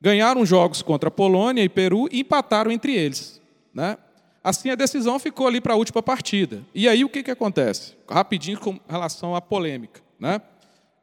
Ganharam 0.00 0.44
jogos 0.44 0.82
contra 0.82 1.06
a 1.06 1.12
Polônia 1.12 1.62
e 1.62 1.68
Peru 1.68 2.08
e 2.10 2.18
empataram 2.18 2.72
entre 2.72 2.92
eles. 2.92 3.40
Né? 3.72 3.96
Assim, 4.42 4.68
a 4.68 4.74
decisão 4.74 5.16
ficou 5.20 5.46
ali 5.46 5.60
para 5.60 5.74
a 5.74 5.76
última 5.76 6.02
partida. 6.02 6.60
E 6.74 6.88
aí, 6.88 7.04
o 7.04 7.08
que, 7.08 7.22
que 7.22 7.30
acontece? 7.30 7.94
Rapidinho 8.10 8.58
com 8.58 8.80
relação 8.88 9.36
à 9.36 9.40
polêmica. 9.40 10.00
Né? 10.18 10.42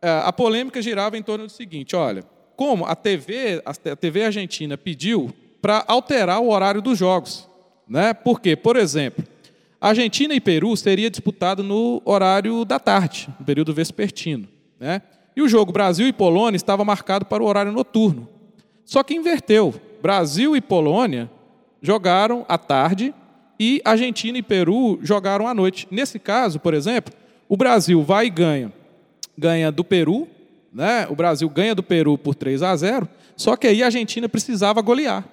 É, 0.01 0.09
A 0.25 0.33
polêmica 0.33 0.81
girava 0.81 1.17
em 1.17 1.23
torno 1.23 1.45
do 1.45 1.49
seguinte, 1.49 1.95
olha, 1.95 2.25
como 2.57 2.83
a 2.83 2.93
TV, 2.93 3.63
a 3.63 3.95
TV 3.95 4.25
argentina 4.25 4.77
pediu 4.77 5.33
para 5.61 5.81
alterar 5.87 6.41
o 6.41 6.49
horário 6.49 6.81
dos 6.81 6.99
jogos. 6.99 7.47
Né? 7.87 8.13
Por 8.13 8.41
quê? 8.41 8.57
Por 8.57 8.75
exemplo, 8.75 9.23
Argentina 9.81 10.35
e 10.35 10.39
Peru 10.39 10.77
seria 10.77 11.09
disputado 11.09 11.63
no 11.63 12.03
horário 12.05 12.63
da 12.63 12.77
tarde, 12.77 13.27
no 13.39 13.43
período 13.43 13.73
vespertino. 13.73 14.47
Né? 14.79 15.01
E 15.35 15.41
o 15.41 15.49
jogo 15.49 15.71
Brasil 15.71 16.07
e 16.07 16.13
Polônia 16.13 16.55
estava 16.55 16.85
marcado 16.85 17.25
para 17.25 17.41
o 17.41 17.47
horário 17.47 17.71
noturno. 17.71 18.29
Só 18.85 19.01
que 19.01 19.15
inverteu. 19.15 19.73
Brasil 19.99 20.55
e 20.55 20.61
Polônia 20.61 21.31
jogaram 21.81 22.45
à 22.47 22.59
tarde 22.59 23.11
e 23.59 23.81
Argentina 23.83 24.37
e 24.37 24.43
Peru 24.43 24.99
jogaram 25.01 25.47
à 25.47 25.53
noite. 25.53 25.87
Nesse 25.89 26.19
caso, 26.19 26.59
por 26.59 26.75
exemplo, 26.75 27.11
o 27.49 27.57
Brasil 27.57 28.03
vai 28.03 28.27
e 28.27 28.29
ganha. 28.29 28.71
Ganha 29.35 29.71
do 29.71 29.83
Peru, 29.83 30.27
né? 30.71 31.07
O 31.09 31.15
Brasil 31.15 31.49
ganha 31.49 31.73
do 31.73 31.81
Peru 31.81 32.17
por 32.17 32.35
3 32.35 32.61
a 32.61 32.75
0, 32.75 33.09
só 33.35 33.55
que 33.55 33.65
aí 33.65 33.81
a 33.81 33.87
Argentina 33.87 34.29
precisava 34.29 34.79
golear. 34.81 35.27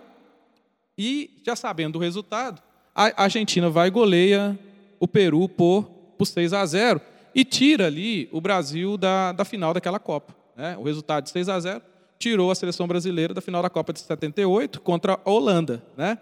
E, 0.96 1.42
já 1.44 1.54
sabendo 1.54 1.96
o 1.96 2.00
resultado, 2.00 2.62
a 3.06 3.22
Argentina 3.24 3.68
vai 3.70 3.88
e 3.88 3.90
goleia 3.90 4.58
o 4.98 5.06
Peru 5.06 5.48
por, 5.48 5.84
por 6.16 6.26
6 6.26 6.52
a 6.52 6.64
0 6.66 7.00
e 7.34 7.44
tira 7.44 7.86
ali 7.86 8.28
o 8.32 8.40
Brasil 8.40 8.96
da, 8.96 9.32
da 9.32 9.44
final 9.44 9.72
daquela 9.72 9.98
Copa. 9.98 10.34
Né? 10.56 10.76
O 10.76 10.82
resultado 10.82 11.24
de 11.24 11.30
6 11.30 11.48
a 11.48 11.60
0 11.60 11.82
tirou 12.18 12.50
a 12.50 12.54
seleção 12.54 12.88
brasileira 12.88 13.32
da 13.32 13.40
final 13.40 13.62
da 13.62 13.70
Copa 13.70 13.92
de 13.92 14.00
78 14.00 14.80
contra 14.80 15.20
a 15.24 15.30
Holanda. 15.30 15.82
Né? 15.96 16.18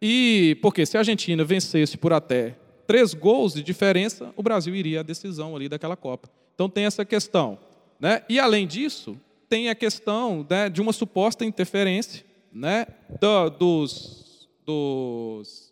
E 0.00 0.56
porque 0.62 0.86
se 0.86 0.96
a 0.96 1.00
Argentina 1.00 1.44
vencesse 1.44 1.96
por 1.98 2.12
até 2.12 2.54
três 2.86 3.12
gols 3.12 3.52
de 3.52 3.62
diferença, 3.62 4.32
o 4.36 4.42
Brasil 4.42 4.74
iria 4.74 5.00
à 5.00 5.02
decisão 5.02 5.54
ali 5.54 5.68
daquela 5.68 5.96
Copa. 5.96 6.30
Então 6.54 6.68
tem 6.70 6.84
essa 6.86 7.04
questão. 7.04 7.58
Né? 8.00 8.22
E 8.28 8.38
além 8.38 8.66
disso, 8.66 9.18
tem 9.48 9.68
a 9.68 9.74
questão 9.74 10.46
né, 10.48 10.70
de 10.70 10.80
uma 10.80 10.92
suposta 10.92 11.44
interferência 11.44 12.24
né, 12.52 12.86
do- 13.20 13.50
dos, 13.50 14.48
dos 14.64 15.65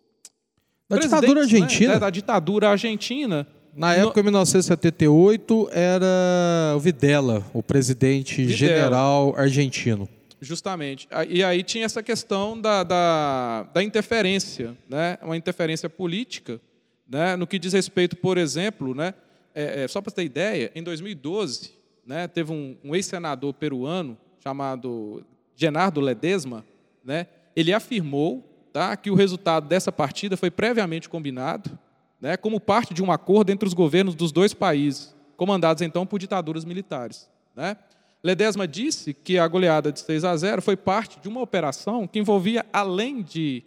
Da 0.89 0.99
ditadura 0.99 1.35
né, 1.35 1.41
argentina. 1.41 1.93
né, 1.95 1.99
da 1.99 2.11
ditadura 2.11 2.68
argentina. 2.70 3.47
Na 3.74 3.95
época, 3.95 4.20
em 4.20 4.22
1978, 4.22 5.68
era 5.72 6.76
o 6.76 6.78
Videla, 6.78 7.45
o 7.53 7.62
presidente 7.62 8.37
Videla. 8.45 8.57
general 8.57 9.35
argentino. 9.37 10.09
Justamente. 10.41 11.09
E 11.28 11.43
aí 11.43 11.62
tinha 11.62 11.85
essa 11.85 12.03
questão 12.03 12.61
da, 12.61 12.85
da, 12.85 13.62
da 13.72 13.82
interferência, 13.82 14.76
né? 14.89 15.18
uma 15.22 15.37
interferência 15.37 15.89
política, 15.89 16.61
né? 17.09 17.35
no 17.35 17.47
que 17.47 17.59
diz 17.59 17.72
respeito, 17.72 18.16
por 18.16 18.39
exemplo, 18.39 18.95
né? 18.95 19.14
é, 19.55 19.85
é, 19.85 19.89
só 19.89 20.01
para 20.01 20.12
ter 20.12 20.24
ideia, 20.24 20.70
em 20.74 20.82
2012, 20.82 21.72
né? 22.07 22.28
teve 22.28 22.53
um, 22.53 22.76
um 22.85 22.95
ex-senador 22.95 23.55
peruano 23.55 24.16
chamado 24.43 25.24
Genardo 25.57 26.01
Ledesma, 26.01 26.64
né? 27.03 27.26
ele 27.57 27.72
afirmou 27.72 28.45
tá? 28.75 28.97
que 28.97 29.09
o 29.09 29.14
resultado 29.14 29.68
dessa 29.68 29.93
partida 29.93 30.37
foi 30.37 30.51
previamente 30.51 31.09
combinado 31.09 31.79
né? 32.20 32.37
como 32.37 32.59
parte 32.59 32.93
de 32.93 33.05
um 33.05 33.12
acordo 33.12 33.53
entre 33.53 33.68
os 33.68 33.72
governos 33.72 34.16
dos 34.16 34.33
dois 34.33 34.53
países, 34.53 35.14
comandados 35.37 35.81
então 35.81 36.05
por 36.05 36.18
ditaduras 36.18 36.64
militares. 36.64 37.31
Né? 37.55 37.77
Ledesma 38.20 38.66
disse 38.66 39.14
que 39.14 39.39
a 39.39 39.47
goleada 39.47 39.93
de 39.93 40.01
6 40.01 40.25
a 40.25 40.37
0 40.37 40.61
foi 40.61 40.77
parte 40.77 41.20
de 41.20 41.29
uma 41.29 41.41
operação 41.41 42.05
que 42.09 42.18
envolvia, 42.18 42.66
além 42.72 43.22
de, 43.22 43.62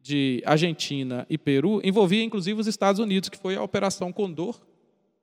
de 0.00 0.40
Argentina 0.46 1.26
e 1.28 1.36
Peru, 1.36 1.80
envolvia 1.82 2.22
inclusive 2.22 2.60
os 2.60 2.68
Estados 2.68 3.00
Unidos, 3.00 3.28
que 3.28 3.38
foi 3.38 3.56
a 3.56 3.62
Operação 3.62 4.12
Condor, 4.12 4.60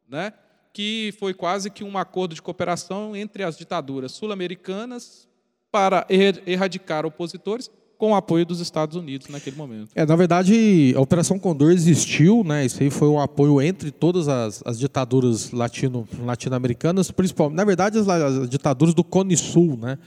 né? 0.09 0.34
que 0.74 1.13
foi 1.18 1.34
quase 1.34 1.70
que 1.70 1.86
um 1.86 1.97
acordo 1.97 2.36
de 2.36 2.41
cooperação 2.41 3.16
entre 3.16 3.43
as 3.43 3.57
ditaduras 3.57 4.11
sul-americanas 4.11 5.26
para 5.72 6.05
erra- 6.09 6.41
erradicar 6.45 7.05
opositores 7.05 7.72
com 7.98 8.12
o 8.12 8.16
apoio 8.16 8.46
dos 8.46 8.60
Estados 8.60 8.96
Unidos 8.96 9.28
naquele 9.30 9.56
momento. 9.56 9.89
É, 9.96 10.06
na 10.06 10.16
verdade, 10.16 10.93
a 10.96 11.02
Operação 11.02 11.39
Condor 11.39 11.72
existiu, 11.72 12.43
né? 12.43 12.66
Isso 12.66 12.82
aí 12.84 12.89
foi 12.89 13.08
um 13.08 13.20
apoio 13.20 13.62
entre 13.62 13.91
todas 13.91 14.28
as, 14.28 14.62
as 14.66 14.78
ditaduras 14.78 15.52
latino, 15.52 16.08
latino-americanas, 16.20 17.12
principalmente, 17.12 17.58
na 17.58 17.64
verdade, 17.64 17.98
as, 17.98 18.08
as 18.08 18.50
ditaduras 18.50 18.93
do 18.93 19.04
Cone 19.04 19.38
Sul, 19.38 19.78
né? 19.78 19.98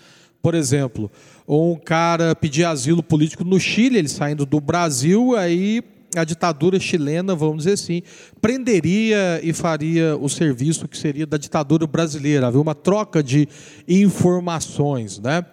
Por 0.40 0.54
exemplo, 0.54 1.10
um 1.46 1.76
cara 1.76 2.34
pedia 2.34 2.70
asilo 2.70 3.02
político 3.02 3.44
no 3.44 3.58
Chile, 3.58 3.98
ele 3.98 4.08
saindo 4.08 4.46
do 4.46 4.60
Brasil, 4.60 5.34
aí 5.34 5.82
a 6.16 6.24
ditadura 6.24 6.78
chilena, 6.80 7.34
vamos 7.34 7.58
dizer 7.58 7.72
assim, 7.72 8.02
prenderia 8.40 9.40
e 9.42 9.52
faria 9.52 10.16
o 10.16 10.28
serviço 10.28 10.88
que 10.88 10.96
seria 10.96 11.26
da 11.26 11.36
ditadura 11.36 11.86
brasileira. 11.86 12.46
Havia 12.46 12.60
uma 12.60 12.74
troca 12.74 13.22
de 13.22 13.48
informações, 13.86 15.18
né? 15.18 15.44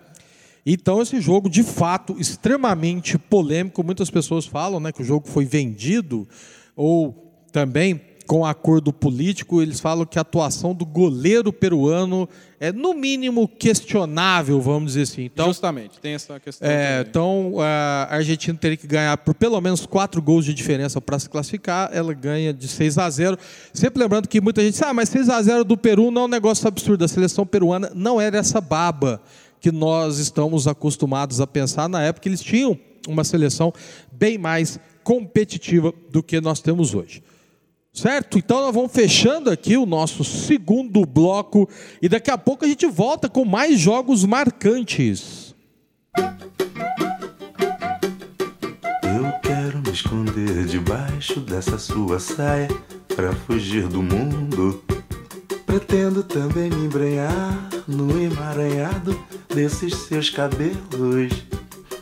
Então 0.66 1.02
esse 1.02 1.22
jogo, 1.22 1.50
de 1.50 1.62
fato, 1.64 2.16
extremamente 2.20 3.18
polêmico. 3.18 3.84
Muitas 3.84 4.10
pessoas 4.10 4.46
falam, 4.46 4.80
né, 4.80 4.92
que 4.92 5.02
o 5.02 5.06
jogo 5.06 5.28
foi 5.28 5.46
vendido 5.46 6.28
ou 6.76 7.44
também 7.52 8.02
com 8.26 8.46
acordo 8.46 8.92
político. 8.92 9.62
Eles 9.62 9.80
falam 9.80 10.06
que 10.06 10.18
a 10.18 10.22
atuação 10.22 10.74
do 10.74 10.86
goleiro 10.86 11.54
peruano 11.54 12.28
é 12.60 12.72
no 12.72 12.94
mínimo 12.94 13.48
questionável, 13.48 14.60
vamos 14.60 14.94
dizer 14.94 15.04
assim. 15.04 15.26
Então, 15.26 15.48
Justamente, 15.48 16.00
tem 16.00 16.14
essa 16.14 16.40
questão. 16.40 16.68
é, 16.68 17.06
então 17.08 17.54
a 17.60 18.08
Argentina 18.10 18.58
teria 18.60 18.78
que 18.78 18.88
ganhar 18.88 19.16
por 19.18 19.36
pelo 19.36 19.60
menos 19.62 19.86
quatro 19.86 20.22
gols 20.22 20.46
de 20.46 20.54
diferença 20.54 21.00
para 21.00 21.20
se 21.20 21.30
classificar. 21.30 21.90
Ela 21.94 22.14
ganha 22.14 22.54
de 22.54 22.68
6 22.68 22.98
a 22.98 23.10
0. 23.10 23.38
Sempre 23.74 24.02
lembrando 24.02 24.28
que 24.28 24.42
muita 24.42 24.62
gente 24.62 24.74
diz, 24.74 24.82
ah, 24.82 24.94
mas 24.94 25.10
6 25.10 25.30
a 25.30 25.42
0 25.42 25.64
do 25.64 25.78
Peru 25.78 26.10
não 26.10 26.24
é 26.24 26.26
um 26.26 26.30
negócio 26.30 26.68
absurdo. 26.68 27.06
A 27.06 27.08
seleção 27.08 27.46
peruana 27.46 27.92
não 27.94 28.20
era 28.20 28.38
essa 28.38 28.60
baba 28.60 29.22
que 29.66 29.72
nós 29.72 30.20
estamos 30.20 30.68
acostumados 30.68 31.42
a 31.42 31.48
pensar. 31.48 31.90
Na 31.90 32.00
época 32.04 32.30
eles 32.30 32.40
tinham 32.40 32.78
uma 33.08 33.24
seleção 33.24 33.74
bem 34.12 34.38
mais 34.38 34.80
competitiva 35.04 35.92
do 36.12 36.22
que 36.22 36.40
nós 36.40 36.60
temos 36.60 36.94
hoje. 36.94 37.24
Certo? 37.92 38.38
Então 38.38 38.62
nós 38.62 38.76
vamos 38.76 38.92
fechando 38.92 39.50
aqui 39.50 39.76
o 39.76 39.88
nosso 39.88 40.24
segundo 40.24 41.04
bloco 41.04 41.68
e 42.00 42.08
daqui 42.08 42.30
a 42.30 42.38
pouco 42.38 42.64
a 42.64 42.68
gente 42.68 42.86
volta 42.86 43.28
com 43.28 43.44
mais 43.44 43.80
jogos 43.80 44.24
marcantes. 44.24 45.56
Eu 49.02 49.32
quero 49.42 49.80
me 49.80 49.90
esconder 49.90 50.66
debaixo 50.66 51.40
dessa 51.40 51.80
sua 51.80 52.20
saia 52.20 52.68
pra 53.16 53.34
fugir 53.34 53.88
do 53.88 54.04
mundo. 54.04 54.84
Pretendo 55.66 56.24
também 56.24 56.70
me 56.70 56.86
embrenhar 56.86 57.70
no 57.88 58.22
emaranhado 58.22 59.20
desses 59.54 59.94
seus 59.96 60.30
cabelos. 60.30 61.46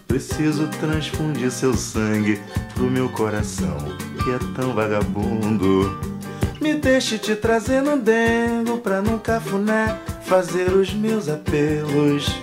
Preciso 0.07 0.67
transfundir 0.79 1.49
seu 1.51 1.73
sangue 1.73 2.39
pro 2.75 2.89
meu 2.89 3.09
coração, 3.09 3.77
que 4.23 4.31
é 4.31 4.39
tão 4.55 4.73
vagabundo. 4.73 6.13
Me 6.61 6.75
deixe 6.75 7.17
te 7.17 7.35
trazer 7.35 7.81
no 7.81 7.97
dengo 7.97 8.77
pra 8.77 9.01
num 9.01 9.17
cafuné 9.17 9.99
fazer 10.25 10.71
os 10.71 10.93
meus 10.93 11.27
apelos. 11.27 12.33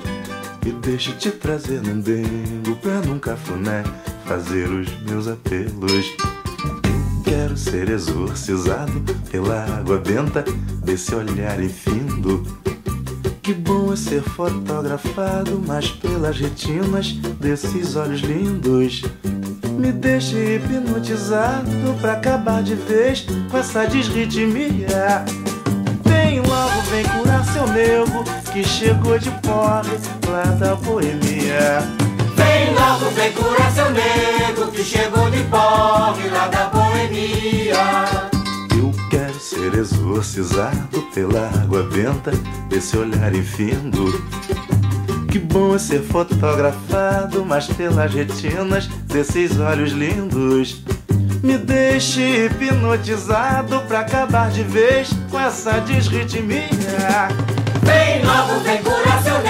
Me 0.64 0.72
deixe 0.72 1.12
te 1.12 1.30
trazer 1.30 1.80
num 1.80 2.00
dengo 2.00 2.76
pra 2.82 3.00
num 3.00 3.18
cafuné 3.18 3.82
fazer 4.26 4.68
os 4.68 4.88
meus 5.02 5.26
apelos. 5.26 6.06
Quero 7.40 7.56
ser 7.56 7.88
exorcizado 7.88 9.00
pela 9.30 9.64
água 9.64 9.96
benta 9.96 10.44
desse 10.84 11.14
olhar 11.14 11.58
infindo. 11.58 12.42
Que 13.40 13.54
bom 13.54 13.94
é 13.94 13.96
ser 13.96 14.20
fotografado, 14.22 15.58
mas 15.66 15.88
pelas 15.88 16.38
retinas 16.38 17.12
desses 17.40 17.96
olhos 17.96 18.20
lindos. 18.20 19.04
Me 19.78 19.90
deixe 19.90 20.36
hipnotizado 20.56 21.96
pra 21.98 22.12
acabar 22.12 22.62
de 22.62 22.74
vez 22.74 23.24
com 23.50 23.56
essa 23.56 23.86
desritmia. 23.86 25.24
Vem 26.04 26.40
logo, 26.40 26.82
vem 26.90 27.04
curar 27.04 27.42
seu 27.46 27.66
nego 27.68 28.22
que 28.52 28.62
chegou 28.62 29.18
de 29.18 29.30
porre 29.40 29.96
lá 30.28 30.44
da 30.58 30.74
boemia. 30.74 32.09
Vem 32.40 32.74
logo, 32.74 33.10
vem 33.10 33.32
curar 33.32 33.70
seu 33.70 33.90
nego 33.90 34.72
que 34.72 34.82
chegou 34.82 35.30
de 35.30 35.42
porre 35.44 36.28
lá 36.30 36.48
da 36.48 36.70
boemia. 36.70 38.04
Eu 38.78 38.90
quero 39.10 39.38
ser 39.38 39.74
exorcizado 39.74 41.02
pela 41.14 41.48
água 41.62 41.82
benta 41.82 42.32
desse 42.70 42.96
olhar 42.96 43.34
infindo. 43.34 44.24
Que 45.30 45.38
bom 45.38 45.74
é 45.74 45.78
ser 45.78 46.02
fotografado, 46.02 47.44
mas 47.44 47.66
pelas 47.66 48.12
retinas 48.12 48.86
desses 49.04 49.60
olhos 49.60 49.92
lindos. 49.92 50.82
Me 51.42 51.58
deixe 51.58 52.46
hipnotizado 52.46 53.80
pra 53.82 54.00
acabar 54.00 54.50
de 54.50 54.62
vez 54.62 55.10
com 55.30 55.38
essa 55.38 55.78
desritmia. 55.80 57.28
Vem 57.82 58.24
logo, 58.24 58.60
vem 58.60 58.82
curar 58.82 59.22
seu 59.22 59.38
nego 59.42 59.49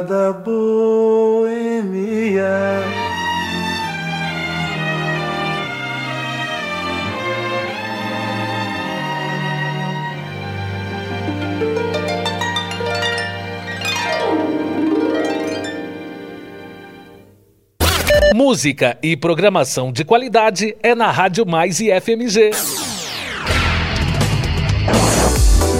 da 0.00 0.32
boemia. 0.32 1.82
É. 18.22 18.34
Música 18.34 18.98
e 19.02 19.16
programação 19.16 19.92
de 19.92 20.04
qualidade 20.04 20.74
é 20.82 20.94
na 20.94 21.10
Rádio 21.10 21.44
Mais 21.46 21.80
e 21.80 21.88
FMG. 22.00 22.50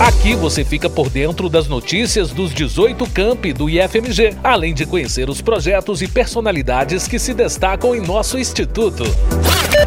Aqui 0.03 0.35
você 0.35 0.65
fica 0.65 0.91
por 0.91 1.09
dentro 1.09 1.49
das 1.49 1.69
notícias 1.69 2.33
dos 2.33 2.53
18 2.53 3.09
campi 3.11 3.53
do 3.53 3.71
IFMG, 3.71 4.37
além 4.43 4.75
de 4.75 4.85
conhecer 4.85 5.31
os 5.31 5.41
projetos 5.41 6.03
e 6.03 6.09
personalidades 6.09 7.07
que 7.07 7.21
se 7.21 7.33
destacam 7.33 7.95
em 7.95 8.01
nosso 8.01 8.37
instituto. 8.37 9.05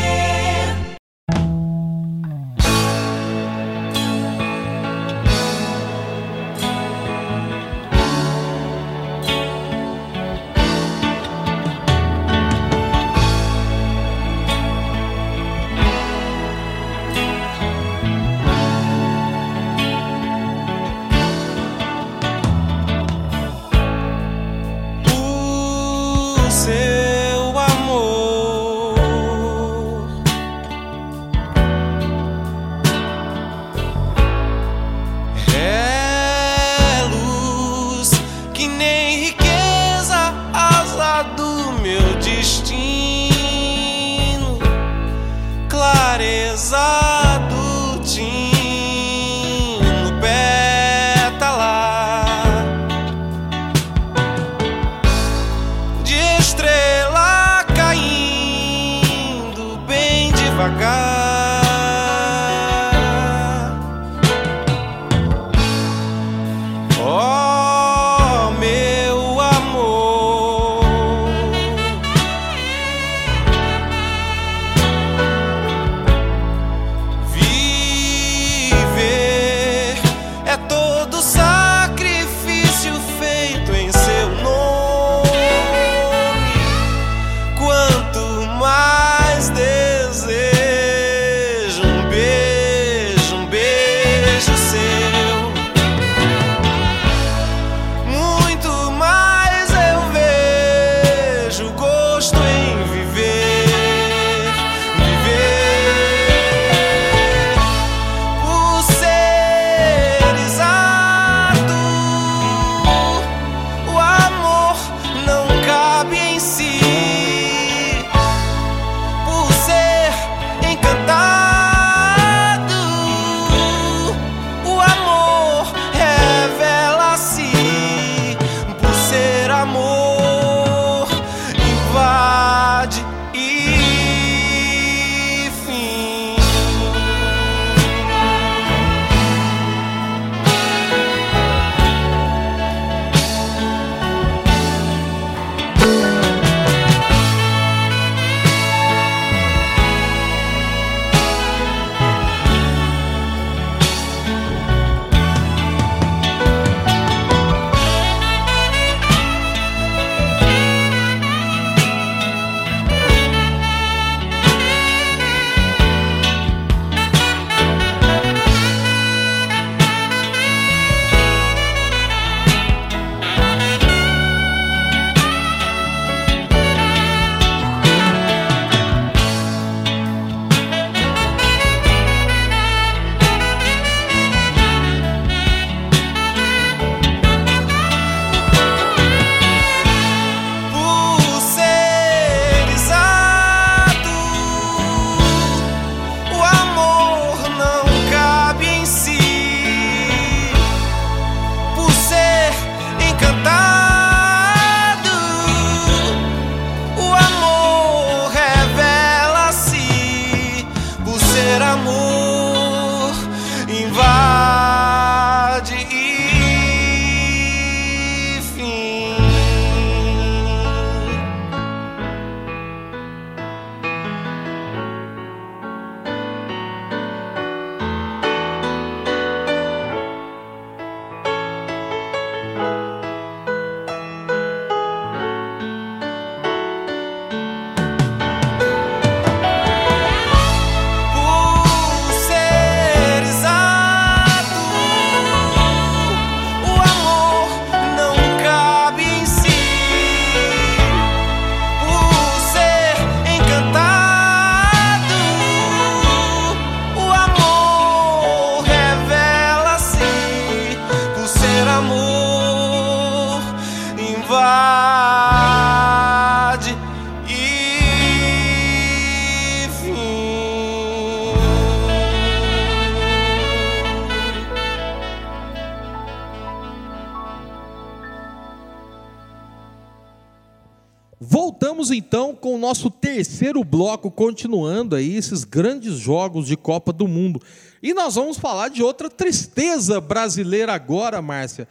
Terceiro 283.20 283.62
bloco, 283.62 284.10
continuando 284.10 284.96
aí 284.96 285.14
esses 285.14 285.44
grandes 285.44 285.98
jogos 285.98 286.46
de 286.46 286.56
Copa 286.56 286.90
do 286.90 287.06
Mundo. 287.06 287.38
E 287.82 287.92
nós 287.92 288.14
vamos 288.14 288.38
falar 288.38 288.68
de 288.68 288.82
outra 288.82 289.10
tristeza 289.10 290.00
brasileira 290.00 290.72
agora, 290.72 291.20
Márcia, 291.20 291.68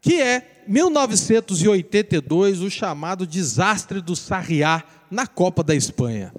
que 0.00 0.20
é 0.22 0.62
1982, 0.68 2.60
o 2.60 2.70
chamado 2.70 3.26
desastre 3.26 4.00
do 4.00 4.14
Sarriá 4.14 4.84
na 5.10 5.26
Copa 5.26 5.64
da 5.64 5.74
Espanha. 5.74 6.32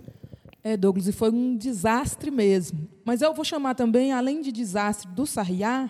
É, 0.64 0.78
Douglas, 0.78 1.10
e 1.10 1.12
foi 1.12 1.30
um 1.30 1.58
desastre 1.58 2.32
mesmo. 2.32 2.88
Mas 3.04 3.22
eu 3.22 3.34
vou 3.34 3.44
chamar 3.44 3.76
também, 3.76 4.14
além 4.14 4.42
de 4.42 4.50
desastre 4.50 5.12
do 5.12 5.26
Sarriá, 5.26 5.90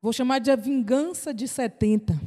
vou 0.00 0.12
chamar 0.12 0.40
de 0.40 0.50
a 0.50 0.56
vingança 0.56 1.32
de 1.32 1.46
70. 1.46 2.20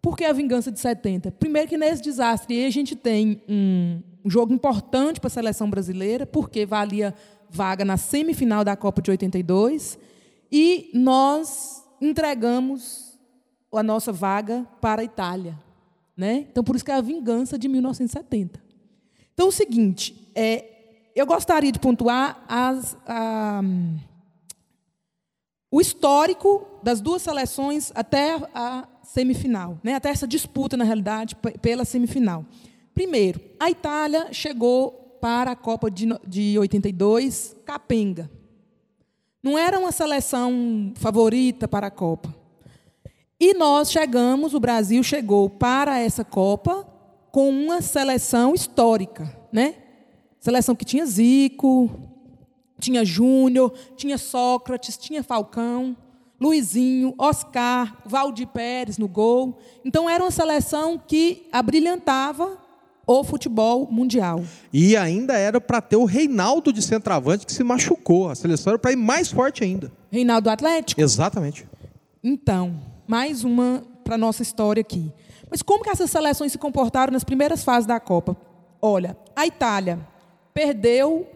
Por 0.00 0.16
que 0.16 0.24
a 0.24 0.32
vingança 0.32 0.70
de 0.70 0.78
70? 0.78 1.32
Primeiro 1.32 1.68
que 1.68 1.76
nesse 1.76 2.02
desastre 2.02 2.64
a 2.64 2.70
gente 2.70 2.94
tem 2.94 3.42
um, 3.48 4.00
um 4.28 4.30
jogo 4.30 4.52
importante 4.52 5.18
para 5.18 5.28
a 5.28 5.30
seleção 5.30 5.70
brasileira, 5.70 6.26
porque 6.26 6.66
valia 6.66 7.14
vaga 7.48 7.82
na 7.82 7.96
semifinal 7.96 8.62
da 8.62 8.76
Copa 8.76 9.00
de 9.00 9.10
82, 9.10 9.98
e 10.52 10.90
nós 10.92 11.82
entregamos 11.98 13.18
a 13.72 13.82
nossa 13.82 14.12
vaga 14.12 14.66
para 14.82 15.00
a 15.00 15.04
Itália. 15.04 15.58
Né? 16.14 16.46
Então, 16.50 16.62
por 16.62 16.76
isso 16.76 16.84
que 16.84 16.90
é 16.90 16.94
a 16.94 17.00
vingança 17.00 17.58
de 17.58 17.68
1970. 17.68 18.62
Então, 19.32 19.46
é 19.46 19.48
o 19.48 19.52
seguinte, 19.52 20.30
é, 20.34 21.10
eu 21.16 21.24
gostaria 21.24 21.72
de 21.72 21.78
pontuar 21.78 22.44
as, 22.46 22.98
a, 23.06 23.62
o 25.70 25.80
histórico 25.80 26.66
das 26.82 27.00
duas 27.00 27.22
seleções 27.22 27.90
até 27.94 28.34
a 28.54 28.86
semifinal, 29.02 29.78
né? 29.82 29.94
até 29.94 30.10
essa 30.10 30.28
disputa, 30.28 30.76
na 30.76 30.84
realidade, 30.84 31.34
pela 31.62 31.86
semifinal. 31.86 32.44
Primeiro, 32.98 33.40
a 33.60 33.70
Itália 33.70 34.32
chegou 34.32 34.90
para 35.20 35.52
a 35.52 35.54
Copa 35.54 35.88
de, 35.88 36.08
de 36.26 36.58
82 36.58 37.54
capenga. 37.64 38.28
Não 39.40 39.56
era 39.56 39.78
uma 39.78 39.92
seleção 39.92 40.92
favorita 40.96 41.68
para 41.68 41.86
a 41.86 41.90
Copa. 41.92 42.34
E 43.38 43.54
nós 43.54 43.92
chegamos, 43.92 44.52
o 44.52 44.58
Brasil 44.58 45.00
chegou 45.04 45.48
para 45.48 46.00
essa 46.00 46.24
Copa 46.24 46.88
com 47.30 47.48
uma 47.50 47.80
seleção 47.80 48.52
histórica, 48.52 49.32
né? 49.52 49.76
Seleção 50.40 50.74
que 50.74 50.84
tinha 50.84 51.06
Zico, 51.06 51.88
tinha 52.80 53.04
Júnior, 53.04 53.72
tinha 53.96 54.18
Sócrates, 54.18 54.96
tinha 54.96 55.22
Falcão. 55.22 55.96
Luizinho, 56.40 57.14
Oscar, 57.16 58.02
Valdir 58.04 58.48
Pérez 58.48 58.98
no 58.98 59.06
gol. 59.06 59.56
Então 59.84 60.10
era 60.10 60.24
uma 60.24 60.32
seleção 60.32 60.98
que 60.98 61.48
abrilhantava 61.52 62.66
o 63.08 63.24
futebol 63.24 63.88
mundial. 63.90 64.44
E 64.70 64.94
ainda 64.94 65.32
era 65.38 65.58
para 65.58 65.80
ter 65.80 65.96
o 65.96 66.04
Reinaldo 66.04 66.70
de 66.70 66.82
centroavante 66.82 67.46
que 67.46 67.52
se 67.52 67.64
machucou. 67.64 68.28
A 68.28 68.34
seleção 68.34 68.72
era 68.72 68.78
para 68.78 68.92
ir 68.92 68.96
mais 68.96 69.32
forte 69.32 69.64
ainda. 69.64 69.90
Reinaldo 70.12 70.50
Atlético? 70.50 71.00
Exatamente. 71.00 71.66
Então, 72.22 72.78
mais 73.06 73.44
uma 73.44 73.82
para 74.04 74.18
nossa 74.18 74.42
história 74.42 74.82
aqui. 74.82 75.10
Mas 75.50 75.62
como 75.62 75.82
que 75.82 75.88
essas 75.88 76.10
seleções 76.10 76.52
se 76.52 76.58
comportaram 76.58 77.10
nas 77.10 77.24
primeiras 77.24 77.64
fases 77.64 77.86
da 77.86 77.98
Copa? 77.98 78.36
Olha, 78.80 79.16
a 79.34 79.46
Itália 79.46 79.98
perdeu, 80.52 81.26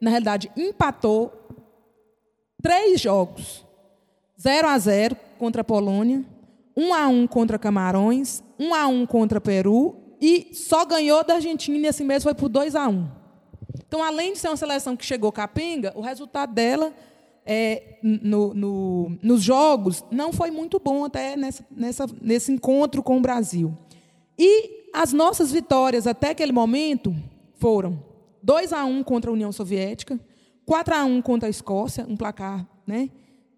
na 0.00 0.10
realidade, 0.10 0.50
empatou 0.56 1.32
três 2.60 3.00
jogos 3.00 3.64
0 4.40 4.66
a 4.66 4.76
0 4.76 5.16
contra 5.38 5.60
a 5.60 5.64
Polônia, 5.64 6.24
1 6.76 6.92
a 6.92 7.06
1 7.06 7.26
contra 7.28 7.60
Camarões, 7.60 8.42
1 8.58 8.74
a 8.74 8.88
1 8.88 9.06
contra 9.06 9.40
Peru 9.40 10.01
e 10.22 10.54
só 10.54 10.84
ganhou 10.84 11.24
da 11.24 11.34
Argentina 11.34 11.84
e 11.84 11.88
assim 11.88 12.04
mesmo 12.04 12.22
foi 12.22 12.34
por 12.34 12.48
2 12.48 12.76
a 12.76 12.88
1. 12.88 13.08
Então, 13.84 14.00
além 14.00 14.32
de 14.32 14.38
ser 14.38 14.46
uma 14.46 14.56
seleção 14.56 14.96
que 14.96 15.04
chegou 15.04 15.32
capenga, 15.32 15.92
o 15.96 16.00
resultado 16.00 16.54
dela 16.54 16.94
é, 17.44 17.98
no, 18.00 18.54
no, 18.54 19.18
nos 19.20 19.42
jogos 19.42 20.04
não 20.12 20.32
foi 20.32 20.52
muito 20.52 20.78
bom 20.78 21.04
até 21.04 21.36
nessa, 21.36 21.66
nessa, 21.68 22.06
nesse 22.20 22.52
encontro 22.52 23.02
com 23.02 23.16
o 23.16 23.20
Brasil. 23.20 23.76
E 24.38 24.88
as 24.94 25.12
nossas 25.12 25.50
vitórias 25.50 26.06
até 26.06 26.30
aquele 26.30 26.52
momento 26.52 27.12
foram 27.56 28.00
2 28.44 28.72
a 28.72 28.84
1 28.84 29.02
contra 29.02 29.28
a 29.28 29.34
União 29.34 29.50
Soviética, 29.50 30.20
4 30.64 30.94
a 30.94 31.04
1 31.04 31.20
contra 31.20 31.48
a 31.48 31.50
Escócia, 31.50 32.06
um 32.08 32.16
placar 32.16 32.64
né, 32.86 33.10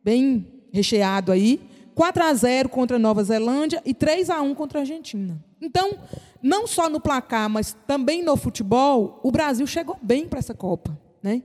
bem 0.03 0.47
recheado 0.73 1.31
aí, 1.31 1.61
4 1.95 2.25
a 2.25 2.33
0 2.33 2.69
contra 2.71 2.97
a 2.97 2.99
Nova 2.99 3.23
Zelândia 3.23 3.83
e 3.85 3.93
3 3.93 4.31
a 4.31 4.41
1 4.41 4.55
contra 4.55 4.79
a 4.79 4.83
Argentina. 4.83 5.39
Então, 5.61 5.99
não 6.45 6.67
só 6.67 6.91
no 6.91 7.01
placar, 7.01 7.49
mas 7.49 7.75
também 7.87 8.23
no 8.23 8.37
futebol, 8.37 9.19
o 9.23 9.33
Brasil 9.33 9.67
chegou 9.67 9.97
bem 10.03 10.29
para 10.29 10.39
essa 10.39 10.53
Copa, 10.53 10.97
né? 11.23 11.43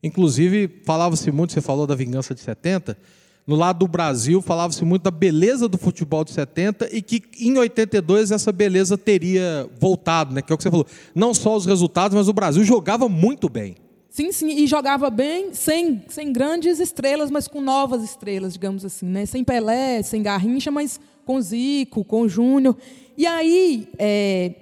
Inclusive, 0.00 0.82
falava-se 0.84 1.32
muito, 1.32 1.52
você 1.52 1.60
falou 1.60 1.84
da 1.84 1.96
vingança 1.96 2.32
de 2.32 2.40
70, 2.40 2.96
no 3.44 3.56
lado 3.56 3.80
do 3.80 3.88
Brasil 3.88 4.40
falava-se 4.40 4.84
muito 4.84 5.02
da 5.02 5.10
beleza 5.10 5.68
do 5.68 5.76
futebol 5.76 6.24
de 6.24 6.30
70 6.30 6.88
e 6.96 7.02
que 7.02 7.22
em 7.40 7.58
82 7.58 8.30
essa 8.30 8.52
beleza 8.52 8.96
teria 8.96 9.68
voltado, 9.80 10.32
né? 10.32 10.40
Que 10.40 10.52
é 10.52 10.54
o 10.54 10.56
que 10.56 10.62
você 10.62 10.70
falou. 10.70 10.86
Não 11.14 11.34
só 11.34 11.56
os 11.56 11.66
resultados, 11.66 12.16
mas 12.16 12.28
o 12.28 12.32
Brasil 12.32 12.62
jogava 12.64 13.08
muito 13.08 13.48
bem. 13.48 13.74
Sim, 14.08 14.30
sim, 14.30 14.48
e 14.48 14.66
jogava 14.68 15.10
bem, 15.10 15.52
sem, 15.52 16.04
sem 16.08 16.32
grandes 16.32 16.78
estrelas, 16.78 17.32
mas 17.32 17.48
com 17.48 17.60
novas 17.60 18.04
estrelas, 18.04 18.52
digamos 18.52 18.84
assim, 18.84 19.06
né? 19.06 19.26
Sem 19.26 19.42
Pelé, 19.42 20.02
sem 20.02 20.22
Garrincha, 20.22 20.70
mas 20.70 21.00
com 21.24 21.40
Zico, 21.40 22.04
com 22.04 22.28
Júnior. 22.28 22.76
E 23.16 23.26
aí, 23.26 23.88
é, 23.98 24.54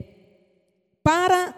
para 1.02 1.55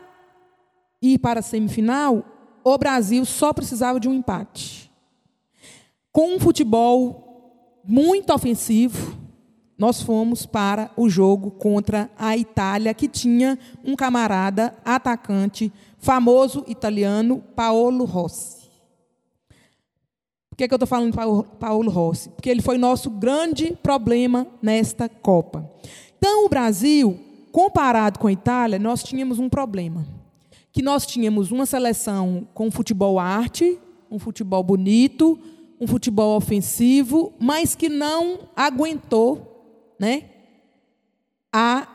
ir 1.00 1.18
para 1.18 1.40
a 1.40 1.42
semifinal, 1.42 2.24
o 2.64 2.78
Brasil 2.78 3.24
só 3.24 3.52
precisava 3.52 4.00
de 4.00 4.08
um 4.08 4.14
empate. 4.14 4.90
Com 6.10 6.36
um 6.36 6.40
futebol 6.40 7.80
muito 7.84 8.32
ofensivo, 8.32 9.18
nós 9.76 10.00
fomos 10.00 10.46
para 10.46 10.90
o 10.96 11.10
jogo 11.10 11.50
contra 11.50 12.10
a 12.16 12.36
Itália, 12.36 12.94
que 12.94 13.08
tinha 13.08 13.58
um 13.84 13.96
camarada 13.96 14.74
atacante 14.84 15.72
famoso 15.98 16.64
italiano 16.68 17.42
Paolo 17.54 18.04
Rossi. 18.04 18.63
Por 20.54 20.58
que, 20.58 20.68
que 20.68 20.72
eu 20.74 20.76
estou 20.76 20.86
falando 20.86 21.10
de 21.10 21.56
Paolo 21.58 21.90
Rossi? 21.90 22.28
Porque 22.28 22.48
ele 22.48 22.62
foi 22.62 22.78
nosso 22.78 23.10
grande 23.10 23.76
problema 23.82 24.46
nesta 24.62 25.08
Copa. 25.08 25.68
Então, 26.16 26.46
o 26.46 26.48
Brasil, 26.48 27.18
comparado 27.50 28.20
com 28.20 28.28
a 28.28 28.32
Itália, 28.32 28.78
nós 28.78 29.02
tínhamos 29.02 29.40
um 29.40 29.48
problema. 29.48 30.06
Que 30.70 30.80
nós 30.80 31.04
tínhamos 31.06 31.50
uma 31.50 31.66
seleção 31.66 32.46
com 32.54 32.70
futebol 32.70 33.18
arte, 33.18 33.76
um 34.08 34.16
futebol 34.16 34.62
bonito, 34.62 35.36
um 35.80 35.88
futebol 35.88 36.36
ofensivo, 36.36 37.32
mas 37.40 37.74
que 37.74 37.88
não 37.88 38.48
aguentou 38.54 39.96
né, 39.98 40.26
a 41.52 41.88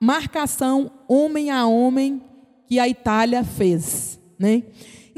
marcação 0.00 0.90
homem 1.06 1.50
a 1.50 1.66
homem 1.66 2.22
que 2.66 2.78
a 2.78 2.88
Itália 2.88 3.44
fez, 3.44 4.18
né? 4.38 4.62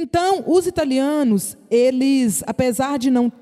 Então, 0.00 0.44
os 0.46 0.64
italianos, 0.64 1.58
eles, 1.68 2.44
apesar 2.46 3.00
de 3.00 3.10
não, 3.10 3.32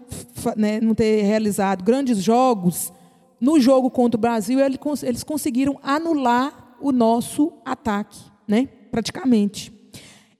né, 0.56 0.80
não 0.80 0.94
ter 0.94 1.20
realizado 1.20 1.84
grandes 1.84 2.22
jogos, 2.22 2.90
no 3.38 3.60
jogo 3.60 3.90
contra 3.90 4.16
o 4.16 4.20
Brasil, 4.20 4.58
eles 4.58 5.22
conseguiram 5.22 5.78
anular 5.82 6.76
o 6.80 6.90
nosso 6.92 7.52
ataque, 7.62 8.18
né? 8.48 8.70
praticamente. 8.90 9.70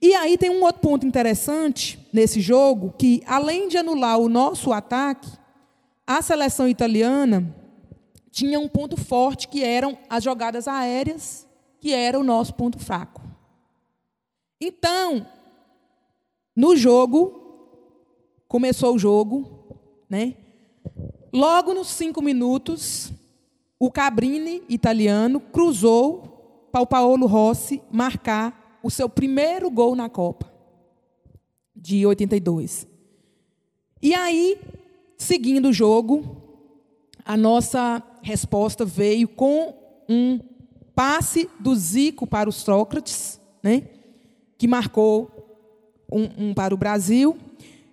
E 0.01 0.15
aí 0.15 0.39
tem 0.39 0.49
um 0.49 0.65
outro 0.65 0.81
ponto 0.81 1.07
interessante 1.07 1.99
nesse 2.11 2.41
jogo, 2.41 2.95
que 2.99 3.23
além 3.27 3.69
de 3.69 3.77
anular 3.77 4.19
o 4.19 4.31
nosso 4.31 4.73
ataque, 4.73 5.29
a 6.07 6.23
seleção 6.23 6.67
italiana 6.67 7.55
tinha 8.31 8.59
um 8.59 8.69
ponto 8.69 8.97
forte, 8.97 9.49
que 9.49 9.63
eram 9.63 9.99
as 10.09 10.25
jogadas 10.25 10.67
aéreas, 10.67 11.47
que 11.79 11.93
era 11.93 12.19
o 12.19 12.25
nosso 12.25 12.55
ponto 12.55 12.79
fraco. 12.79 13.21
Então, 14.59 15.27
no 16.57 16.75
jogo, 16.75 17.39
começou 18.49 18.95
o 18.95 18.99
jogo, 18.99 19.79
né? 20.09 20.35
Logo 21.33 21.75
nos 21.75 21.89
cinco 21.89 22.23
minutos, 22.23 23.13
o 23.79 23.91
Cabrini, 23.91 24.63
italiano, 24.69 25.39
cruzou 25.39 26.69
para 26.73 26.81
o 26.81 26.87
Paolo 26.87 27.27
Rossi 27.27 27.83
marcar 27.93 28.79
o 28.83 28.91
seu 28.91 29.09
primeiro 29.09 29.71
gol 29.71 29.95
na 29.95 30.09
Copa 30.09 30.51
de 31.75 32.07
82. 32.07 32.87
E 34.01 34.15
aí, 34.15 34.59
seguindo 35.19 35.69
o 35.69 35.73
jogo, 35.73 36.43
a 37.25 37.37
nossa 37.37 38.03
resposta 38.23 38.85
veio 38.85 39.29
com 39.29 39.75
um 40.09 40.41
passe 40.95 41.51
do 41.61 41.75
Zico 41.75 42.27
para 42.27 42.49
o 42.49 42.53
Sócrates, 42.53 43.39
né? 43.63 43.89
que 44.57 44.67
marcou 44.67 45.31
um, 46.11 46.49
um 46.49 46.55
para 46.55 46.75
o 46.75 46.77
Brasil. 46.77 47.37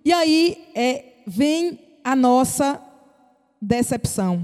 E 0.03 0.11
aí 0.11 0.57
é, 0.75 1.05
vem 1.25 1.79
a 2.03 2.15
nossa 2.15 2.81
decepção, 3.61 4.43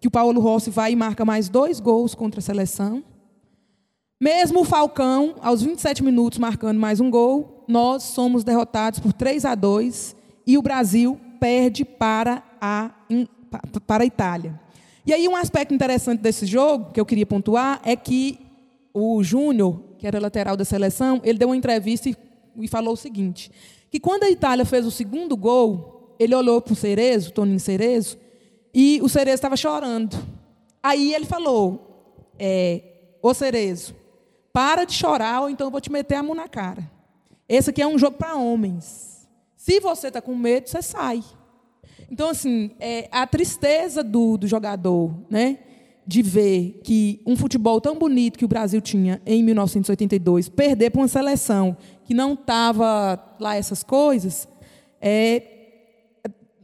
que 0.00 0.08
o 0.08 0.10
Paulo 0.10 0.40
Rossi 0.40 0.70
vai 0.70 0.92
e 0.92 0.96
marca 0.96 1.24
mais 1.24 1.48
dois 1.48 1.80
gols 1.80 2.14
contra 2.14 2.40
a 2.40 2.42
seleção, 2.42 3.02
Mesmo 4.20 4.62
o 4.62 4.64
Falcão, 4.64 5.36
aos 5.40 5.62
27 5.62 6.02
minutos, 6.02 6.40
marcando 6.40 6.76
mais 6.76 6.98
um 6.98 7.08
gol, 7.08 7.64
nós 7.68 8.02
somos 8.02 8.42
derrotados 8.42 8.98
por 8.98 9.12
3 9.12 9.44
a 9.44 9.54
2 9.54 10.16
e 10.44 10.58
o 10.58 10.62
Brasil 10.62 11.20
perde 11.38 11.84
para 11.84 12.42
a, 12.60 12.90
para 13.86 14.02
a 14.02 14.06
Itália. 14.06 14.60
E 15.06 15.12
aí, 15.12 15.28
um 15.28 15.36
aspecto 15.36 15.72
interessante 15.72 16.18
desse 16.18 16.46
jogo, 16.46 16.90
que 16.92 17.00
eu 17.00 17.06
queria 17.06 17.24
pontuar, 17.24 17.80
é 17.84 17.94
que 17.94 18.40
o 18.92 19.22
Júnior, 19.22 19.80
que 19.96 20.04
era 20.04 20.18
lateral 20.18 20.56
da 20.56 20.64
seleção, 20.64 21.20
ele 21.22 21.38
deu 21.38 21.50
uma 21.50 21.56
entrevista 21.56 22.08
e, 22.08 22.16
e 22.62 22.68
falou 22.68 22.94
o 22.94 22.96
seguinte: 22.96 23.50
que 23.90 24.00
quando 24.00 24.24
a 24.24 24.30
Itália 24.30 24.64
fez 24.64 24.86
o 24.86 24.90
segundo 24.90 25.36
gol, 25.36 26.16
ele 26.18 26.34
olhou 26.34 26.60
para 26.60 26.72
o 26.72 26.76
Cerezo, 26.76 27.32
Toninho 27.32 27.60
Cerezo, 27.60 28.18
e 28.74 29.00
o 29.02 29.08
Cerezo 29.08 29.36
estava 29.36 29.56
chorando. 29.56 30.16
Aí 30.82 31.14
ele 31.14 31.26
falou: 31.26 32.32
é, 32.38 32.82
Ô 33.22 33.32
Cerezo, 33.34 33.94
para 34.52 34.84
de 34.84 34.92
chorar 34.92 35.42
ou 35.42 35.50
então 35.50 35.66
eu 35.66 35.70
vou 35.70 35.80
te 35.80 35.90
meter 35.90 36.14
a 36.16 36.22
mão 36.22 36.34
na 36.34 36.48
cara. 36.48 36.90
Esse 37.48 37.70
aqui 37.70 37.80
é 37.80 37.86
um 37.86 37.98
jogo 37.98 38.16
para 38.16 38.36
homens. 38.36 39.28
Se 39.56 39.80
você 39.80 40.08
está 40.08 40.20
com 40.20 40.36
medo, 40.36 40.68
você 40.68 40.82
sai. 40.82 41.22
Então, 42.10 42.30
assim, 42.30 42.70
é, 42.78 43.08
a 43.10 43.26
tristeza 43.26 44.02
do, 44.02 44.36
do 44.36 44.46
jogador, 44.46 45.14
né? 45.28 45.58
De 46.06 46.22
ver 46.22 46.80
que 46.82 47.20
um 47.26 47.36
futebol 47.36 47.80
tão 47.80 47.98
bonito 47.98 48.38
que 48.38 48.44
o 48.44 48.48
Brasil 48.48 48.80
tinha 48.80 49.20
em 49.26 49.42
1982 49.42 50.48
perder 50.48 50.90
para 50.90 51.02
uma 51.02 51.08
seleção 51.08 51.76
que 52.08 52.14
não 52.14 52.32
estava 52.32 53.22
lá 53.38 53.54
essas 53.54 53.82
coisas, 53.82 54.48
é, 54.98 55.42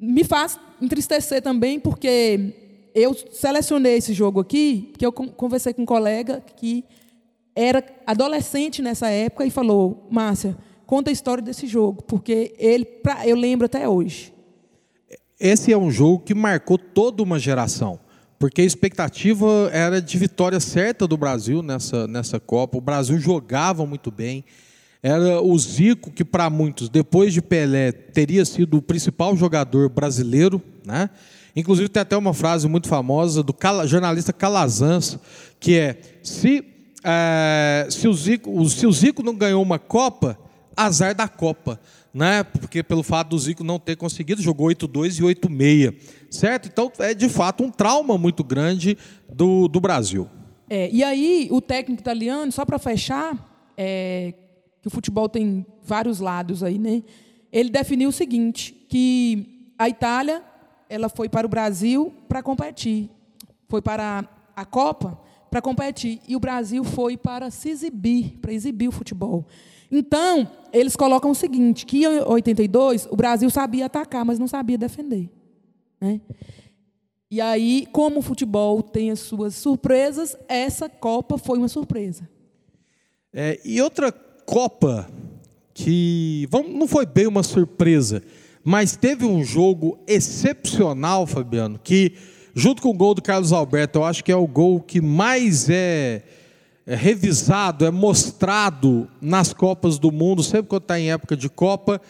me 0.00 0.24
faz 0.24 0.58
entristecer 0.80 1.42
também, 1.42 1.78
porque 1.78 2.88
eu 2.94 3.14
selecionei 3.30 3.98
esse 3.98 4.14
jogo 4.14 4.40
aqui, 4.40 4.88
porque 4.90 5.04
eu 5.04 5.12
con- 5.12 5.28
conversei 5.28 5.74
com 5.74 5.82
um 5.82 5.86
colega 5.86 6.42
que 6.56 6.82
era 7.54 7.84
adolescente 8.06 8.80
nessa 8.80 9.08
época 9.10 9.44
e 9.44 9.50
falou: 9.50 10.08
Márcia, 10.10 10.56
conta 10.86 11.10
a 11.10 11.12
história 11.12 11.42
desse 11.42 11.66
jogo, 11.66 12.02
porque 12.04 12.54
ele, 12.58 12.86
pra- 12.86 13.26
eu 13.28 13.36
lembro 13.36 13.66
até 13.66 13.86
hoje. 13.86 14.32
Esse 15.38 15.70
é 15.72 15.76
um 15.76 15.90
jogo 15.90 16.20
que 16.24 16.32
marcou 16.34 16.78
toda 16.78 17.22
uma 17.22 17.38
geração, 17.38 18.00
porque 18.38 18.62
a 18.62 18.64
expectativa 18.64 19.68
era 19.74 20.00
de 20.00 20.16
vitória 20.16 20.58
certa 20.58 21.06
do 21.06 21.18
Brasil 21.18 21.62
nessa, 21.62 22.06
nessa 22.08 22.40
Copa. 22.40 22.78
O 22.78 22.80
Brasil 22.80 23.18
jogava 23.18 23.84
muito 23.84 24.10
bem. 24.10 24.42
Era 25.06 25.38
o 25.42 25.58
Zico, 25.58 26.10
que 26.10 26.24
para 26.24 26.48
muitos, 26.48 26.88
depois 26.88 27.34
de 27.34 27.42
Pelé, 27.42 27.92
teria 27.92 28.42
sido 28.42 28.78
o 28.78 28.82
principal 28.82 29.36
jogador 29.36 29.90
brasileiro. 29.90 30.62
Né? 30.82 31.10
Inclusive, 31.54 31.90
tem 31.90 32.00
até 32.00 32.16
uma 32.16 32.32
frase 32.32 32.66
muito 32.66 32.88
famosa 32.88 33.42
do 33.42 33.54
jornalista 33.84 34.32
Calazans, 34.32 35.18
que 35.60 35.76
é: 35.76 35.98
se, 36.22 36.64
eh, 37.04 37.86
se, 37.90 38.08
o 38.08 38.14
Zico, 38.14 38.66
se 38.66 38.86
o 38.86 38.92
Zico 38.92 39.22
não 39.22 39.34
ganhou 39.34 39.62
uma 39.62 39.78
Copa, 39.78 40.38
azar 40.74 41.14
da 41.14 41.28
Copa, 41.28 41.78
né? 42.14 42.42
Porque 42.42 42.82
pelo 42.82 43.02
fato 43.02 43.28
do 43.28 43.38
Zico 43.38 43.62
não 43.62 43.78
ter 43.78 43.96
conseguido, 43.96 44.40
jogou 44.40 44.68
8-2 44.68 45.18
e 45.18 45.22
8-6, 45.22 45.94
certo? 46.30 46.66
Então 46.66 46.90
é 46.98 47.12
de 47.12 47.28
fato 47.28 47.62
um 47.62 47.70
trauma 47.70 48.16
muito 48.16 48.42
grande 48.42 48.96
do, 49.30 49.68
do 49.68 49.80
Brasil. 49.80 50.26
É, 50.70 50.88
e 50.90 51.04
aí, 51.04 51.46
o 51.50 51.60
técnico 51.60 52.00
italiano, 52.00 52.50
só 52.50 52.64
para 52.64 52.78
fechar, 52.78 53.36
é, 53.76 54.32
que 54.84 54.88
o 54.88 54.90
futebol 54.90 55.30
tem 55.30 55.64
vários 55.82 56.20
lados 56.20 56.62
aí, 56.62 56.78
né? 56.78 57.02
Ele 57.50 57.70
definiu 57.70 58.10
o 58.10 58.12
seguinte, 58.12 58.74
que 58.86 59.72
a 59.78 59.88
Itália 59.88 60.42
ela 60.90 61.08
foi 61.08 61.26
para 61.26 61.46
o 61.46 61.48
Brasil 61.48 62.12
para 62.28 62.42
competir, 62.42 63.08
foi 63.66 63.80
para 63.80 64.28
a 64.54 64.64
Copa 64.66 65.18
para 65.50 65.62
competir 65.62 66.20
e 66.28 66.36
o 66.36 66.40
Brasil 66.40 66.84
foi 66.84 67.16
para 67.16 67.50
se 67.50 67.70
exibir, 67.70 68.36
para 68.42 68.52
exibir 68.52 68.88
o 68.88 68.92
futebol. 68.92 69.46
Então, 69.90 70.46
eles 70.70 70.94
colocam 70.94 71.30
o 71.30 71.34
seguinte, 71.34 71.86
que 71.86 72.04
em 72.04 72.20
82 72.20 73.08
o 73.10 73.16
Brasil 73.16 73.48
sabia 73.48 73.86
atacar, 73.86 74.22
mas 74.22 74.38
não 74.38 74.46
sabia 74.46 74.76
defender, 74.76 75.30
né? 75.98 76.20
E 77.30 77.40
aí, 77.40 77.88
como 77.90 78.18
o 78.18 78.22
futebol 78.22 78.82
tem 78.82 79.10
as 79.10 79.20
suas 79.20 79.54
surpresas, 79.54 80.36
essa 80.46 80.90
Copa 80.90 81.38
foi 81.38 81.56
uma 81.56 81.68
surpresa. 81.68 82.28
É, 83.32 83.58
e 83.64 83.80
outra 83.80 84.12
Copa 84.46 85.08
que 85.74 86.48
não 86.52 86.86
foi 86.86 87.04
bem 87.04 87.26
uma 87.26 87.42
surpresa, 87.42 88.22
mas 88.62 88.96
teve 88.96 89.24
um 89.24 89.42
jogo 89.42 89.98
excepcional, 90.06 91.26
Fabiano, 91.26 91.80
que 91.82 92.12
junto 92.54 92.80
com 92.80 92.90
o 92.90 92.94
gol 92.94 93.14
do 93.14 93.20
Carlos 93.20 93.52
Alberto, 93.52 93.98
eu 93.98 94.04
acho 94.04 94.22
que 94.22 94.30
é 94.30 94.36
o 94.36 94.46
gol 94.46 94.80
que 94.80 95.00
mais 95.00 95.68
é, 95.68 96.22
é 96.86 96.94
revisado, 96.94 97.84
é 97.84 97.90
mostrado 97.90 99.08
nas 99.20 99.52
Copas 99.52 99.98
do 99.98 100.12
Mundo, 100.12 100.44
sempre 100.44 100.68
quando 100.68 100.82
está 100.82 101.00
em 101.00 101.10
época 101.10 101.36
de 101.36 101.48
Copa, 101.48 102.00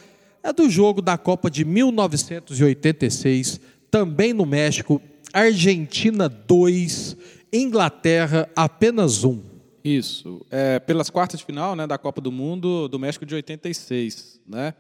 é 0.43 0.53
do 0.53 0.69
jogo 0.69 1.01
da 1.01 1.17
Copa 1.17 1.51
de 1.51 1.65
1986, 1.65 3.59
também 3.91 4.35
no 4.35 4.45
México, 4.45 5.01
Argentina 5.33 6.29
2, 6.29 7.17
Inglaterra 7.51 8.49
apenas 8.55 9.25
1. 9.25 9.54
Isso. 9.85 10.41
É, 10.51 10.79
pelas 10.79 11.11
quartas 11.11 11.41
de 11.41 11.47
final 11.47 11.77
né, 11.77 11.87
da 11.87 11.99
Copa 11.99 12.21
do 12.21 12.33
Mundo 12.33 12.89
do 12.89 12.99
México 12.99 13.27
de 13.27 13.35
86. 13.35 14.41
Né? 14.49 14.73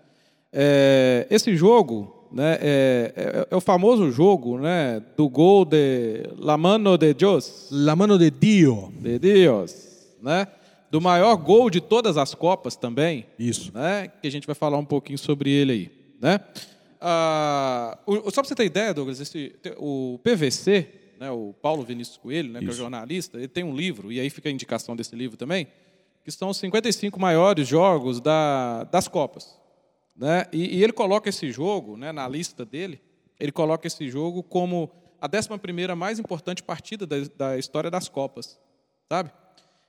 É, 0.52 1.26
esse 1.30 1.54
jogo 1.56 2.28
né, 2.32 2.58
é, 2.60 3.12
é- 3.14 3.48
é 3.50 3.56
o 3.56 3.60
famoso 3.60 4.10
jogo 4.10 4.58
né, 4.58 5.02
do 5.16 5.28
gol 5.28 5.64
de 5.64 6.22
La 6.38 6.56
Mano 6.56 6.96
de 6.96 7.12
Dios, 7.12 7.68
La 7.70 7.94
mano 7.94 8.18
de 8.18 8.30
Dio. 8.30 8.92
de 8.98 9.18
Dios, 9.18 10.16
né? 10.22 10.46
do 10.90 11.00
maior 11.00 11.36
gol 11.36 11.68
de 11.70 11.80
todas 11.80 12.16
as 12.16 12.34
Copas 12.34 12.76
também. 12.76 13.26
Isso. 13.38 13.70
Né? 13.74 14.10
Que 14.22 14.28
a 14.28 14.30
gente 14.30 14.46
vai 14.46 14.54
falar 14.54 14.78
um 14.78 14.84
pouquinho 14.84 15.18
sobre 15.18 15.50
ele 15.50 15.72
aí. 15.72 15.90
Né? 16.20 16.40
Ah, 17.00 17.98
o- 18.06 18.30
só 18.30 18.40
para 18.40 18.44
você 18.48 18.54
ter 18.54 18.64
ideia, 18.64 18.94
Douglas, 18.94 19.20
esse- 19.20 19.54
o 19.76 20.18
PVC, 20.22 20.86
né, 21.24 21.30
o 21.30 21.54
Paulo 21.62 21.82
Vinícius 21.82 22.16
Coelho, 22.18 22.52
né, 22.52 22.60
que 22.60 22.66
é 22.66 22.72
jornalista, 22.72 23.38
ele 23.38 23.48
tem 23.48 23.64
um 23.64 23.74
livro, 23.74 24.12
e 24.12 24.20
aí 24.20 24.28
fica 24.28 24.48
a 24.48 24.52
indicação 24.52 24.94
desse 24.94 25.16
livro 25.16 25.36
também, 25.36 25.66
que 26.22 26.30
são 26.30 26.50
os 26.50 26.56
55 26.58 27.18
maiores 27.18 27.66
jogos 27.66 28.20
da- 28.20 28.84
das 28.84 29.08
Copas. 29.08 29.58
Né? 30.16 30.46
E, 30.52 30.78
e 30.78 30.84
ele 30.84 30.92
coloca 30.92 31.28
esse 31.28 31.50
jogo, 31.50 31.96
né, 31.96 32.12
na 32.12 32.28
lista 32.28 32.64
dele, 32.64 33.00
ele 33.40 33.50
coloca 33.50 33.86
esse 33.86 34.08
jogo 34.10 34.42
como 34.42 34.90
a 35.20 35.28
11ª 35.28 35.94
mais 35.96 36.18
importante 36.18 36.62
partida 36.62 37.06
da, 37.06 37.16
da 37.36 37.58
história 37.58 37.90
das 37.90 38.08
Copas, 38.08 38.58
sabe? 39.08 39.30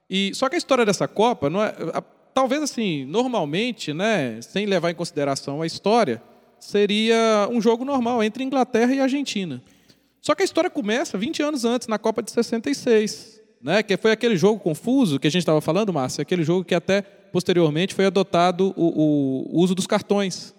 E 0.09 0.31
só 0.33 0.47
que 0.49 0.55
a 0.55 0.57
história 0.57 0.85
dessa 0.85 1.07
Copa, 1.07 1.49
não 1.49 1.61
é, 1.63 1.75
a- 1.93 2.01
talvez 2.33 2.61
assim, 2.63 3.05
normalmente, 3.05 3.93
né, 3.93 4.41
sem 4.41 4.65
levar 4.65 4.89
em 4.91 4.95
consideração 4.95 5.61
a 5.61 5.65
história, 5.67 6.21
seria 6.59 7.47
um 7.51 7.61
jogo 7.61 7.85
normal 7.85 8.23
entre 8.23 8.43
Inglaterra 8.43 8.93
e 8.95 8.99
Argentina. 8.99 9.61
Só 10.25 10.33
que 10.33 10.41
a 10.41 10.45
história 10.45 10.71
começa 10.71 11.19
20 11.19 11.43
anos 11.43 11.65
antes, 11.65 11.87
na 11.87 11.99
Copa 11.99 12.23
de 12.23 12.31
66, 12.31 13.39
né, 13.61 13.83
que 13.83 13.95
foi 13.95 14.11
aquele 14.11 14.35
jogo 14.35 14.59
confuso 14.59 15.19
que 15.19 15.27
a 15.27 15.29
gente 15.29 15.43
estava 15.43 15.61
falando, 15.61 15.93
Márcia, 15.93 16.23
aquele 16.23 16.41
jogo 16.41 16.65
que 16.65 16.73
até 16.73 17.03
posteriormente 17.03 17.93
foi 17.93 18.07
adotado 18.07 18.73
o, 18.75 19.55
o 19.55 19.61
uso 19.61 19.75
dos 19.75 19.85
cartões, 19.85 20.55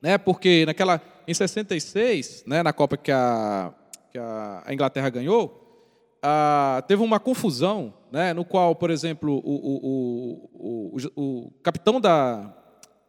né? 0.00 0.16
Porque 0.16 0.64
naquela 0.64 1.02
em 1.26 1.34
66, 1.34 2.44
né, 2.46 2.62
na 2.62 2.72
Copa 2.72 2.96
que 2.96 3.10
a, 3.10 3.74
que 4.12 4.18
a 4.18 4.62
a 4.64 4.72
Inglaterra 4.72 5.10
ganhou, 5.10 5.60
ah, 6.22 6.80
teve 6.86 7.02
uma 7.02 7.18
confusão, 7.18 7.92
né, 8.12 8.32
no 8.32 8.44
qual, 8.44 8.76
por 8.76 8.90
exemplo, 8.90 9.42
o, 9.44 9.56
o, 9.56 10.50
o, 10.54 10.96
o, 11.16 11.20
o 11.20 11.50
capitão 11.64 12.00
da, 12.00 12.54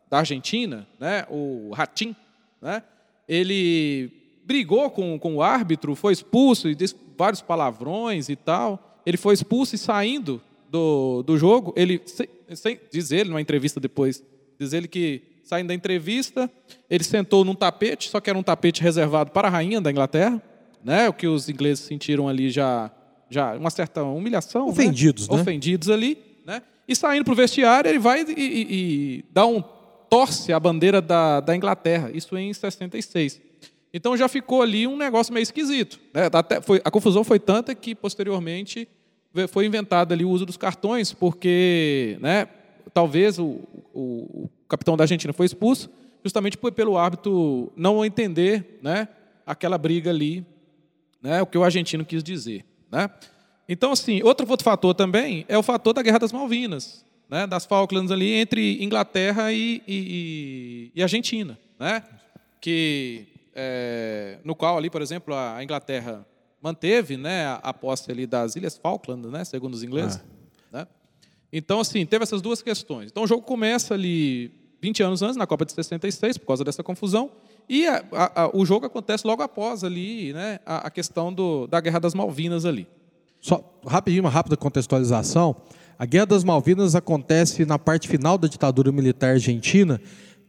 da 0.09 0.17
Argentina, 0.17 0.87
né, 0.99 1.27
o 1.29 1.69
Ratim, 1.75 2.15
né, 2.59 2.81
ele 3.27 4.24
brigou 4.45 4.89
com, 4.89 5.17
com 5.19 5.35
o 5.35 5.41
árbitro, 5.41 5.95
foi 5.95 6.13
expulso 6.13 6.69
e 6.69 6.75
disse 6.75 6.95
vários 7.17 7.41
palavrões 7.41 8.29
e 8.29 8.35
tal. 8.35 9.01
Ele 9.05 9.17
foi 9.17 9.33
expulso 9.33 9.75
e 9.75 9.77
saindo 9.77 10.41
do, 10.69 11.23
do 11.23 11.37
jogo, 11.37 11.73
ele, 11.75 12.01
sem, 12.05 12.27
sem- 12.53 12.79
diz 12.91 13.11
ele 13.11 13.29
numa 13.29 13.41
entrevista 13.41 13.79
depois, 13.79 14.23
diz 14.59 14.73
ele 14.73 14.87
que 14.87 15.21
saindo 15.43 15.67
da 15.67 15.73
entrevista, 15.75 16.49
ele 16.89 17.03
sentou 17.03 17.45
num 17.45 17.53
tapete, 17.53 18.09
só 18.09 18.19
que 18.19 18.29
era 18.29 18.37
um 18.37 18.41
tapete 18.43 18.81
reservado 18.81 19.29
para 19.31 19.47
a 19.47 19.51
rainha 19.51 19.79
da 19.79 19.91
Inglaterra, 19.91 20.41
né? 20.83 21.07
O 21.07 21.13
que 21.13 21.27
os 21.27 21.47
ingleses 21.49 21.85
sentiram 21.85 22.27
ali 22.27 22.49
já, 22.49 22.91
já 23.29 23.55
uma 23.55 23.69
certa 23.69 24.01
humilhação, 24.03 24.65
né? 24.65 24.71
Ofendidos, 24.71 25.29
né? 25.29 25.35
Ofendidos 25.41 25.89
ali, 25.89 26.17
né? 26.45 26.63
E 26.87 26.95
saindo 26.95 27.23
para 27.23 27.33
o 27.33 27.35
vestiário, 27.35 27.89
ele 27.89 27.99
vai 27.99 28.21
e, 28.23 28.31
e- 28.31 28.67
e 29.19 29.25
dá 29.31 29.45
um 29.45 29.63
torce 30.09 30.51
a 30.51 30.59
bandeira 30.59 30.99
da, 30.99 31.39
da 31.39 31.55
Inglaterra. 31.55 32.09
Isso 32.13 32.35
em 32.37 32.51
66. 32.51 33.39
Então 33.97 34.17
já 34.17 34.27
ficou 34.27 34.61
ali 34.61 34.85
um 34.85 34.97
negócio 34.97 35.33
meio 35.33 35.43
esquisito. 35.43 36.01
Né? 36.13 36.23
Até 36.33 36.59
foi, 36.59 36.81
a 36.83 36.91
confusão 36.91 37.23
foi 37.23 37.39
tanta 37.39 37.73
que 37.73 37.95
posteriormente 37.95 38.89
foi 39.49 39.65
inventado 39.65 40.11
ali 40.11 40.25
o 40.25 40.29
uso 40.29 40.45
dos 40.45 40.57
cartões, 40.57 41.13
porque 41.13 42.17
né, 42.19 42.45
talvez 42.93 43.39
o, 43.39 43.61
o- 43.93 44.43
o 44.43 44.49
capitão 44.67 44.97
da 44.97 45.05
Argentina 45.05 45.31
foi 45.31 45.45
expulso 45.45 45.89
justamente 46.21 46.57
pelo 46.57 46.97
árbitro 46.97 47.71
não 47.73 48.03
entender 48.03 48.79
né, 48.81 49.07
aquela 49.45 49.77
briga 49.77 50.09
ali, 50.09 50.45
né, 51.21 51.41
o 51.41 51.45
que 51.45 51.57
o 51.57 51.63
argentino 51.63 52.03
quis 52.03 52.21
dizer. 52.21 52.65
Né? 52.91 53.09
Então, 53.69 53.93
assim, 53.93 54.21
outro, 54.23 54.45
outro 54.49 54.63
fator 54.65 54.93
também 54.93 55.45
é 55.47 55.57
o 55.57 55.63
fator 55.63 55.93
da 55.93 56.01
Guerra 56.01 56.19
das 56.19 56.33
Malvinas, 56.33 57.05
né? 57.29 57.47
das 57.47 57.65
Falklands 57.65 58.11
ali 58.11 58.33
entre 58.33 58.83
Inglaterra 58.83 59.53
e, 59.53 59.81
e, 59.87 60.91
e 60.93 61.01
Argentina, 61.01 61.57
né? 61.79 62.03
que, 62.59 63.25
é, 63.55 64.37
no 64.43 64.53
qual 64.53 64.77
ali, 64.77 64.89
por 64.89 65.01
exemplo, 65.01 65.33
a 65.33 65.63
Inglaterra 65.63 66.25
manteve 66.61 67.15
né, 67.15 67.57
a, 67.63 67.73
posse 67.73 68.11
ali 68.11 68.25
das 68.27 68.55
Ilhas 68.55 68.77
Falkland, 68.77 69.27
né, 69.29 69.43
segundo 69.45 69.73
os 69.73 69.83
ingleses. 69.83 70.23
Né? 70.71 70.85
Então, 71.53 71.79
assim, 71.79 72.05
teve 72.05 72.23
essas 72.23 72.41
duas 72.41 72.61
questões. 72.61 73.11
Então, 73.11 73.23
o 73.23 73.27
jogo 73.27 73.43
começa 73.43 73.93
ali 73.93 74.51
20 74.81 75.03
anos 75.03 75.21
antes, 75.21 75.37
na 75.37 75.47
Copa 75.47 75.63
de 75.65 75.71
66, 75.73 76.37
por 76.37 76.47
causa 76.47 76.63
dessa 76.63 76.83
confusão, 76.83 77.31
e 77.69 77.87
a- 77.87 78.03
a- 78.11 78.49
o 78.53 78.65
jogo 78.65 78.85
acontece 78.85 79.25
logo 79.25 79.41
após 79.41 79.83
ali, 79.83 80.33
né, 80.33 80.59
a, 80.65 80.87
a 80.87 80.89
questão 80.89 81.31
do, 81.33 81.65
da 81.67 81.79
Guerra 81.79 81.99
das 81.99 82.13
Malvinas 82.13 82.65
ali. 82.65 82.87
Só 83.39 83.63
rapidinho, 83.85 84.23
uma 84.23 84.29
rápida 84.29 84.57
contextualização. 84.57 85.55
A 85.99 86.05
Guerra 86.05 86.25
das 86.25 86.43
Malvinas 86.43 86.95
acontece 86.95 87.63
na 87.63 87.77
parte 87.79 88.07
final 88.07 88.37
da 88.37 88.47
ditadura 88.47 88.91
militar 88.91 89.31
argentina, 89.33 90.01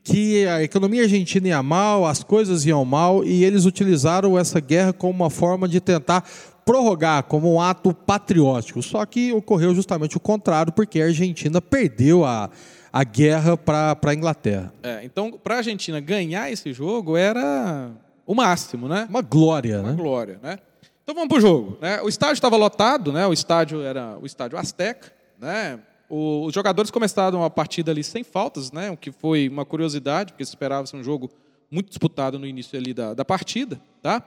que 0.06 0.46
a 0.46 0.62
economia 0.62 1.02
argentina 1.02 1.48
ia 1.48 1.62
mal, 1.64 2.06
as 2.06 2.22
coisas 2.22 2.64
iam 2.64 2.84
mal, 2.84 3.24
e 3.24 3.44
eles 3.44 3.64
utilizaram 3.64 4.38
essa 4.38 4.60
guerra 4.60 4.92
como 4.92 5.12
uma 5.24 5.30
forma 5.30 5.68
de 5.68 5.80
tentar 5.80 6.24
prorrogar 6.64 7.24
como 7.24 7.52
um 7.52 7.60
ato 7.60 7.92
patriótico. 7.92 8.80
Só 8.84 9.04
que 9.04 9.32
ocorreu 9.32 9.74
justamente 9.74 10.16
o 10.16 10.20
contrário, 10.20 10.72
porque 10.72 11.00
a 11.00 11.06
Argentina 11.06 11.60
perdeu 11.60 12.24
a, 12.24 12.48
a 12.92 13.02
guerra 13.02 13.56
para 13.56 13.98
a 14.00 14.14
Inglaterra. 14.14 14.72
É, 14.80 15.00
então, 15.02 15.32
para 15.32 15.56
a 15.56 15.58
Argentina 15.58 15.98
ganhar 15.98 16.52
esse 16.52 16.72
jogo 16.72 17.16
era 17.16 17.90
o 18.24 18.32
máximo, 18.32 18.86
né? 18.86 19.08
Uma 19.10 19.22
glória, 19.22 19.80
Uma 19.80 19.90
né? 19.90 19.96
glória, 19.96 20.38
né? 20.40 20.58
Então 21.02 21.16
vamos 21.16 21.28
para 21.28 21.38
o 21.38 21.40
jogo. 21.40 21.78
Né? 21.80 22.00
O 22.00 22.08
estádio 22.08 22.34
estava 22.34 22.56
lotado, 22.56 23.12
né? 23.12 23.26
O 23.26 23.32
estádio 23.32 23.82
era 23.82 24.16
o 24.22 24.24
estádio 24.24 24.56
Azteca, 24.56 25.12
né? 25.36 25.80
Os 26.08 26.54
jogadores 26.54 26.90
começaram 26.90 27.42
a 27.42 27.50
partida 27.50 27.90
ali 27.90 28.04
sem 28.04 28.22
faltas, 28.22 28.70
né? 28.72 28.90
O 28.90 28.96
que 28.96 29.10
foi 29.10 29.48
uma 29.48 29.64
curiosidade, 29.64 30.32
porque 30.32 30.42
esperava 30.42 30.86
ser 30.86 30.96
um 30.96 31.02
jogo 31.02 31.30
muito 31.70 31.88
disputado 31.88 32.38
no 32.38 32.46
início 32.46 32.78
ali 32.78 32.94
da, 32.94 33.14
da 33.14 33.24
partida, 33.24 33.80
tá? 34.02 34.22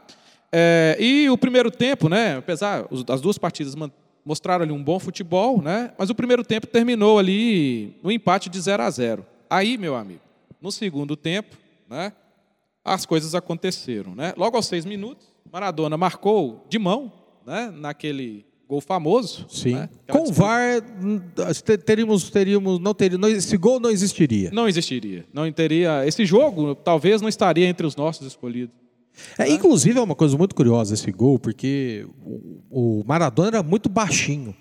É, 0.52 0.98
e 1.00 1.30
o 1.30 1.38
primeiro 1.38 1.72
tempo, 1.72 2.10
né? 2.10 2.38
Apesar 2.38 2.86
as 3.10 3.22
duas 3.22 3.38
partidas 3.38 3.76
mostraram 4.26 4.64
ali 4.64 4.74
um 4.74 4.84
bom 4.84 5.00
futebol, 5.00 5.62
né? 5.62 5.94
Mas 5.98 6.10
o 6.10 6.16
primeiro 6.16 6.44
tempo 6.44 6.68
terminou 6.68 7.18
ali 7.18 7.96
no 8.04 8.12
empate 8.12 8.50
de 8.50 8.60
0 8.60 8.84
a 8.84 8.90
0. 8.90 9.26
Aí, 9.50 9.78
meu 9.78 9.96
amigo, 9.96 10.22
no 10.62 10.72
segundo 10.72 11.16
tempo, 11.16 11.56
né? 11.90 12.12
as 12.84 13.06
coisas 13.06 13.36
aconteceram. 13.36 14.16
Né? 14.16 14.34
Logo 14.36 14.56
aos 14.56 14.68
seis 14.68 14.86
minutos, 14.86 15.28
Maradona 15.52 15.98
marcou 15.98 16.66
de 16.70 16.80
mão, 16.80 17.12
né? 17.46 17.72
naquele 17.74 18.46
gol 18.70 18.80
famoso. 18.82 19.48
Sim. 19.50 19.74
né? 19.74 19.90
Com 20.08 20.20
o 20.20 20.22
disputa. 20.26 20.42
VAR, 20.42 20.84
hum, 21.04 21.20
te- 21.66 21.78
teríamos, 21.80 22.30
teríamos, 22.30 22.80
não 22.80 22.94
teria, 22.94 23.18
não- 23.18 23.28
esse 23.28 23.58
gol 23.58 23.80
não 23.80 23.90
existiria. 23.90 24.52
Não 24.54 24.68
existiria. 24.68 25.26
Não 25.34 25.52
teria. 25.52 26.06
Esse 26.08 26.24
jogo 26.24 26.76
talvez 26.76 27.20
não 27.20 27.28
estaria 27.28 27.66
entre 27.68 27.88
os 27.88 27.96
nossos 27.96 28.28
escolhidos. 28.28 28.76
É, 29.40 29.50
inclusive 29.50 29.98
é 29.98 30.02
uma 30.02 30.14
coisa 30.16 30.38
muito 30.38 30.54
curiosa 30.54 30.94
esse 30.94 31.12
gol, 31.12 31.40
porque 31.40 32.06
o, 32.24 33.00
o 33.02 33.04
Maradona 33.08 33.48
era 33.50 33.64
muito 33.64 33.90
baixinho. 33.90 34.56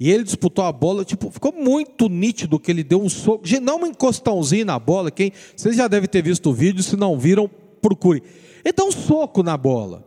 E 0.00 0.10
ele 0.10 0.24
disputou 0.24 0.64
a 0.64 0.72
bola, 0.72 1.04
tipo, 1.04 1.30
ficou 1.30 1.52
muito 1.52 2.08
nítido 2.08 2.58
que 2.58 2.70
ele 2.72 2.82
deu 2.82 3.00
um 3.00 3.08
soco, 3.08 3.44
não 3.60 3.82
um 3.82 3.86
encostãozinho 3.86 4.64
na 4.64 4.76
bola, 4.78 5.10
quem, 5.12 5.30
vocês 5.54 5.76
já 5.76 5.86
devem 5.86 6.08
ter 6.08 6.22
visto 6.22 6.50
o 6.50 6.52
vídeo, 6.54 6.82
se 6.82 6.96
não 6.96 7.16
viram, 7.16 7.48
procure. 7.80 8.20
Ele 8.64 8.72
dá 8.72 8.82
um 8.82 8.90
soco 8.90 9.42
na 9.44 9.56
bola. 9.56 10.04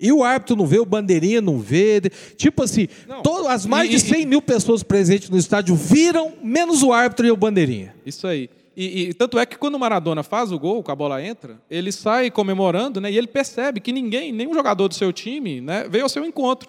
E 0.00 0.12
o 0.12 0.22
árbitro 0.24 0.56
não 0.56 0.66
vê, 0.66 0.78
o 0.78 0.84
bandeirinha 0.84 1.40
não 1.40 1.58
vê. 1.58 2.00
Tipo 2.36 2.62
assim, 2.62 2.88
Não. 3.08 3.22
todo- 3.22 3.48
as 3.48 3.64
mais 3.66 3.88
E- 3.88 3.92
de 3.92 4.00
100 4.00 4.26
mil 4.26 4.42
pessoas 4.42 4.82
presentes 4.82 5.30
no 5.30 5.36
estádio 5.38 5.74
viram, 5.74 6.32
menos 6.42 6.82
o 6.82 6.92
árbitro 6.92 7.26
e 7.26 7.30
o 7.30 7.36
bandeirinha. 7.36 7.94
Isso 8.04 8.26
aí. 8.26 8.48
E, 8.76 9.08
e 9.08 9.14
tanto 9.14 9.38
é 9.38 9.46
que 9.46 9.56
quando 9.56 9.74
o 9.76 9.78
Maradona 9.78 10.22
faz 10.22 10.52
o 10.52 10.58
gol, 10.58 10.82
que 10.82 10.90
a 10.90 10.94
bola 10.94 11.22
entra, 11.22 11.58
ele 11.70 11.90
sai 11.90 12.30
comemorando, 12.30 13.00
né? 13.00 13.10
E 13.10 13.16
ele 13.16 13.26
percebe 13.26 13.80
que 13.80 13.90
ninguém, 13.90 14.32
nenhum 14.32 14.52
jogador 14.52 14.86
do 14.88 14.94
seu 14.94 15.10
time, 15.14 15.62
né, 15.62 15.86
veio 15.88 16.04
ao 16.04 16.10
seu 16.10 16.24
encontro. 16.26 16.68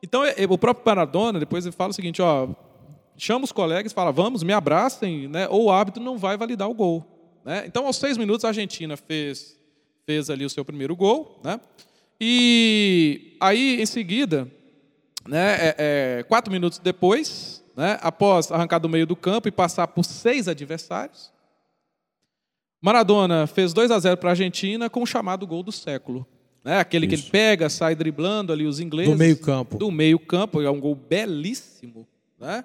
Então 0.00 0.24
é- 0.24 0.34
é- 0.36 0.46
o 0.48 0.56
próprio 0.56 0.84
Maradona 0.86 1.40
depois 1.40 1.66
ele 1.66 1.74
fala 1.74 1.90
o 1.90 1.92
seguinte, 1.94 2.22
ó, 2.22 2.46
chama 3.16 3.44
os 3.44 3.50
colegas, 3.50 3.92
fala, 3.92 4.12
vamos, 4.12 4.44
me 4.44 4.52
abracem, 4.52 5.26
né? 5.26 5.48
Ou 5.48 5.64
o 5.64 5.70
árbitro 5.72 6.00
não 6.00 6.16
vai 6.16 6.36
validar 6.36 6.70
o 6.70 6.74
gol, 6.74 7.04
né? 7.44 7.64
Então 7.66 7.84
aos 7.86 7.96
seis 7.96 8.16
minutos 8.16 8.44
a 8.44 8.48
Argentina 8.48 8.96
fez 8.96 9.58
fez 10.06 10.30
ali 10.30 10.44
o 10.44 10.48
seu 10.50 10.64
primeiro 10.64 10.94
gol, 10.96 11.40
né? 11.44 11.58
E 12.20 13.36
aí 13.40 13.80
em 13.80 13.86
seguida 13.86 14.50
né, 15.26 15.56
é- 15.68 15.74
é, 15.78 16.22
quatro 16.24 16.52
minutos 16.52 16.78
depois, 16.78 17.62
né, 17.76 17.98
após 18.02 18.50
arrancar 18.50 18.78
do 18.78 18.88
meio 18.88 19.06
do 19.06 19.14
campo 19.14 19.46
e 19.48 19.52
passar 19.52 19.86
por 19.88 20.04
seis 20.04 20.48
adversários, 20.48 21.32
Maradona 22.80 23.46
fez 23.46 23.72
2 23.72 23.90
a 23.90 23.98
0 23.98 24.16
para 24.16 24.30
a 24.30 24.32
Argentina 24.32 24.88
com 24.88 25.02
o 25.02 25.06
chamado 25.06 25.46
gol 25.46 25.62
do 25.62 25.72
século. 25.72 26.26
Né, 26.64 26.78
aquele 26.78 27.06
que 27.06 27.14
ele 27.14 27.22
pega, 27.22 27.68
sai 27.68 27.94
driblando 27.94 28.52
ali 28.52 28.66
os 28.66 28.78
ingleses. 28.80 29.12
Do 29.12 29.18
meio-campo. 29.18 29.78
Do 29.78 29.90
meio-campo, 29.90 30.60
é 30.60 30.70
um 30.70 30.80
gol 30.80 30.94
belíssimo. 30.94 32.06
Né? 32.38 32.64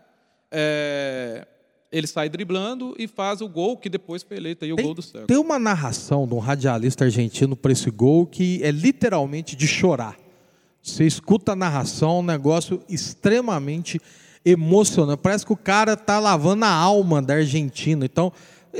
É, 0.51 1.47
ele 1.93 2.07
sai 2.07 2.27
driblando 2.27 2.95
e 2.97 3.07
faz 3.07 3.39
o 3.39 3.47
gol 3.47 3.77
que 3.77 3.87
depois 3.87 4.23
foi 4.23 4.37
eleito 4.37 4.65
aí 4.65 4.73
o 4.73 4.75
gol 4.75 4.95
do 4.95 5.01
século. 5.03 5.27
Tem 5.27 5.37
uma 5.37 5.59
narração 5.59 6.27
de 6.27 6.33
um 6.33 6.39
radialista 6.39 7.05
argentino 7.05 7.55
para 7.55 7.71
esse 7.71 7.89
gol 7.91 8.25
que 8.25 8.59
é 8.63 8.71
literalmente 8.71 9.55
de 9.55 9.67
chorar. 9.67 10.17
Você 10.81 11.05
escuta 11.05 11.51
a 11.51 11.55
narração, 11.55 12.19
um 12.19 12.23
negócio 12.23 12.81
extremamente 12.89 14.01
emocionante. 14.43 15.21
Parece 15.21 15.45
que 15.45 15.53
o 15.53 15.57
cara 15.57 15.95
tá 15.95 16.19
lavando 16.19 16.65
a 16.65 16.69
alma 16.69 17.21
da 17.21 17.35
Argentina. 17.35 18.03
Então, 18.03 18.33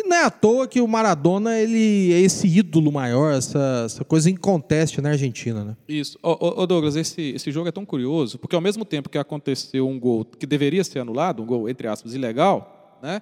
não 0.06 0.18
é 0.18 0.26
à 0.26 0.32
toa 0.32 0.68
que 0.68 0.82
o 0.82 0.88
Maradona 0.88 1.58
ele 1.58 2.12
é 2.12 2.20
esse 2.20 2.48
ídolo 2.48 2.92
maior, 2.92 3.36
essa, 3.36 3.84
essa 3.86 4.04
coisa 4.04 4.28
inconteste 4.28 5.00
na 5.00 5.10
Argentina, 5.10 5.64
né? 5.64 5.78
Isso. 5.88 6.18
Ô, 6.24 6.32
ô, 6.32 6.62
ô, 6.64 6.68
Douglas, 6.68 6.96
esse, 6.96 7.22
esse 7.36 7.52
jogo 7.52 7.70
é 7.70 7.72
tão 7.72 7.86
curioso, 7.86 8.40
porque 8.40 8.56
ao 8.56 8.62
mesmo 8.62 8.84
tempo 8.84 9.08
que 9.08 9.20
aconteceu 9.20 9.88
um 9.88 10.00
gol 10.00 10.26
que 10.26 10.48
deveria 10.48 10.84
ser 10.84 11.00
anulado, 11.00 11.44
um 11.44 11.46
gol, 11.46 11.70
entre 11.70 11.88
aspas, 11.88 12.16
ilegal, 12.16 12.73
né? 13.04 13.22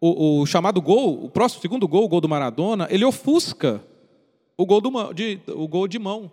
o, 0.00 0.40
o 0.42 0.46
chamado 0.46 0.80
gol, 0.80 1.24
o 1.24 1.28
próximo 1.30 1.60
segundo 1.62 1.88
gol, 1.88 2.04
o 2.04 2.08
gol 2.08 2.20
do 2.20 2.28
Maradona, 2.28 2.86
ele 2.90 3.04
ofusca 3.04 3.82
o 4.56 4.64
gol, 4.66 4.80
do, 4.80 5.12
de, 5.12 5.40
o 5.48 5.66
gol 5.66 5.88
de 5.88 5.98
mão. 5.98 6.30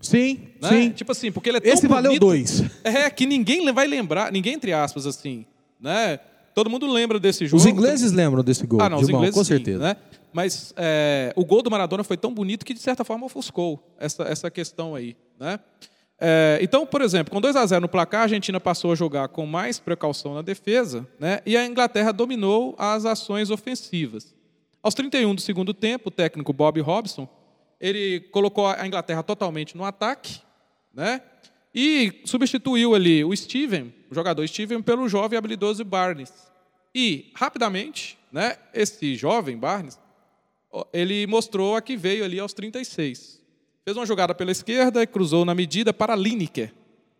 Sim, 0.00 0.48
Né? 0.60 0.68
sim. 0.68 0.90
Tipo 0.90 1.12
assim, 1.12 1.30
porque 1.30 1.48
ele 1.50 1.58
é 1.58 1.60
tão 1.60 1.72
Esse 1.72 1.86
valeu 1.86 2.10
bonito- 2.10 2.20
dois. 2.20 2.62
É, 2.82 3.08
que 3.10 3.26
ninguém 3.26 3.70
vai 3.72 3.86
lembrar, 3.86 4.32
ninguém, 4.32 4.54
entre 4.54 4.72
aspas, 4.72 5.06
assim, 5.06 5.44
né? 5.80 6.18
Todo 6.54 6.70
mundo 6.70 6.86
lembra 6.86 7.18
desse 7.20 7.46
jogo. 7.46 7.56
Os 7.60 7.66
ingleses 7.66 8.10
lembram 8.12 8.42
desse 8.42 8.66
gol, 8.66 8.80
Ah, 8.80 8.88
não, 8.88 8.98
os 8.98 9.06
de 9.06 9.12
mão, 9.12 9.20
ingleses 9.20 9.36
com 9.38 9.44
sim, 9.44 9.48
certeza. 9.54 9.78
né? 9.78 9.96
Mas 10.32 10.72
é, 10.76 11.32
o 11.36 11.44
gol 11.44 11.62
do 11.62 11.70
Maradona 11.70 12.02
foi 12.04 12.16
tão 12.16 12.32
bonito 12.34 12.64
que, 12.64 12.72
de 12.74 12.80
certa 12.80 13.04
forma, 13.04 13.26
ofuscou 13.26 13.80
essa, 13.98 14.22
essa 14.24 14.50
questão 14.50 14.94
aí. 14.94 15.16
Né? 15.38 15.58
É, 16.20 16.58
então, 16.62 16.86
por 16.86 17.02
exemplo, 17.02 17.32
com 17.32 17.40
2 17.40 17.56
a 17.56 17.66
0 17.66 17.82
no 17.82 17.88
placar, 17.88 18.20
a 18.20 18.22
Argentina 18.24 18.60
passou 18.60 18.92
a 18.92 18.94
jogar 18.94 19.28
com 19.28 19.46
mais 19.46 19.78
precaução 19.78 20.34
na 20.34 20.42
defesa 20.42 21.06
né? 21.18 21.40
e 21.44 21.56
a 21.56 21.66
Inglaterra 21.66 22.12
dominou 22.12 22.74
as 22.78 23.04
ações 23.04 23.50
ofensivas. 23.50 24.34
Aos 24.82 24.94
31 24.94 25.34
do 25.34 25.40
segundo 25.40 25.74
tempo, 25.74 26.08
o 26.08 26.12
técnico 26.12 26.52
Bob 26.52 26.80
Robson 26.80 27.28
ele 27.80 28.20
colocou 28.30 28.66
a 28.66 28.86
Inglaterra 28.86 29.22
totalmente 29.22 29.76
no 29.76 29.84
ataque 29.84 30.40
né? 30.92 31.20
e 31.74 32.22
substituiu 32.24 32.94
ali 32.94 33.24
o 33.24 33.36
Steven, 33.36 33.92
o 34.10 34.14
jogador 34.14 34.46
Steven, 34.46 34.80
pelo 34.80 35.08
jovem 35.08 35.36
habilidoso 35.36 35.84
Barnes. 35.84 36.32
E, 36.94 37.32
rapidamente, 37.34 38.16
né, 38.30 38.56
esse 38.72 39.16
jovem 39.16 39.58
Barnes, 39.58 39.98
ele 40.92 41.26
mostrou 41.26 41.76
a 41.76 41.82
que 41.82 41.96
veio 41.96 42.24
ali 42.24 42.38
aos 42.38 42.52
36. 42.52 43.43
Fez 43.84 43.96
uma 43.96 44.06
jogada 44.06 44.34
pela 44.34 44.50
esquerda 44.50 45.02
e 45.02 45.06
cruzou 45.06 45.44
na 45.44 45.54
medida 45.54 45.92
para 45.92 46.16
Lineker 46.16 46.72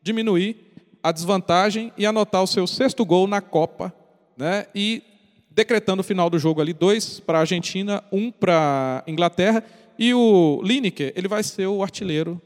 diminuir 0.02 0.56
a 1.02 1.12
desvantagem 1.12 1.92
e 1.98 2.06
anotar 2.06 2.42
o 2.42 2.46
seu 2.46 2.66
sexto 2.66 3.04
gol 3.04 3.26
na 3.26 3.42
Copa, 3.42 3.92
né, 4.36 4.66
e 4.74 5.02
decretando 5.50 6.00
o 6.00 6.04
final 6.04 6.30
do 6.30 6.38
jogo 6.38 6.62
ali, 6.62 6.72
dois 6.72 7.20
para 7.20 7.38
a 7.38 7.40
Argentina, 7.42 8.02
um 8.10 8.30
para 8.30 9.04
a 9.06 9.10
Inglaterra, 9.10 9.62
e 9.98 10.14
o 10.14 10.60
Lineker, 10.64 11.12
ele 11.14 11.28
vai 11.28 11.42
ser 11.42 11.66
o 11.66 11.82
artilheiro 11.82 12.40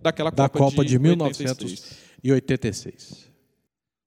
daquela 0.00 0.30
da 0.30 0.48
Copa, 0.48 0.70
Copa 0.70 0.84
de, 0.84 0.96
86. 0.96 1.58
1986. 2.22 3.33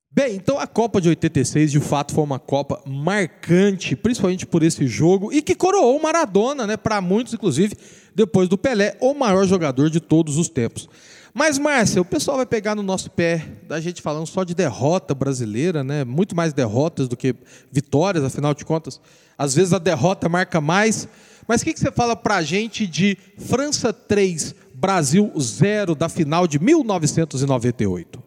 Bem, 0.09 0.35
então 0.35 0.57
a 0.57 0.65
Copa 0.65 0.99
de 0.99 1.09
86 1.09 1.71
de 1.71 1.79
fato 1.79 2.13
foi 2.13 2.23
uma 2.23 2.39
Copa 2.39 2.81
marcante, 2.85 3.95
principalmente 3.95 4.45
por 4.45 4.63
esse 4.63 4.87
jogo, 4.87 5.31
e 5.31 5.41
que 5.41 5.53
coroou 5.53 6.01
Maradona, 6.01 6.65
né, 6.65 6.77
para 6.77 7.01
muitos, 7.01 7.33
inclusive, 7.33 7.75
depois 8.15 8.49
do 8.49 8.57
Pelé, 8.57 8.97
o 8.99 9.13
maior 9.13 9.45
jogador 9.45 9.89
de 9.89 9.99
todos 9.99 10.37
os 10.37 10.49
tempos. 10.49 10.89
Mas, 11.33 11.59
Márcia, 11.59 12.01
o 12.01 12.05
pessoal 12.05 12.37
vai 12.37 12.47
pegar 12.47 12.73
no 12.73 12.81
nosso 12.81 13.11
pé 13.11 13.45
da 13.67 13.79
gente 13.79 14.01
falando 14.01 14.25
só 14.25 14.43
de 14.43 14.55
derrota 14.55 15.13
brasileira, 15.13 15.83
né? 15.83 16.03
Muito 16.03 16.35
mais 16.35 16.51
derrotas 16.51 17.07
do 17.07 17.15
que 17.15 17.35
vitórias, 17.71 18.23
afinal 18.23 18.55
de 18.55 18.65
contas. 18.65 18.99
Às 19.37 19.53
vezes 19.53 19.71
a 19.71 19.77
derrota 19.77 20.27
marca 20.27 20.59
mais. 20.59 21.07
Mas 21.47 21.61
o 21.61 21.65
que, 21.65 21.73
que 21.75 21.79
você 21.79 21.91
fala 21.91 22.15
pra 22.15 22.41
gente 22.41 22.87
de 22.87 23.15
França 23.37 23.93
3, 23.93 24.55
Brasil 24.73 25.31
0 25.39 25.93
da 25.93 26.09
final 26.09 26.47
de 26.47 26.57
1998? 26.57 28.26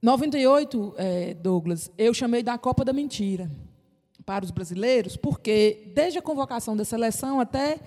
98, 0.00 0.94
eh, 0.96 1.34
Douglas, 1.34 1.90
eu 1.98 2.14
chamei 2.14 2.42
da 2.42 2.56
Copa 2.56 2.84
da 2.84 2.92
Mentira 2.92 3.50
para 4.24 4.44
os 4.44 4.50
brasileiros, 4.50 5.16
porque 5.16 5.90
desde 5.94 6.18
a 6.18 6.22
convocação 6.22 6.76
da 6.76 6.84
seleção 6.84 7.40
até 7.40 7.80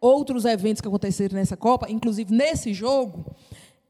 outros 0.00 0.44
eventos 0.44 0.82
que 0.82 0.88
aconteceram 0.88 1.36
nessa 1.36 1.56
Copa, 1.56 1.90
inclusive 1.90 2.34
nesse 2.34 2.74
jogo, 2.74 3.24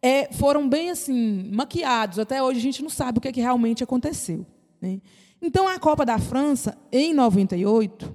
eh, 0.00 0.32
foram 0.32 0.68
bem 0.68 0.90
assim 0.90 1.50
maquiados. 1.52 2.20
Até 2.20 2.40
hoje 2.40 2.60
a 2.60 2.62
gente 2.62 2.82
não 2.82 2.90
sabe 2.90 3.18
o 3.18 3.20
que, 3.20 3.28
é 3.28 3.32
que 3.32 3.40
realmente 3.40 3.82
aconteceu. 3.82 4.46
né? 4.80 5.00
Então 5.42 5.66
a 5.66 5.78
Copa 5.78 6.06
da 6.06 6.18
França 6.18 6.78
em 6.92 7.12
98, 7.12 8.14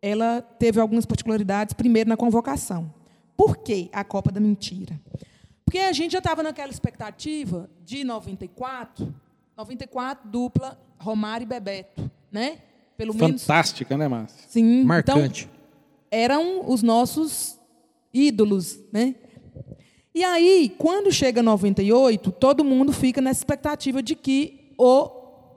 ela 0.00 0.40
teve 0.40 0.80
algumas 0.80 1.04
particularidades. 1.04 1.74
Primeiro 1.74 2.08
na 2.08 2.16
convocação. 2.16 2.94
Por 3.36 3.56
que 3.56 3.88
a 3.92 4.04
Copa 4.04 4.30
da 4.30 4.38
Mentira? 4.38 5.00
Porque 5.68 5.80
a 5.80 5.92
gente 5.92 6.12
já 6.12 6.18
estava 6.18 6.42
naquela 6.42 6.70
expectativa 6.70 7.68
de 7.84 8.02
94, 8.02 9.14
94 9.54 10.26
dupla 10.26 10.80
Romário 10.98 11.44
e 11.44 11.46
Bebeto, 11.46 12.10
né? 12.32 12.56
Pelo 12.96 13.14
menos 13.14 13.42
Fantástica, 13.42 13.94
né, 13.94 14.08
Márcia? 14.08 14.46
sim. 14.48 14.82
Marcante. 14.82 15.42
Então, 15.44 15.58
eram 16.10 16.70
os 16.70 16.82
nossos 16.82 17.58
ídolos, 18.14 18.80
né? 18.90 19.14
E 20.14 20.24
aí, 20.24 20.74
quando 20.78 21.12
chega 21.12 21.42
98, 21.42 22.32
todo 22.32 22.64
mundo 22.64 22.90
fica 22.90 23.20
nessa 23.20 23.40
expectativa 23.40 24.02
de 24.02 24.14
que 24.14 24.72
o 24.78 25.10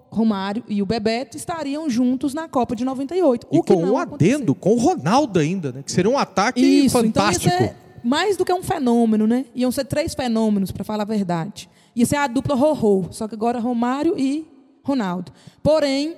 Romário 0.09 0.61
e 0.67 0.81
o 0.81 0.85
Bebeto 0.85 1.37
estariam 1.37 1.89
juntos 1.89 2.33
na 2.33 2.49
Copa 2.49 2.75
de 2.75 2.83
98. 2.83 3.47
e 3.49 3.59
o 3.59 3.63
que 3.63 3.73
com 3.73 3.85
não 3.85 3.93
um 3.93 3.97
aconteceu. 3.97 4.35
adendo, 4.35 4.53
com 4.53 4.73
o 4.73 4.77
Ronaldo 4.77 5.39
ainda, 5.39 5.71
né? 5.71 5.81
Que 5.81 5.91
seria 5.91 6.11
um 6.11 6.17
ataque 6.17 6.59
Isso, 6.59 6.97
fantástico. 7.01 7.47
então 7.47 7.61
ia 7.61 7.69
ser 7.69 7.90
mais 8.03 8.37
do 8.37 8.45
que 8.45 8.53
um 8.53 8.63
fenômeno, 8.63 9.27
né? 9.27 9.45
Iam 9.55 9.71
ser 9.71 9.85
três 9.85 10.13
fenômenos, 10.13 10.71
para 10.71 10.83
falar 10.83 11.03
a 11.03 11.05
verdade. 11.05 11.69
Ia 11.95 12.05
ser 12.05 12.15
a 12.15 12.27
dupla 12.27 12.55
Rorô, 12.55 13.05
só 13.11 13.27
que 13.27 13.35
agora 13.35 13.59
Romário 13.59 14.17
e 14.17 14.47
Ronaldo. 14.83 15.31
Porém, 15.61 16.15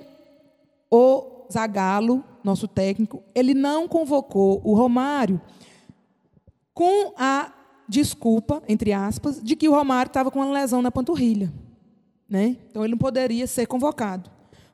o 0.90 1.46
Zagallo, 1.52 2.24
nosso 2.42 2.68
técnico, 2.68 3.22
ele 3.34 3.54
não 3.54 3.88
convocou 3.88 4.60
o 4.64 4.74
Romário 4.74 5.40
com 6.72 7.12
a 7.16 7.52
desculpa, 7.88 8.62
entre 8.68 8.92
aspas, 8.92 9.40
de 9.42 9.54
que 9.54 9.68
o 9.68 9.72
Romário 9.72 10.08
estava 10.08 10.30
com 10.30 10.40
uma 10.40 10.52
lesão 10.52 10.80
na 10.82 10.90
panturrilha. 10.90 11.52
Né? 12.28 12.56
Então 12.70 12.82
ele 12.82 12.92
não 12.92 12.98
poderia 12.98 13.46
ser 13.46 13.66
convocado. 13.66 14.30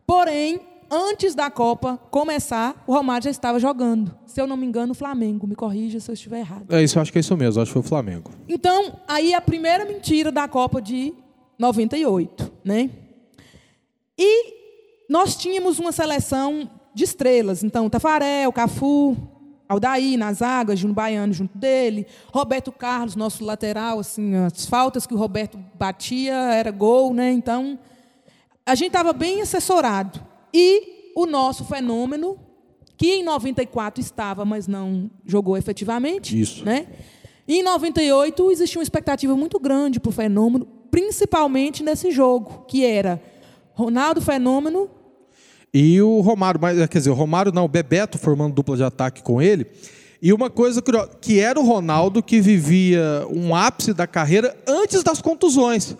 Porém, 0.06 0.60
antes 0.90 1.34
da 1.34 1.50
Copa 1.50 1.98
começar, 2.10 2.82
o 2.86 2.92
Romário 2.92 3.24
já 3.24 3.30
estava 3.30 3.58
jogando. 3.58 4.14
Se 4.26 4.40
eu 4.40 4.46
não 4.46 4.56
me 4.56 4.66
engano, 4.66 4.92
o 4.92 4.94
Flamengo. 4.94 5.46
Me 5.46 5.54
corrija 5.54 6.00
se 6.00 6.10
eu 6.10 6.14
estiver 6.14 6.40
errado. 6.40 6.66
É 6.74 6.82
isso, 6.82 6.98
acho 6.98 7.12
que 7.12 7.18
é 7.18 7.20
isso 7.20 7.36
mesmo. 7.36 7.62
Acho 7.62 7.70
que 7.70 7.72
foi 7.74 7.82
o 7.82 7.88
Flamengo. 7.88 8.30
Então, 8.48 8.98
aí 9.06 9.32
a 9.32 9.40
primeira 9.40 9.84
mentira 9.84 10.32
da 10.32 10.48
Copa 10.48 10.82
de 10.82 11.14
98, 11.58 12.52
né? 12.64 12.90
E 14.18 14.54
nós 15.08 15.36
tínhamos 15.36 15.78
uma 15.78 15.92
seleção 15.92 16.68
de 16.94 17.04
estrelas. 17.04 17.62
Então, 17.62 17.88
Tafarel, 17.88 18.52
Cafu, 18.52 19.16
Aldair 19.68 20.18
na 20.18 20.32
zaga, 20.32 20.74
Júnior 20.74 20.96
Baiano 20.96 21.32
junto 21.32 21.56
dele, 21.56 22.06
Roberto 22.32 22.72
Carlos, 22.72 23.14
nosso 23.14 23.44
lateral, 23.44 24.00
assim, 24.00 24.34
as 24.34 24.66
faltas 24.66 25.06
que 25.06 25.14
o 25.14 25.16
Roberto 25.16 25.58
batia 25.74 26.34
era 26.34 26.70
gol, 26.72 27.14
né? 27.14 27.30
Então, 27.30 27.78
a 28.66 28.74
gente 28.74 28.88
estava 28.88 29.12
bem 29.12 29.40
assessorado. 29.40 30.20
E 30.52 31.12
o 31.14 31.26
nosso 31.26 31.64
fenômeno, 31.64 32.38
que 32.96 33.14
em 33.14 33.24
94 33.24 34.00
estava, 34.00 34.44
mas 34.44 34.66
não 34.66 35.10
jogou 35.24 35.56
efetivamente, 35.56 36.38
Isso. 36.38 36.64
né? 36.64 36.86
E 37.46 37.58
em 37.58 37.62
98 37.62 38.50
existia 38.52 38.78
uma 38.78 38.84
expectativa 38.84 39.36
muito 39.36 39.58
grande 39.58 39.98
para 39.98 40.08
o 40.08 40.12
fenômeno, 40.12 40.66
principalmente 40.90 41.82
nesse 41.82 42.10
jogo, 42.10 42.64
que 42.68 42.84
era 42.84 43.20
Ronaldo 43.72 44.20
Fenômeno 44.20 44.88
E 45.72 46.00
o 46.02 46.20
Romário, 46.20 46.60
mas, 46.60 46.76
quer 46.88 46.98
dizer, 46.98 47.10
o 47.10 47.14
Romário 47.14 47.52
não, 47.52 47.64
o 47.64 47.68
Bebeto 47.68 48.18
formando 48.18 48.54
dupla 48.54 48.76
de 48.76 48.84
ataque 48.84 49.22
com 49.22 49.40
ele. 49.40 49.66
E 50.22 50.32
uma 50.32 50.50
coisa 50.50 50.82
curiosa, 50.82 51.10
que 51.20 51.40
era 51.40 51.58
o 51.58 51.64
Ronaldo 51.64 52.22
que 52.22 52.40
vivia 52.40 53.26
um 53.30 53.54
ápice 53.54 53.94
da 53.94 54.06
carreira 54.06 54.54
antes 54.66 55.02
das 55.02 55.22
contusões. 55.22 55.96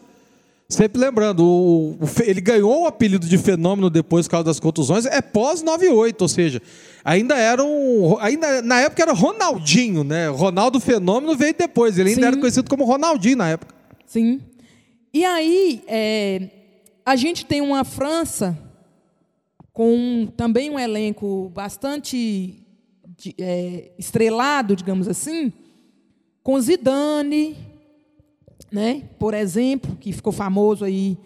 Sempre 0.70 1.00
lembrando, 1.00 1.44
o- 1.44 1.90
o 1.94 2.22
ele 2.22 2.40
ganhou 2.40 2.82
o 2.82 2.86
apelido 2.86 3.26
de 3.26 3.36
fenômeno 3.36 3.90
depois 3.90 4.26
por 4.26 4.30
causa 4.30 4.44
das 4.44 4.60
contusões, 4.60 5.04
é 5.04 5.20
pós 5.20 5.62
98, 5.62 6.22
ou 6.22 6.28
seja, 6.28 6.62
ainda 7.04 7.36
era 7.36 7.64
um, 7.64 8.16
ainda 8.20 8.62
na 8.62 8.80
época 8.80 9.02
era 9.02 9.12
Ronaldinho, 9.12 10.04
né? 10.04 10.28
Ronaldo 10.28 10.78
Fenômeno 10.78 11.36
veio 11.36 11.54
depois, 11.58 11.98
ele 11.98 12.10
ainda 12.10 12.20
Sim. 12.22 12.26
era 12.28 12.36
conhecido 12.36 12.70
como 12.70 12.84
Ronaldinho 12.84 13.36
na 13.36 13.48
época. 13.50 13.74
Sim. 14.06 14.40
E 15.12 15.24
aí, 15.24 15.82
é, 15.88 16.48
a 17.04 17.16
gente 17.16 17.44
tem 17.44 17.60
uma 17.60 17.82
França 17.82 18.56
com 19.72 20.28
também 20.36 20.70
um 20.70 20.78
elenco 20.78 21.50
bastante 21.52 22.62
de- 23.18 23.34
é, 23.38 23.90
estrelado, 23.98 24.76
digamos 24.76 25.08
assim, 25.08 25.52
com 26.44 26.60
Zidane, 26.60 27.56
né? 28.70 29.08
por 29.18 29.34
exemplo, 29.34 29.96
que 29.96 30.12
ficou 30.12 30.32
famoso 30.32 30.84
aí, 30.84 31.16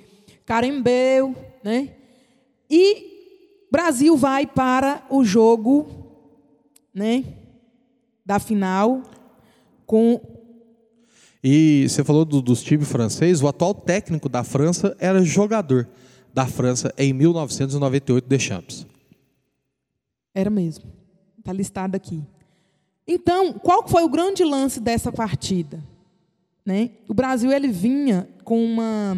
Carembeu, 0.47 1.35
né? 1.63 1.91
E 2.71 3.67
Brasil 3.71 4.17
vai 4.17 4.47
para 4.47 5.05
o 5.11 5.25
jogo, 5.25 5.87
né? 6.93 7.25
da 8.25 8.39
final 8.39 9.03
com 9.87 10.21
E 11.43 11.87
você 11.89 12.03
falou 12.03 12.25
do- 12.25 12.41
dos 12.41 12.63
times 12.63 12.89
franceses, 12.89 13.43
o 13.43 13.49
atual 13.49 13.75
técnico 13.75 14.29
da 14.31 14.43
França 14.43 14.97
era 14.99 15.23
jogador 15.23 15.87
da 16.33 16.47
França 16.47 16.93
em 16.97 17.13
1998 17.13 18.27
Deschamps. 18.27 18.87
Era 20.35 20.49
mesmo. 20.51 20.85
Está 21.39 21.53
listado 21.53 21.95
aqui. 21.97 22.23
Então, 23.07 23.53
qual 23.53 23.87
foi 23.87 24.03
o 24.03 24.09
grande 24.09 24.43
lance 24.43 24.81
dessa 24.81 25.13
partida? 25.13 25.83
Né? 26.65 26.91
O 27.09 27.15
Brasil 27.15 27.53
ele 27.53 27.69
vinha 27.69 28.29
com 28.43 28.65
uma, 28.65 29.17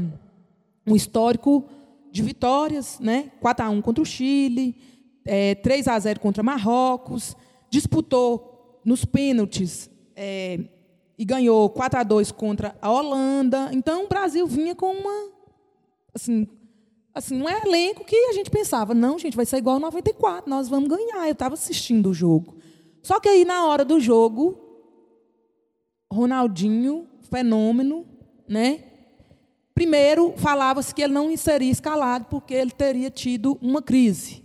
um 0.87 0.97
histórico 0.97 1.65
de 2.11 2.23
vitórias, 2.23 2.99
né? 2.99 3.31
4 3.41 3.67
a 3.67 3.71
1 3.71 3.83
contra 3.83 4.03
o 4.03 4.07
Chile, 4.07 4.75
é, 5.25 5.55
3 5.55 5.89
a 5.89 5.99
0 5.99 6.19
contra 6.19 6.43
Marrocos, 6.43 7.37
disputou 7.71 8.81
nos 8.85 9.05
pênaltis 9.05 9.91
é, 10.15 10.61
e 11.19 11.25
ganhou 11.25 11.69
4 11.71 12.01
a 12.01 12.03
2 12.03 12.33
contra 12.33 12.77
a 12.81 12.91
Holanda. 12.91 13.71
Então, 13.73 14.05
o 14.05 14.09
Brasil 14.09 14.47
vinha 14.47 14.75
com 14.75 14.93
uma 14.93 15.31
assim, 16.15 16.49
assim, 17.15 17.41
um 17.41 17.49
elenco 17.49 18.05
que 18.05 18.17
a 18.17 18.33
gente 18.33 18.51
pensava, 18.51 18.95
não, 18.95 19.19
gente, 19.19 19.37
vai 19.37 19.47
ser 19.47 19.59
igual 19.59 19.75
ao 19.75 19.81
94, 19.81 20.49
nós 20.49 20.69
vamos 20.69 20.89
ganhar. 20.89 21.27
Eu 21.27 21.33
estava 21.33 21.55
assistindo 21.55 22.11
o 22.11 22.15
jogo. 22.15 22.57
Só 23.03 23.21
que 23.21 23.29
aí, 23.29 23.45
na 23.45 23.67
hora 23.67 23.85
do 23.85 24.01
jogo, 24.01 24.59
Ronaldinho, 26.13 27.07
fenômeno, 27.27 28.05
né? 28.49 28.81
Primeiro, 29.75 30.33
falava-se 30.37 30.95
que 30.95 31.03
ele 31.03 31.13
não 31.13 31.37
seria 31.37 31.71
escalado 31.71 32.27
porque 32.31 32.55
ele 32.55 32.71
teria 32.71 33.11
tido 33.11 33.59
uma 33.61 33.83
crise. 33.83 34.43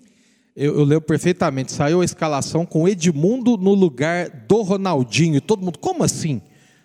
Eu, 0.54 0.78
eu 0.78 0.84
lembro 0.84 1.06
perfeitamente, 1.06 1.72
saiu 1.72 2.02
a 2.02 2.06
escalação 2.06 2.66
com 2.66 2.88
Edmundo 2.88 3.56
no 3.58 3.74
lugar 3.74 4.30
do 4.30 4.62
Ronaldinho. 4.62 5.40
Todo 5.40 5.64
mundo, 5.64 5.80
como 5.80 6.04
assim? 6.04 6.42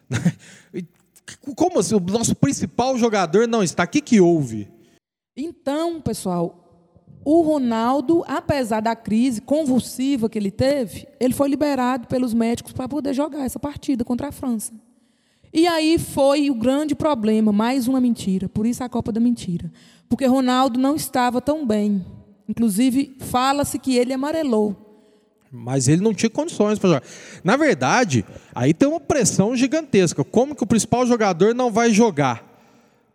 Como 1.57 1.81
assim? 1.81 1.97
O 1.97 2.01
nosso 2.01 2.37
principal 2.37 2.97
jogador 2.97 3.49
não 3.49 3.61
está. 3.61 3.83
O 3.83 3.89
que, 3.89 4.01
que 4.01 4.21
houve? 4.21 4.69
Então, 5.37 6.01
pessoal, 6.01 6.67
o 7.25 7.43
Ronaldo, 7.43 8.23
apesar 8.29 8.81
da 8.81 8.95
crise 8.95 9.41
convulsiva 9.41 10.29
que 10.29 10.39
ele 10.39 10.53
teve, 10.53 11.09
ele 11.19 11.35
foi 11.35 11.49
liberado 11.49 12.07
pelos 12.07 12.33
médicos 12.33 12.73
para 12.73 12.89
poder 12.89 13.13
jogar 13.13 13.45
essa 13.45 13.59
partida 13.59 14.05
contra 14.05 14.29
a 14.29 14.33
França. 14.33 14.73
E 15.53 15.67
aí 15.67 15.99
foi 15.99 16.51
o 16.51 16.55
grande 16.55 16.95
problema, 16.95 17.53
mais 17.53 17.89
uma 17.89 18.01
mentira, 18.01 18.49
por 18.49 18.67
isso 18.67 18.85
a 18.85 18.89
Copa 18.89 19.11
da 19.13 19.21
Mentira. 19.21 19.73
Porque 20.09 20.27
Ronaldo 20.27 20.79
não 20.79 20.95
estava 20.95 21.41
tão 21.41 21.67
bem. 21.67 22.05
Inclusive, 22.49 23.17
fala-se 23.19 23.79
que 23.79 23.97
ele 23.97 24.13
amarelou. 24.13 24.77
Mas 25.51 25.89
ele 25.89 26.03
não 26.03 26.13
tinha 26.13 26.29
condições 26.29 26.79
para 26.79 26.91
jogar. 26.91 27.03
Na 27.43 27.57
verdade, 27.57 28.25
aí 28.55 28.75
tem 28.75 28.89
uma 28.89 29.01
pressão 29.01 29.57
gigantesca. 29.57 30.23
Como 30.23 30.55
que 30.55 30.63
o 30.63 30.67
principal 30.67 31.07
jogador 31.07 31.55
não 31.55 31.71
vai 31.71 31.91
jogar? 31.91 32.45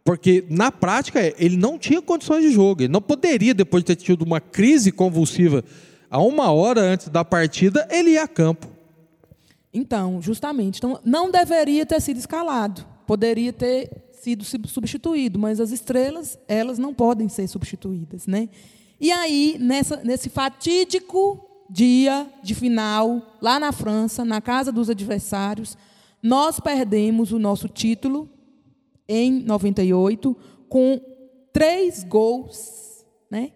Porque, 0.03 0.43
na 0.49 0.71
prática, 0.71 1.33
ele 1.37 1.55
não 1.55 1.77
tinha 1.77 2.01
condições 2.01 2.41
de 2.41 2.51
jogo. 2.51 2.81
Ele 2.81 2.91
não 2.91 3.01
poderia, 3.01 3.53
depois 3.53 3.83
de 3.83 3.95
ter 3.95 4.01
tido 4.01 4.23
uma 4.23 4.41
crise 4.41 4.91
convulsiva 4.91 5.63
a 6.09 6.19
uma 6.21 6.51
hora 6.51 6.81
antes 6.81 7.09
da 7.09 7.23
partida, 7.23 7.87
ele 7.91 8.11
ir 8.11 8.17
a 8.17 8.27
campo. 8.27 8.67
Então, 9.73 10.21
justamente. 10.21 10.77
Então, 10.77 10.99
não 11.03 11.31
deveria 11.31 11.85
ter 11.85 12.01
sido 12.01 12.17
escalado. 12.17 12.85
Poderia 13.07 13.53
ter 13.53 14.09
sido 14.11 14.43
sub- 14.43 14.67
substituído, 14.67 15.39
mas 15.39 15.59
as 15.59 15.71
estrelas, 15.71 16.37
elas 16.47 16.77
não 16.77 16.93
podem 16.93 17.27
ser 17.29 17.47
substituídas, 17.47 18.27
né? 18.27 18.49
E 18.99 19.11
aí, 19.11 19.57
nessa, 19.59 19.97
nesse 20.03 20.29
fatídico 20.29 21.43
dia 21.69 22.27
de 22.43 22.53
final, 22.53 23.37
lá 23.41 23.59
na 23.59 23.71
França, 23.71 24.23
na 24.23 24.39
casa 24.41 24.71
dos 24.71 24.89
adversários, 24.89 25.77
nós 26.21 26.59
perdemos 26.59 27.31
o 27.31 27.39
nosso 27.39 27.67
título 27.67 28.29
em 29.07 29.41
98 29.41 30.37
com 30.69 31.01
três 31.51 32.03
gols, 32.03 33.03
né? 33.29 33.51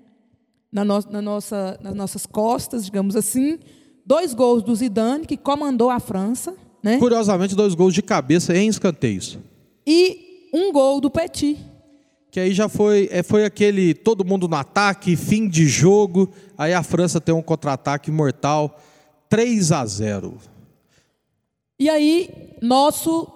Na, 0.71 0.83
no, 0.83 0.99
na 1.11 1.21
nossa, 1.21 1.79
nas 1.81 1.93
nossas 1.93 2.25
costas, 2.25 2.85
digamos 2.85 3.15
assim. 3.15 3.59
Dois 4.06 4.34
gols 4.34 4.61
do 4.61 4.76
Zidane, 4.76 5.26
que 5.26 5.36
comandou 5.36 5.90
a 5.90 5.99
França, 5.99 6.53
né? 6.84 6.99
Curiosamente, 6.99 7.56
dois 7.56 7.73
gols 7.73 7.94
de 7.94 8.03
cabeça 8.03 8.56
em 8.56 8.68
escanteios. 8.68 9.40
E 9.86 10.49
um 10.53 10.72
gol 10.72 11.02
do 11.02 11.10
Petit. 11.10 11.57
Que 12.30 12.40
aí 12.40 12.53
já 12.53 12.69
foi, 12.69 13.10
é, 13.11 13.23
foi 13.23 13.45
aquele 13.45 13.94
todo 13.94 14.23
mundo 14.23 14.48
no 14.48 14.56
ataque, 14.56 15.15
fim 15.15 15.48
de 15.48 15.65
jogo. 15.68 16.30
Aí 16.57 16.73
a 16.73 16.84
França 16.84 17.19
tem 17.19 17.34
um 17.34 17.41
contra-ataque 17.41 18.11
mortal, 18.11 18.80
3 19.30 19.72
a 19.72 19.86
0. 19.86 20.38
E 21.80 21.90
aí, 21.90 22.56
nosso 22.61 23.27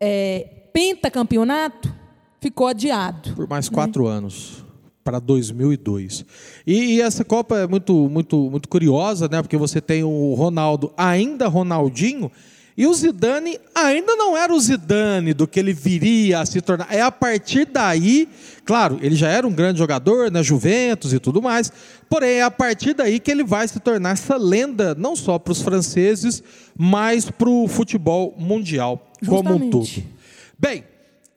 é, 0.00 0.70
pentacampeonato 0.72 1.94
ficou 2.40 2.66
adiado. 2.66 3.34
Por 3.34 3.48
mais 3.48 3.68
quatro 3.68 4.06
anos, 4.06 4.64
para 5.08 5.18
2002. 5.18 6.22
E, 6.66 6.96
e 6.96 7.00
essa 7.00 7.24
Copa 7.24 7.56
é 7.56 7.66
muito, 7.66 7.94
muito, 8.10 8.36
muito 8.50 8.68
curiosa, 8.68 9.26
né? 9.26 9.40
Porque 9.40 9.56
você 9.56 9.80
tem 9.80 10.04
o 10.04 10.34
Ronaldo, 10.34 10.92
ainda 10.98 11.48
Ronaldinho, 11.48 12.30
e 12.76 12.86
o 12.86 12.92
Zidane 12.92 13.58
ainda 13.74 14.14
não 14.16 14.36
era 14.36 14.52
o 14.52 14.60
Zidane 14.60 15.32
do 15.32 15.48
que 15.48 15.58
ele 15.58 15.72
viria 15.72 16.40
a 16.40 16.46
se 16.46 16.60
tornar. 16.60 16.88
É 16.90 17.00
a 17.00 17.10
partir 17.10 17.64
daí, 17.64 18.28
claro, 18.66 18.98
ele 19.00 19.16
já 19.16 19.30
era 19.30 19.46
um 19.46 19.52
grande 19.52 19.78
jogador 19.78 20.30
na 20.30 20.42
Juventus 20.42 21.14
e 21.14 21.18
tudo 21.18 21.40
mais, 21.40 21.72
porém 22.06 22.40
é 22.40 22.42
a 22.42 22.50
partir 22.50 22.92
daí 22.92 23.18
que 23.18 23.30
ele 23.30 23.44
vai 23.44 23.66
se 23.66 23.80
tornar 23.80 24.10
essa 24.10 24.36
lenda, 24.36 24.94
não 24.94 25.16
só 25.16 25.38
para 25.38 25.52
os 25.52 25.62
franceses, 25.62 26.42
mas 26.76 27.30
para 27.30 27.48
o 27.48 27.66
futebol 27.66 28.34
mundial 28.38 29.02
como 29.26 29.54
um 29.54 29.70
todo. 29.70 29.86
Justamente. 29.86 30.18
Bem, 30.58 30.84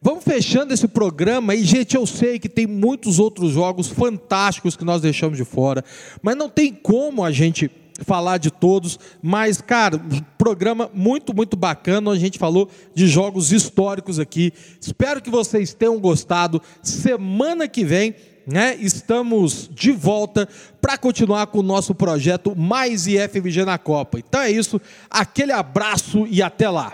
vamos 0.01 0.23
fechando 0.23 0.73
esse 0.73 0.87
programa 0.87 1.53
e, 1.53 1.63
gente, 1.63 1.95
eu 1.95 2.05
sei 2.05 2.39
que 2.39 2.49
tem 2.49 2.65
muitos 2.65 3.19
outros 3.19 3.51
jogos 3.51 3.87
fantásticos 3.87 4.75
que 4.75 4.83
nós 4.83 5.01
deixamos 5.01 5.37
de 5.37 5.45
fora, 5.45 5.83
mas 6.21 6.35
não 6.35 6.49
tem 6.49 6.73
como 6.73 7.23
a 7.23 7.31
gente 7.31 7.69
falar 8.03 8.37
de 8.37 8.49
todos, 8.49 8.99
mas, 9.21 9.61
cara, 9.61 10.01
programa 10.37 10.89
muito, 10.93 11.35
muito 11.35 11.55
bacana, 11.55 12.11
a 12.11 12.17
gente 12.17 12.39
falou 12.39 12.69
de 12.95 13.07
jogos 13.07 13.51
históricos 13.51 14.17
aqui. 14.17 14.51
Espero 14.79 15.21
que 15.21 15.29
vocês 15.29 15.73
tenham 15.73 15.99
gostado. 15.99 16.61
Semana 16.81 17.67
que 17.67 17.83
vem, 17.85 18.15
né, 18.47 18.75
estamos 18.79 19.69
de 19.71 19.91
volta 19.91 20.49
para 20.81 20.97
continuar 20.97 21.47
com 21.47 21.59
o 21.59 21.63
nosso 21.63 21.93
projeto 21.93 22.55
Mais 22.55 23.05
IFMG 23.05 23.65
na 23.65 23.77
Copa. 23.77 24.17
Então 24.17 24.41
é 24.41 24.49
isso, 24.49 24.81
aquele 25.09 25.51
abraço 25.51 26.25
e 26.27 26.41
até 26.41 26.69
lá. 26.69 26.93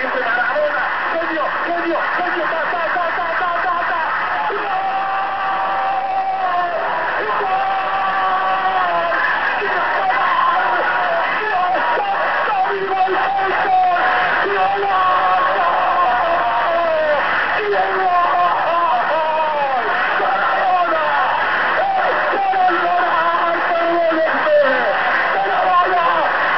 siempre 0.00 0.20
Marabona, 0.24 0.82
genio, 1.12 1.44
genio, 1.66 1.98
genio, 2.16 2.44
ta, 2.44 2.60
ta, 2.70 2.82
ta, 2.94 3.04
ta, 3.16 3.26
ta, 3.38 3.50
ta, 3.62 3.76
ta, 3.88 4.00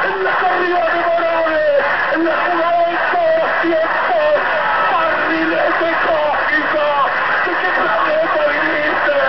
en 0.07 0.23
la 0.23 0.31
corrida 0.31 0.81
de 0.87 0.99
Morales, 1.05 1.83
en 2.13 2.21
la 2.25 2.35
jugada 2.37 2.81
de 2.87 2.95
todos 3.11 3.33
los 3.37 3.51
tiempos, 3.61 4.31
barrilete 4.91 5.89
cósmico, 6.07 6.85
¿de 7.45 7.51
qué 7.59 7.69
planeta 7.77 8.41
viniste? 8.47 9.19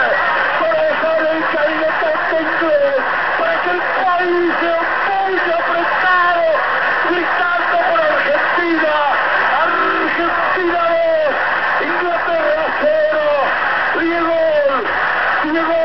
Para 0.58 0.80
dejar 0.88 1.18
el 1.18 1.40
caído 1.52 1.88
tanto 2.00 2.34
inglés, 2.38 3.00
para 3.38 3.54
que 3.62 3.70
el 3.70 3.80
país 3.98 4.48
se 4.60 4.72
muy 5.28 5.38
apretado, 5.50 6.46
gritando 7.10 7.76
por 7.88 8.00
Argentina, 8.00 8.94
Argentina 9.62 10.80
2, 10.88 11.88
Inglaterra 11.88 12.64
0, 12.80 13.20
Diego, 14.00 14.40
Diego, 15.42 15.80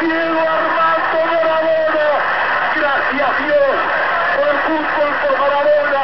Diego 0.00 0.40
Armando 0.40 1.18
Maradona, 1.30 2.06
gracias 2.76 3.32
Dios 3.38 3.76
por 4.36 4.46
el 4.48 4.58
fútbol, 4.66 5.10
por 5.22 5.34
Maradona, 5.38 6.02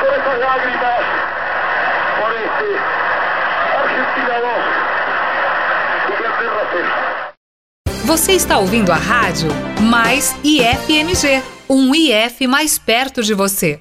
por 0.00 0.10
esas 0.14 0.38
lágrimas, 0.38 1.02
por 2.18 2.30
este 2.32 2.68
Argentina 3.82 4.34
2, 4.40 4.52
Inglaterra 6.10 6.62
0. 6.72 7.14
Você 8.14 8.30
está 8.30 8.60
ouvindo 8.60 8.92
a 8.92 8.94
rádio 8.94 9.48
Mais 9.90 10.36
IFMG, 10.44 11.42
um 11.68 11.92
IF 11.92 12.46
mais 12.46 12.78
perto 12.78 13.24
de 13.24 13.34
você. 13.34 13.80